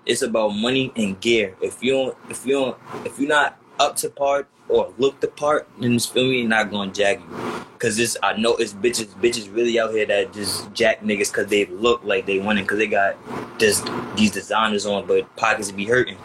it's 0.06 0.22
about 0.22 0.50
money 0.50 0.92
and 0.96 1.20
gear. 1.20 1.56
If 1.60 1.82
you 1.82 1.92
don't, 1.92 2.16
if 2.30 2.46
you 2.46 2.52
don't, 2.52 2.78
if 3.04 3.18
you're 3.18 3.28
not 3.28 3.58
up 3.80 3.96
to 3.96 4.10
part 4.10 4.48
or 4.68 4.92
look 4.98 5.20
the 5.20 5.28
part, 5.28 5.68
then 5.80 5.94
it's 5.94 6.06
feel 6.06 6.26
me 6.26 6.44
not 6.44 6.70
gonna 6.70 6.92
jack 6.92 7.20
you. 7.20 7.64
Cause 7.78 7.96
this, 7.96 8.16
I 8.22 8.36
know 8.36 8.56
it's 8.56 8.72
bitches, 8.72 9.06
bitches 9.20 9.54
really 9.54 9.78
out 9.78 9.92
here 9.92 10.06
that 10.06 10.32
just 10.32 10.72
jack 10.72 11.02
niggas 11.02 11.32
cause 11.32 11.46
they 11.48 11.66
look 11.66 12.02
like 12.04 12.24
they 12.26 12.38
winning 12.38 12.66
cause 12.66 12.78
they 12.78 12.86
got 12.86 13.16
just 13.58 13.88
these 14.16 14.30
designers 14.30 14.86
on, 14.86 15.06
but 15.06 15.34
pockets 15.36 15.70
be 15.70 15.84
hurting. 15.84 16.16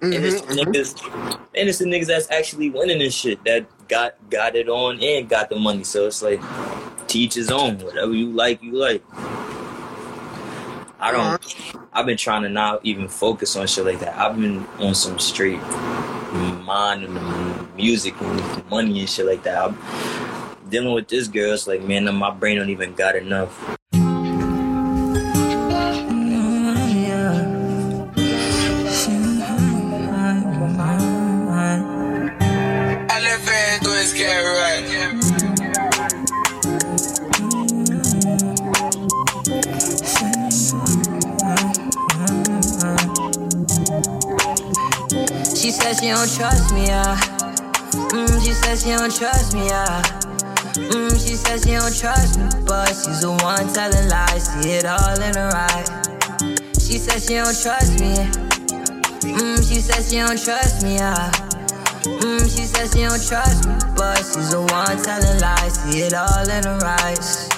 And 0.00 0.24
it's 0.24 0.40
Mhm, 0.40 0.42
the 0.42 0.54
mhm. 0.54 0.64
niggas, 0.64 1.40
and 1.54 1.68
it's 1.68 1.78
the 1.78 1.84
niggas 1.84 2.06
that's 2.06 2.30
actually 2.30 2.70
winning 2.70 3.02
and 3.02 3.12
shit 3.12 3.44
that 3.44 3.66
got 3.88 4.14
got 4.30 4.56
it 4.56 4.68
on 4.68 5.00
and 5.02 5.28
got 5.28 5.50
the 5.50 5.56
money. 5.56 5.84
So 5.84 6.06
it's 6.06 6.22
like 6.22 6.40
teach 7.06 7.34
his 7.34 7.50
own. 7.50 7.78
Whatever 7.78 8.12
you 8.14 8.30
like, 8.30 8.62
you 8.62 8.72
like. 8.72 9.02
I 11.00 11.12
don't. 11.12 11.38
I've 11.92 12.06
been 12.06 12.16
trying 12.16 12.42
to 12.42 12.48
not 12.48 12.80
even 12.84 13.08
focus 13.08 13.56
on 13.56 13.66
shit 13.66 13.84
like 13.84 14.00
that. 14.00 14.16
I've 14.18 14.40
been 14.40 14.66
on 14.78 14.94
some 14.94 15.18
straight 15.18 15.60
mind 16.64 17.04
music 17.76 18.14
and 18.20 18.70
money 18.70 19.00
and 19.00 19.08
shit 19.08 19.26
like 19.26 19.42
that. 19.42 19.64
I'm 19.64 19.78
dealing 20.68 20.92
with 20.92 21.08
this 21.08 21.28
girl, 21.28 21.52
it's 21.52 21.66
like, 21.66 21.82
man, 21.82 22.12
my 22.14 22.30
brain 22.30 22.58
don't 22.58 22.70
even 22.70 22.94
got 22.94 23.16
enough. 23.16 23.78
she 46.04 46.10
don't 46.10 46.30
trust 46.34 46.74
me, 46.74 46.86
yeah. 46.86 47.33
Mm, 47.94 48.44
she 48.44 48.52
says 48.52 48.82
she 48.82 48.90
don't 48.90 49.14
trust 49.14 49.54
me, 49.54 49.66
yeah. 49.66 50.02
Mm, 50.74 51.10
she 51.14 51.36
says 51.36 51.62
she 51.64 51.72
don't 51.72 51.94
trust 51.94 52.38
me, 52.38 52.46
but 52.66 52.88
she's 52.88 53.20
the 53.20 53.30
one 53.30 53.72
telling 53.72 54.08
lies. 54.08 54.46
See 54.50 54.72
it 54.72 54.84
all 54.84 55.14
in 55.22 55.34
her 55.34 55.50
eye. 55.54 55.84
She 56.74 56.98
says 56.98 57.26
she 57.26 57.34
don't 57.34 57.54
trust 57.54 58.00
me. 58.00 58.14
Mm, 59.30 59.58
she 59.68 59.80
says 59.80 60.10
she 60.10 60.18
don't 60.18 60.42
trust 60.42 60.82
me, 60.82 60.96
yeah. 60.96 61.30
Mm, 62.02 62.42
she 62.44 62.66
says 62.66 62.92
she 62.92 63.02
don't 63.06 63.22
trust 63.22 63.66
me, 63.68 63.74
but 63.96 64.18
she's 64.18 64.50
the 64.50 64.60
one 64.60 64.98
telling 65.02 65.40
lies. 65.40 65.74
See 65.84 66.00
it 66.00 66.14
all 66.14 66.48
in 66.50 66.64
her 66.64 66.84
eyes. 67.00 67.53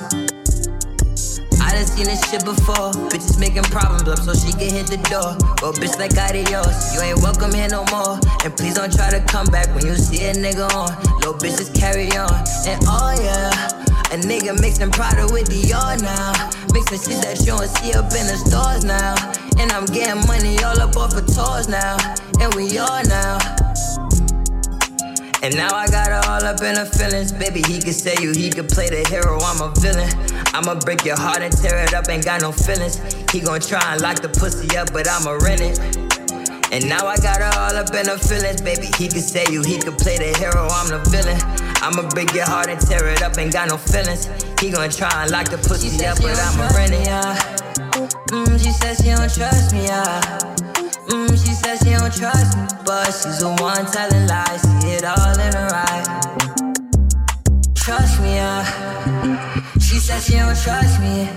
I 1.76 1.80
done 1.80 1.88
seen 1.88 2.06
this 2.06 2.24
shit 2.30 2.42
before. 2.42 2.88
Bitches 3.12 3.38
making 3.38 3.64
problems 3.64 4.08
up 4.08 4.20
so 4.20 4.32
she 4.32 4.50
can 4.56 4.72
hit 4.72 4.86
the 4.88 4.96
door. 5.12 5.36
Go 5.60 5.76
bitch 5.76 5.92
like 6.00 6.16
adios. 6.16 6.72
You 6.94 7.02
ain't 7.04 7.20
welcome 7.20 7.52
here 7.52 7.68
no 7.68 7.84
more. 7.92 8.16
And 8.48 8.56
please 8.56 8.80
don't 8.80 8.90
try 8.90 9.10
to 9.10 9.20
come 9.28 9.44
back 9.48 9.68
when 9.74 9.84
you 9.84 9.94
see 9.94 10.24
a 10.24 10.32
nigga 10.32 10.72
on. 10.72 10.88
Little 11.20 11.34
bitches 11.36 11.68
carry 11.76 12.08
on. 12.16 12.32
And 12.64 12.80
oh 12.88 13.12
yeah, 13.20 13.52
a 14.08 14.16
nigga 14.24 14.58
mixing 14.58 14.90
Prada 14.90 15.28
with 15.28 15.52
Dior 15.52 16.00
now. 16.00 16.32
Mixing 16.72 16.96
shit 16.96 17.20
that 17.20 17.44
you 17.44 17.52
don't 17.52 17.68
see 17.68 17.92
up 17.92 18.08
in 18.08 18.24
the 18.24 18.40
stores 18.40 18.82
now. 18.82 19.12
And 19.60 19.70
I'm 19.70 19.84
getting 19.84 20.24
money 20.24 20.56
all 20.64 20.80
up 20.80 20.96
off 20.96 21.12
of 21.12 21.28
tours 21.28 21.68
now. 21.68 22.00
And 22.40 22.54
we 22.54 22.78
all 22.78 23.04
now. 23.04 23.36
And 25.46 25.54
now 25.54 25.76
I 25.76 25.86
got 25.86 26.08
her 26.08 26.28
all 26.28 26.42
up 26.42 26.60
in 26.60 26.74
her 26.74 26.84
feelings. 26.84 27.30
Baby, 27.30 27.62
he 27.70 27.78
could 27.78 27.94
say 27.94 28.16
you, 28.20 28.32
he 28.32 28.50
could 28.50 28.68
play 28.68 28.90
the 28.90 29.06
hero, 29.06 29.38
I'm 29.38 29.62
a 29.62 29.70
villain. 29.78 30.10
I'ma 30.50 30.74
break 30.82 31.04
your 31.04 31.16
heart 31.16 31.38
and 31.38 31.56
tear 31.56 31.78
it 31.84 31.94
up, 31.94 32.08
ain't 32.08 32.24
got 32.24 32.40
no 32.40 32.50
feelings. 32.50 32.98
He 33.30 33.38
gon' 33.38 33.60
try 33.60 33.78
and 33.92 34.02
lock 34.02 34.18
the 34.18 34.28
pussy 34.28 34.66
up, 34.76 34.92
but 34.92 35.06
I'ma 35.06 35.38
rent 35.46 35.60
it. 35.62 35.78
And 36.74 36.88
now 36.88 37.06
I 37.06 37.14
got 37.22 37.38
her 37.38 37.52
all 37.62 37.78
up 37.78 37.94
in 37.94 38.10
her 38.10 38.18
feelings. 38.18 38.60
Baby, 38.60 38.90
he 38.98 39.06
could 39.06 39.22
say 39.22 39.46
you, 39.48 39.62
he 39.62 39.78
could 39.78 39.98
play 39.98 40.18
the 40.18 40.34
hero, 40.34 40.66
I'm 40.66 40.90
the 40.90 40.98
villain. 41.14 41.38
I'ma 41.78 42.10
break 42.10 42.34
your 42.34 42.46
heart 42.50 42.66
and 42.66 42.80
tear 42.80 43.06
it 43.06 43.22
up, 43.22 43.38
ain't 43.38 43.52
got 43.52 43.68
no 43.68 43.76
feelings. 43.78 44.26
He 44.58 44.74
gon' 44.74 44.90
try 44.90 45.14
and 45.22 45.30
lock 45.30 45.46
the 45.46 45.62
pussy 45.62 45.94
up, 46.06 46.18
but 46.18 46.34
I'ma 46.34 46.74
rent 46.74 46.90
it, 46.90 47.06
yeah. 47.06 47.38
Mm, 48.34 48.58
she 48.58 48.74
says 48.74 48.98
she 48.98 49.14
don't 49.14 49.30
trust 49.30 49.72
me, 49.72 49.86
yeah. 49.86 50.65
Mm, 51.08 51.30
she 51.30 51.52
says 51.52 51.78
she 51.80 51.90
don't 51.90 52.12
trust 52.12 52.56
me, 52.56 52.66
but 52.84 53.06
she's 53.06 53.40
the 53.40 53.50
one 53.60 53.86
telling 53.86 54.26
lies. 54.26 54.62
See 54.62 54.90
it 54.98 55.04
all 55.04 55.38
in 55.38 55.52
her 55.52 55.70
eyes. 55.88 56.06
Trust 57.74 58.20
me, 58.20 58.34
yeah. 58.34 58.64
She 59.74 59.98
says 59.98 60.26
she 60.26 60.34
don't 60.34 60.56
trust 60.58 61.00
me. 61.00 61.28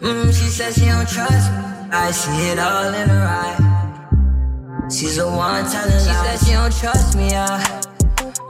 Mm, 0.00 0.28
she 0.28 0.48
says 0.48 0.74
she 0.74 0.86
don't 0.86 1.08
trust 1.08 1.52
me. 1.52 1.58
I 1.92 2.10
see 2.10 2.50
it 2.50 2.58
all 2.58 2.94
in 2.94 3.08
her 3.08 3.26
eyes. 3.26 4.94
She's 4.94 5.16
the 5.16 5.26
one 5.26 5.64
telling 5.70 5.92
lies. 5.92 6.06
She 6.06 6.12
says 6.12 6.46
she 6.46 6.52
don't 6.54 6.72
trust 6.72 7.16
me, 7.16 7.28
yeah. 7.30 7.82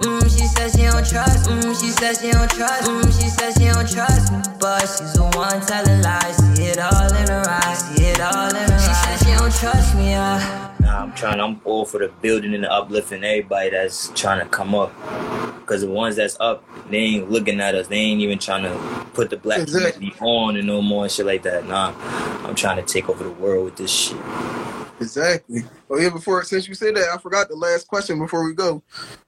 Mm, 0.03 0.23
she 0.25 0.47
says 0.47 0.73
she 0.73 0.83
don't 0.83 1.07
trust. 1.07 1.49
Mm, 1.49 1.81
she 1.81 1.91
says 1.91 2.21
she 2.21 2.31
don't 2.33 2.51
trust. 2.51 2.91
Mm, 2.91 3.07
she 3.07 3.29
says 3.29 3.55
she 3.55 3.67
don't 3.67 3.89
trust 3.89 4.33
me, 4.33 4.43
but 4.59 4.81
she's 4.83 5.13
the 5.15 5.23
one 5.37 5.61
telling 5.63 6.03
lies. 6.03 6.37
See 6.57 6.65
it 6.65 6.79
all 6.79 7.15
in 7.15 7.29
her 7.29 7.45
eyes. 7.47 7.79
See 7.87 8.07
it 8.07 8.21
all 8.21 8.49
in 8.49 8.57
her 8.57 8.75
eyes. 8.75 8.83
She 8.83 8.95
says 8.95 9.19
she 9.23 9.39
don't 9.39 9.55
trust 9.55 9.95
me, 9.97 10.11
yeah. 10.11 10.72
I'm 10.99 11.13
trying. 11.15 11.41
I'm 11.41 11.61
all 11.65 11.85
for 11.85 11.99
the 11.99 12.09
building 12.21 12.55
and 12.55 12.65
the 12.65 12.73
uplifting 12.73 13.25
everybody 13.25 13.71
that's 13.71 14.09
trying 14.15 14.41
to 14.41 14.47
come 14.49 14.75
up. 14.75 14.93
Cause 15.67 15.83
the 15.83 15.89
ones 15.89 16.17
that's 16.17 16.37
up, 16.41 16.65
they 16.91 16.99
ain't 16.99 17.31
looking 17.31 17.61
at 17.61 17.75
us. 17.75 17.87
They 17.87 17.97
ain't 17.97 18.21
even 18.21 18.39
trying 18.39 18.65
to 18.65 19.07
put 19.15 19.31
the 19.31 19.37
black 19.37 19.61
Exactly. 19.61 19.93
community 19.93 20.21
on 20.21 20.57
and 20.57 20.67
no 20.67 20.83
more 20.83 21.05
and 21.05 21.13
shit 21.13 21.25
like 21.25 21.43
that. 21.45 21.67
Nah, 21.67 21.95
I'm 22.47 22.55
trying 22.55 22.77
to 22.77 22.83
take 22.83 23.09
over 23.09 23.23
the 23.25 23.31
world 23.31 23.65
with 23.67 23.77
this 23.77 23.91
shit. 23.91 24.19
Exactly. 25.01 25.63
Oh 25.89 25.99
yeah, 25.99 26.11
before 26.11 26.43
since 26.45 26.69
you 26.69 26.75
said 26.75 26.95
that, 26.97 27.09
I 27.13 27.19
forgot 27.19 27.49
the 27.49 27.57
last 27.57 27.89
question 27.89 28.19
before 28.19 28.45
we 28.45 28.55
go. 28.55 28.83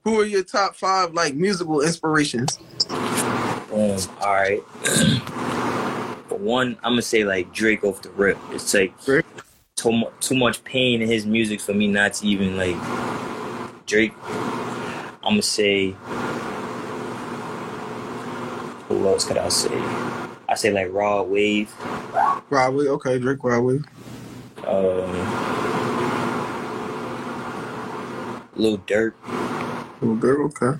Who 0.05 0.21
are 0.21 0.25
your 0.25 0.45
top 0.45 0.77
five 0.77 1.15
like 1.15 1.35
musical 1.35 1.81
inspirations? 1.81 2.59
Boom. 2.89 3.99
All 4.21 4.35
right. 4.35 4.63
For 6.29 6.39
one, 6.39 6.77
I'm 6.83 6.93
gonna 6.93 7.03
say 7.03 7.25
like 7.25 7.53
Drake 7.53 7.85
off 7.85 8.03
the 8.03 8.11
rip. 8.11 8.39
It's 8.51 8.73
like 8.75 9.03
Drake? 9.05 9.25
Too, 9.77 10.05
too 10.21 10.37
much 10.37 10.63
pain 10.63 11.03
in 11.03 11.09
his 11.09 11.27
music 11.27 11.61
for 11.61 11.75
me 11.75 11.89
not 11.89 12.15
to 12.15 12.27
even 12.27 12.57
like 12.57 12.77
Drake. 13.87 14.13
I'm 15.23 15.33
gonna 15.33 15.43
say. 15.43 15.97
Who 18.89 19.09
else 19.09 19.25
could 19.25 19.39
I 19.39 19.49
say? 19.49 19.75
I 20.49 20.55
say 20.55 20.71
like 20.73 20.93
Rod 20.93 21.29
Wave. 21.29 21.75
Rod 22.51 22.75
Wave, 22.75 22.89
okay, 22.91 23.19
Drake 23.19 23.41
Broadway. 23.41 23.81
Um, 24.65 25.11
Lil 28.55 28.79
Durk. 28.79 29.15
Oh, 30.03 30.15
girl, 30.15 30.47
okay. 30.47 30.79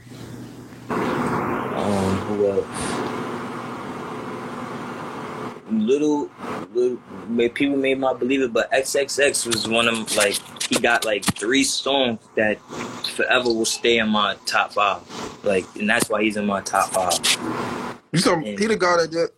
Um, 0.91 2.17
who 2.19 2.47
else? 2.51 2.67
Little, 5.71 6.31
people 7.55 7.77
may 7.77 7.95
not 7.95 8.19
believe 8.19 8.43
it, 8.43 8.53
but 8.53 8.71
XXX 8.73 9.47
was 9.47 9.69
one 9.69 9.89
of 9.89 9.95
them, 9.95 10.07
like 10.17 10.39
he 10.69 10.79
got 10.81 11.05
like 11.05 11.25
three 11.25 11.65
songs 11.65 12.21
that 12.37 12.59
forever 13.17 13.49
will 13.49 13.65
stay 13.65 13.99
in 13.99 14.09
my 14.09 14.37
top 14.47 14.73
five. 14.73 15.03
Like, 15.45 15.65
and 15.77 15.89
that's 15.89 16.09
why 16.09 16.23
he's 16.23 16.37
in 16.37 16.47
my 16.47 16.61
top 16.63 16.91
five. 16.91 17.19
You 18.13 18.19
saw 18.21 18.39
Yeah. 18.41 18.57
Peter 18.57 18.77
got 18.77 19.11
the 19.11 19.31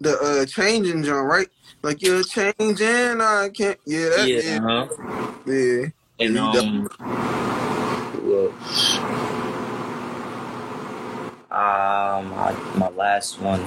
the 0.00 0.18
uh 0.20 0.46
changing 0.46 1.02
John, 1.04 1.24
right? 1.26 1.48
Like 1.82 2.02
you're 2.02 2.22
changing, 2.22 3.20
I 3.20 3.50
can't 3.54 3.78
yeah, 3.86 4.08
that, 4.10 4.28
Yeah, 4.28 4.40
yeah, 4.42 4.58
uh 4.64 4.86
huh. 4.86 5.42
yeah. 5.46 5.86
And 6.18 6.38
um? 6.38 6.88
Um, 11.50 12.30
my, 12.30 12.52
my 12.76 12.88
last 12.90 13.38
one 13.40 13.60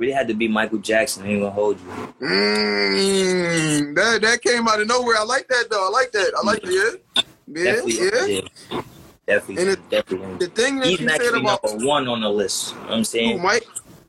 really 0.00 0.12
had 0.12 0.26
to 0.28 0.34
be 0.34 0.48
Michael 0.48 0.78
Jackson. 0.78 1.24
I 1.24 1.28
ain't 1.28 1.40
gonna 1.40 1.50
hold 1.52 1.78
you. 1.78 1.86
Mm, 2.26 3.94
that 3.94 4.22
that 4.22 4.42
came 4.42 4.66
out 4.66 4.80
of 4.80 4.88
nowhere. 4.88 5.16
I 5.18 5.24
like 5.24 5.46
that 5.48 5.66
though. 5.70 5.86
I 5.86 5.90
like 5.90 6.10
that. 6.12 6.32
I 6.36 6.44
like 6.44 6.60
it. 6.64 7.04
Yeah, 7.16 7.22
yeah, 7.46 7.64
Definitely, 7.64 7.94
yeah. 8.72 8.82
Definitely, 9.26 9.62
And 9.62 9.70
it- 9.72 9.90
definitely. 9.90 10.36
The 10.38 10.46
thing 10.52 10.78
that 10.80 10.86
He's 10.88 11.00
you 11.00 11.08
said 11.08 11.34
about 11.34 11.62
number 11.62 11.86
one 11.86 12.08
on 12.08 12.20
the 12.22 12.28
list. 12.30 12.70
You 12.72 12.76
know 12.76 12.82
what 12.82 12.90
I'm 12.92 12.98
who, 12.98 13.04
saying? 13.04 13.42
Mike, 13.42 13.66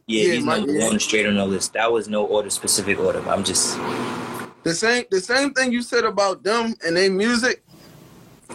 Yeah, 0.08 0.24
Yeah, 0.24 0.34
he's 0.34 0.44
Mike, 0.44 0.58
number 0.60 0.74
yeah. 0.74 0.88
one 0.88 1.00
straight 1.00 1.26
on 1.28 1.36
the 1.36 1.46
list. 1.46 1.74
That 1.74 1.92
was 1.92 2.08
no 2.08 2.26
order, 2.26 2.50
specific 2.50 2.98
order. 2.98 3.20
I'm 3.30 3.44
just 3.44 3.78
the 4.64 4.74
same 4.74 5.04
the 5.12 5.20
same 5.20 5.54
thing 5.54 5.72
you 5.72 5.82
said 5.82 6.06
about 6.06 6.44
them 6.44 6.74
and 6.86 6.96
their 6.96 7.12
music. 7.12 7.64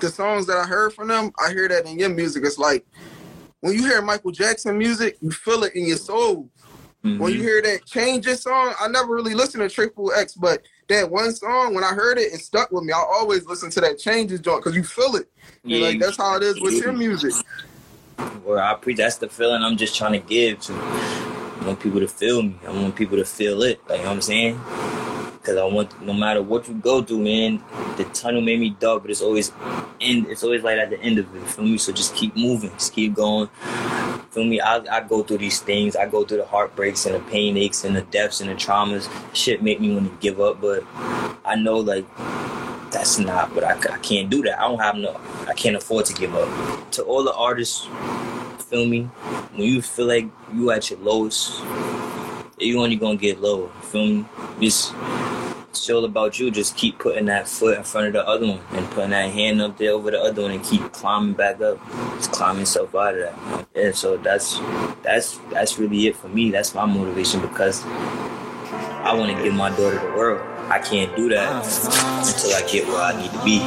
The 0.00 0.08
songs 0.08 0.46
that 0.46 0.56
I 0.56 0.64
heard 0.66 0.92
from 0.92 1.08
them, 1.08 1.32
I 1.44 1.50
hear 1.52 1.68
that 1.68 1.86
in 1.86 1.98
your 1.98 2.10
music. 2.10 2.44
It's 2.44 2.58
like 2.58 2.84
when 3.60 3.74
you 3.74 3.82
hear 3.82 4.02
Michael 4.02 4.30
Jackson 4.30 4.76
music, 4.78 5.16
you 5.20 5.30
feel 5.30 5.62
it 5.64 5.74
in 5.74 5.86
your 5.86 5.96
soul. 5.96 6.48
When 7.18 7.32
you 7.32 7.38
mhm. 7.38 7.42
hear 7.42 7.62
that 7.62 7.86
Changes 7.86 8.42
song, 8.42 8.74
I 8.80 8.88
never 8.88 9.14
really 9.14 9.34
listened 9.34 9.62
to 9.62 9.74
Triple 9.74 10.12
X, 10.12 10.34
but 10.34 10.62
that 10.88 11.10
one 11.10 11.32
song, 11.32 11.74
when 11.74 11.84
I 11.84 11.92
heard 11.94 12.18
it, 12.18 12.32
it 12.32 12.40
stuck 12.40 12.70
with 12.72 12.84
me. 12.84 12.92
I 12.92 12.98
always 12.98 13.46
listen 13.46 13.70
to 13.70 13.80
that 13.80 13.98
Changes 13.98 14.40
joint 14.40 14.62
because 14.62 14.76
you 14.76 14.82
feel 14.82 15.16
it. 15.16 15.28
Yeah, 15.64 15.86
like 15.86 16.00
that's 16.00 16.16
how 16.16 16.36
it 16.36 16.42
is 16.42 16.60
with 16.60 16.74
your 16.74 16.92
music. 16.92 17.32
Well, 18.44 18.58
I 18.58 18.74
pre 18.74 18.94
that's 18.94 19.16
the 19.16 19.28
feeling 19.28 19.62
I'm 19.62 19.76
just 19.76 19.96
trying 19.96 20.12
to 20.12 20.26
give 20.26 20.60
to. 20.62 20.72
I 20.74 21.62
want 21.66 21.80
people 21.80 22.00
to 22.00 22.08
feel 22.08 22.42
me. 22.42 22.56
I 22.66 22.70
want 22.70 22.94
people 22.94 23.16
to 23.16 23.24
feel 23.24 23.62
it. 23.62 23.80
Like 23.88 23.98
you 23.98 24.04
know 24.04 24.10
what 24.10 24.16
I'm 24.16 24.22
saying? 24.22 24.60
Cause 25.46 25.56
I 25.58 25.64
want 25.64 26.02
no 26.02 26.12
matter 26.12 26.42
what 26.42 26.66
you 26.66 26.74
go 26.74 27.04
through, 27.04 27.20
man, 27.20 27.62
the 27.96 28.02
tunnel 28.06 28.40
may 28.40 28.56
be 28.56 28.70
dark, 28.70 29.02
but 29.02 29.12
it's 29.12 29.22
always 29.22 29.52
end 30.00 30.26
it's 30.26 30.42
always 30.42 30.64
light 30.64 30.78
at 30.78 30.90
the 30.90 30.98
end 30.98 31.20
of 31.20 31.36
it. 31.36 31.48
Feel 31.50 31.66
me? 31.66 31.78
So 31.78 31.92
just 31.92 32.16
keep 32.16 32.34
moving, 32.34 32.70
just 32.70 32.92
keep 32.92 33.14
going. 33.14 33.46
Feel 34.32 34.44
me? 34.44 34.60
I, 34.60 34.78
I 34.90 35.02
go 35.02 35.22
through 35.22 35.38
these 35.38 35.60
things. 35.60 35.94
I 35.94 36.08
go 36.08 36.24
through 36.24 36.38
the 36.38 36.46
heartbreaks 36.46 37.06
and 37.06 37.14
the 37.14 37.20
pain 37.30 37.56
aches 37.56 37.84
and 37.84 37.94
the 37.94 38.02
deaths 38.02 38.40
and 38.40 38.50
the 38.50 38.54
traumas. 38.56 39.08
Shit 39.36 39.62
make 39.62 39.80
me 39.80 39.94
want 39.94 40.10
to 40.10 40.18
give 40.18 40.40
up, 40.40 40.60
but 40.60 40.82
I 41.44 41.54
know 41.54 41.76
like 41.76 42.04
that's 42.90 43.20
not 43.20 43.54
what 43.54 43.62
I, 43.62 43.78
I 43.94 43.98
can't 43.98 44.28
do 44.28 44.42
that. 44.42 44.58
I 44.58 44.66
don't 44.66 44.80
have 44.80 44.96
no 44.96 45.20
I 45.46 45.54
can't 45.54 45.76
afford 45.76 46.06
to 46.06 46.12
give 46.12 46.34
up. 46.34 46.90
To 46.90 47.04
all 47.04 47.22
the 47.22 47.34
artists, 47.34 47.86
feel 48.68 48.84
me? 48.84 49.04
When 49.54 49.68
you 49.68 49.80
feel 49.80 50.06
like 50.06 50.28
you 50.52 50.72
at 50.72 50.90
your 50.90 50.98
lowest, 50.98 51.62
you 52.58 52.82
only 52.82 52.96
gonna 52.96 53.14
get 53.14 53.40
lower. 53.40 53.68
Feel 53.82 54.06
me? 54.06 54.24
Just 54.60 54.92
it's 55.78 55.90
all 55.90 56.04
about 56.04 56.38
you. 56.38 56.50
Just 56.50 56.76
keep 56.76 56.98
putting 56.98 57.26
that 57.26 57.48
foot 57.48 57.78
in 57.78 57.84
front 57.84 58.08
of 58.08 58.12
the 58.14 58.26
other 58.26 58.46
one 58.46 58.60
and 58.72 58.86
putting 58.90 59.10
that 59.10 59.30
hand 59.32 59.60
up 59.60 59.76
there 59.78 59.92
over 59.92 60.10
the 60.10 60.20
other 60.20 60.42
one 60.42 60.50
and 60.50 60.64
keep 60.64 60.92
climbing 60.92 61.34
back 61.34 61.60
up. 61.60 61.78
Just 62.16 62.32
climbing 62.32 62.60
yourself 62.60 62.94
out 62.94 63.14
of 63.14 63.20
that. 63.20 63.66
Yeah, 63.74 63.92
so 63.92 64.16
that's 64.16 64.58
that's 65.02 65.38
that's 65.50 65.78
really 65.78 66.06
it 66.06 66.16
for 66.16 66.28
me. 66.28 66.50
That's 66.50 66.74
my 66.74 66.86
motivation 66.86 67.40
because 67.40 67.84
I 67.84 69.14
want 69.14 69.36
to 69.36 69.42
give 69.42 69.54
my 69.54 69.70
daughter 69.70 69.98
the 69.98 70.16
world. 70.16 70.40
I 70.68 70.78
can't 70.80 71.14
do 71.14 71.28
that 71.28 71.64
until 71.64 72.54
I 72.54 72.62
get 72.70 72.86
where 72.88 73.02
I 73.02 73.20
need 73.20 73.30
to 73.30 73.44
be. 73.44 73.60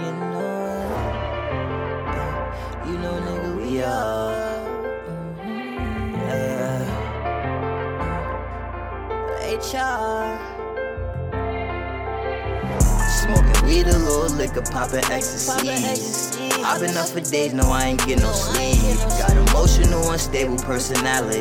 You 0.00 0.12
know, 0.12 0.62
you 2.86 2.98
know, 2.98 3.14
nigga, 3.20 3.56
we 3.56 3.82
are. 3.82 4.33
Smoking 13.22 13.66
weed, 13.66 13.86
a 13.86 13.98
little 13.98 14.36
liquor, 14.36 14.62
popping 14.62 15.04
ecstasy. 15.10 15.70
I've 16.64 16.80
been 16.80 16.96
up 16.96 17.08
for 17.08 17.20
days, 17.20 17.54
no, 17.54 17.70
I 17.70 17.84
ain't 17.84 18.06
get 18.06 18.20
no 18.20 18.32
sleep. 18.32 18.98
Got 19.18 19.36
emotional, 19.48 20.10
unstable 20.10 20.58
personality. 20.58 21.40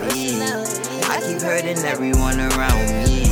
I 1.05 1.21
keep 1.25 1.41
hurting 1.41 1.79
everyone 1.79 2.39
around 2.39 2.87
me. 3.03 3.25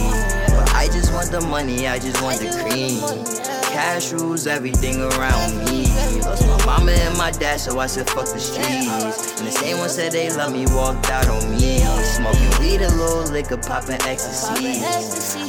But 0.49 0.73
I 0.73 0.87
just 0.91 1.13
want 1.13 1.29
the 1.31 1.41
money, 1.41 1.87
I 1.87 1.99
just 1.99 2.21
want 2.21 2.39
the 2.39 2.49
cream. 2.49 3.40
Cash 3.81 4.11
rules 4.13 4.45
everything 4.45 5.01
around 5.01 5.57
me. 5.65 5.87
Lost 6.21 6.45
my 6.45 6.65
mama 6.67 6.91
and 6.91 7.17
my 7.17 7.31
dad, 7.31 7.59
so 7.59 7.79
I 7.79 7.87
said 7.87 8.07
fuck 8.07 8.25
the 8.25 8.39
streets. 8.39 9.39
And 9.39 9.47
the 9.47 9.51
same 9.51 9.79
one 9.79 9.89
said 9.89 10.11
they 10.11 10.29
love 10.29 10.53
me, 10.53 10.67
walked 10.67 11.09
out 11.09 11.27
on 11.27 11.49
me. 11.49 11.79
Smoking 12.13 12.51
weed, 12.59 12.81
a 12.83 12.89
little 12.89 13.23
liquor, 13.33 13.57
popping 13.57 13.97
ecstasy. 14.05 14.85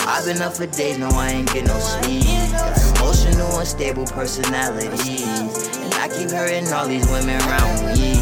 I've 0.08 0.24
been 0.24 0.40
up 0.40 0.54
for 0.54 0.64
days, 0.64 0.96
no, 0.96 1.08
I 1.08 1.28
ain't 1.28 1.52
get 1.52 1.66
no 1.66 1.78
sleep. 1.78 2.24
Got 2.52 2.96
emotional, 2.96 3.58
unstable 3.58 4.06
personalities. 4.06 5.28
And 5.76 5.92
I 6.00 6.08
keep 6.08 6.30
hurting 6.30 6.72
all 6.72 6.88
these 6.88 7.06
women 7.10 7.38
around 7.42 7.84
me. 7.92 8.14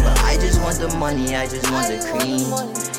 But 0.00 0.18
I 0.24 0.38
just 0.40 0.58
want 0.62 0.78
the 0.78 0.88
money, 0.96 1.36
I 1.36 1.46
just 1.46 1.70
want 1.70 1.86
the 1.86 2.00
cream. 2.08 2.48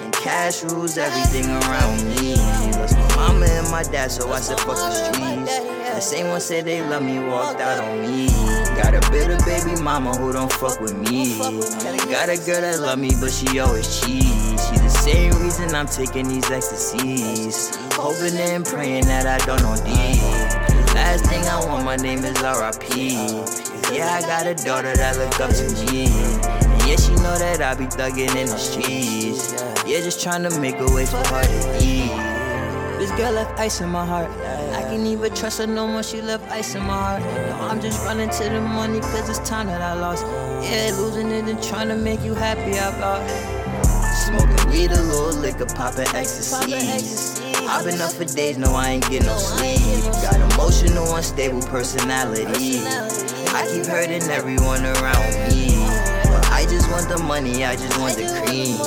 And 0.03 0.13
cash 0.13 0.63
rules 0.63 0.95
everything 0.99 1.49
around 1.49 2.07
me. 2.07 2.35
Lost 2.77 2.95
my 2.99 3.15
mama 3.15 3.47
and 3.47 3.67
my 3.71 3.81
dad, 3.81 4.11
so 4.11 4.31
I 4.31 4.39
said 4.39 4.59
fuck 4.59 4.75
the 4.75 4.91
streets. 4.91 5.30
The 6.01 6.07
same 6.07 6.29
one 6.29 6.41
said 6.41 6.65
they 6.65 6.81
love 6.81 7.03
me, 7.03 7.19
walked 7.19 7.61
out 7.61 7.79
on 7.79 8.01
me. 8.01 8.25
Got 8.73 8.95
a 8.95 9.11
bitter 9.11 9.37
baby 9.45 9.79
mama 9.79 10.15
who 10.17 10.33
don't 10.33 10.51
fuck 10.51 10.81
with 10.81 10.97
me. 10.97 11.37
Got 11.37 12.27
a 12.27 12.37
girl 12.43 12.61
that 12.61 12.79
love 12.79 12.97
me, 12.97 13.11
but 13.21 13.29
she 13.29 13.59
always 13.59 14.01
cheat. 14.01 14.23
She 14.23 14.77
the 14.81 14.89
same 14.89 15.31
reason 15.33 15.75
I'm 15.75 15.85
taking 15.85 16.27
these 16.27 16.49
ecstasies. 16.49 17.75
Hoping 17.93 18.35
and 18.35 18.65
praying 18.65 19.05
that 19.05 19.27
I 19.27 19.45
don't 19.45 19.61
OD. 19.61 19.85
Last 20.95 21.27
thing 21.27 21.43
I 21.43 21.63
want, 21.67 21.85
my 21.85 21.97
name 21.97 22.25
is 22.25 22.41
R.I.P. 22.41 23.17
Yeah, 23.95 24.09
I 24.11 24.21
got 24.21 24.47
a 24.47 24.55
daughter 24.55 24.95
that 24.95 25.17
look 25.17 25.39
up 25.39 25.51
to 25.51 25.85
me. 25.85 26.05
Yeah, 26.89 26.95
she 26.95 27.13
know 27.21 27.37
that 27.37 27.61
I 27.61 27.75
be 27.75 27.85
thugging 27.85 28.35
in 28.35 28.47
the 28.47 28.57
streets. 28.57 29.53
Yeah, 29.85 30.01
just 30.01 30.19
trying 30.19 30.41
to 30.49 30.59
make 30.59 30.79
a 30.79 30.91
way 30.95 31.05
for 31.05 31.17
her 31.17 31.43
to 31.43 31.85
eat. 31.85 32.30
This 33.01 33.09
girl 33.13 33.31
left 33.31 33.59
ice 33.59 33.81
in 33.81 33.89
my 33.89 34.05
heart. 34.05 34.29
I 34.29 34.83
can't 34.83 35.07
even 35.07 35.33
trust 35.33 35.57
her 35.57 35.65
no 35.65 35.87
more, 35.87 36.03
she 36.03 36.21
left 36.21 36.47
ice 36.51 36.75
in 36.75 36.83
my 36.83 36.93
heart. 36.93 37.23
No, 37.23 37.67
I'm 37.67 37.81
just 37.81 38.05
running 38.05 38.29
to 38.29 38.43
the 38.43 38.61
money 38.61 38.99
cause 38.99 39.27
it's 39.27 39.39
time 39.39 39.65
that 39.73 39.81
I 39.81 39.93
lost. 39.95 40.23
Yeah, 40.63 40.93
losing 40.95 41.31
it 41.31 41.45
and 41.45 41.63
trying 41.63 41.87
to 41.87 41.95
make 41.95 42.21
you 42.21 42.35
happy 42.35 42.77
about 42.77 43.27
it. 43.27 43.85
Smoking 44.27 44.69
weed, 44.69 44.91
a 44.91 45.01
little 45.01 45.33
liquor, 45.33 45.65
popping 45.65 46.05
ecstasy. 46.13 46.75
I've 47.67 47.85
been 47.85 47.99
up 48.01 48.11
for 48.11 48.25
days, 48.25 48.59
no, 48.59 48.75
I 48.75 48.89
ain't 48.89 49.09
get 49.09 49.25
no 49.25 49.35
sleep. 49.35 50.03
Got 50.21 50.35
emotional, 50.53 51.15
unstable 51.15 51.63
personality. 51.63 52.83
I 52.85 53.67
keep 53.73 53.87
hurting 53.87 54.29
everyone 54.29 54.85
around 54.85 55.49
me. 55.49 55.73
But 56.29 56.45
I 56.51 56.67
just 56.69 56.87
want 56.91 57.09
the 57.09 57.17
money, 57.17 57.65
I 57.65 57.75
just 57.77 57.99
want 57.99 58.15
the 58.15 58.27
cream. 58.45 58.77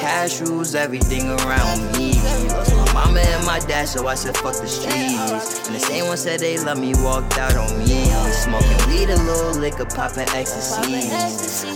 Cash 0.00 0.40
rules 0.40 0.74
everything 0.74 1.28
around 1.28 1.92
me. 1.98 2.81
Mama 2.92 3.20
and 3.20 3.46
my 3.46 3.58
dad, 3.60 3.88
so 3.88 4.06
I 4.06 4.14
said 4.14 4.36
fuck 4.36 4.54
the 4.54 4.66
streets. 4.66 5.66
And 5.66 5.74
the 5.74 5.80
same 5.80 6.06
one 6.06 6.16
said 6.16 6.40
they 6.40 6.58
love 6.58 6.78
me, 6.78 6.92
walked 6.96 7.38
out 7.38 7.56
on 7.56 7.78
me. 7.78 8.04
Smoking 8.30 8.88
weed, 8.88 9.08
a 9.08 9.16
little 9.16 9.58
liquor, 9.58 9.86
popping 9.86 10.28
ecstasy. 10.28 11.10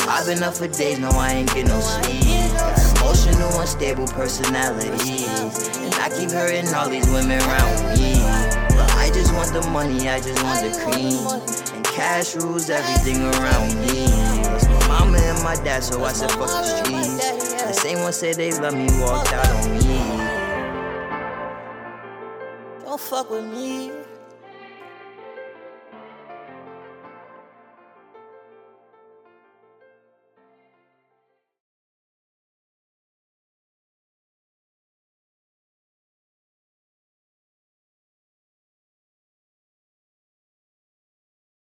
I've 0.08 0.26
been 0.26 0.42
up 0.42 0.54
for 0.54 0.68
days, 0.68 0.98
no, 0.98 1.08
I 1.10 1.32
ain't 1.32 1.54
get 1.54 1.66
no 1.66 1.80
sleep. 1.80 2.52
Got 2.52 2.78
emotional, 3.00 3.60
unstable 3.60 4.06
personalities. 4.08 5.26
And 5.78 5.94
I 5.94 6.10
keep 6.10 6.30
hurting 6.30 6.72
all 6.74 6.88
these 6.88 7.08
women 7.08 7.40
around 7.40 7.98
me. 7.98 8.20
But 8.76 8.90
I 8.96 9.10
just 9.14 9.32
want 9.34 9.52
the 9.52 9.66
money, 9.70 10.08
I 10.08 10.20
just 10.20 10.42
want 10.42 10.60
the 10.60 10.72
cream. 10.84 11.24
And 11.74 11.84
cash 11.86 12.34
rules 12.36 12.68
everything 12.68 13.22
around 13.24 13.74
me. 13.80 14.06
Mama 14.88 15.18
and 15.18 15.42
my 15.42 15.56
dad, 15.64 15.82
so 15.82 16.04
I 16.04 16.12
said 16.12 16.30
fuck 16.32 16.48
the 16.48 16.62
streets. 16.62 17.16
The 17.62 17.72
same 17.72 18.00
one 18.00 18.12
said 18.12 18.36
they 18.36 18.52
love 18.52 18.74
me, 18.74 18.86
walked 19.00 19.32
out 19.32 19.48
on 19.48 19.78
me. 19.78 19.95
Don't 22.96 23.08
fuck 23.10 23.30
with 23.30 23.44
me. 23.44 24.15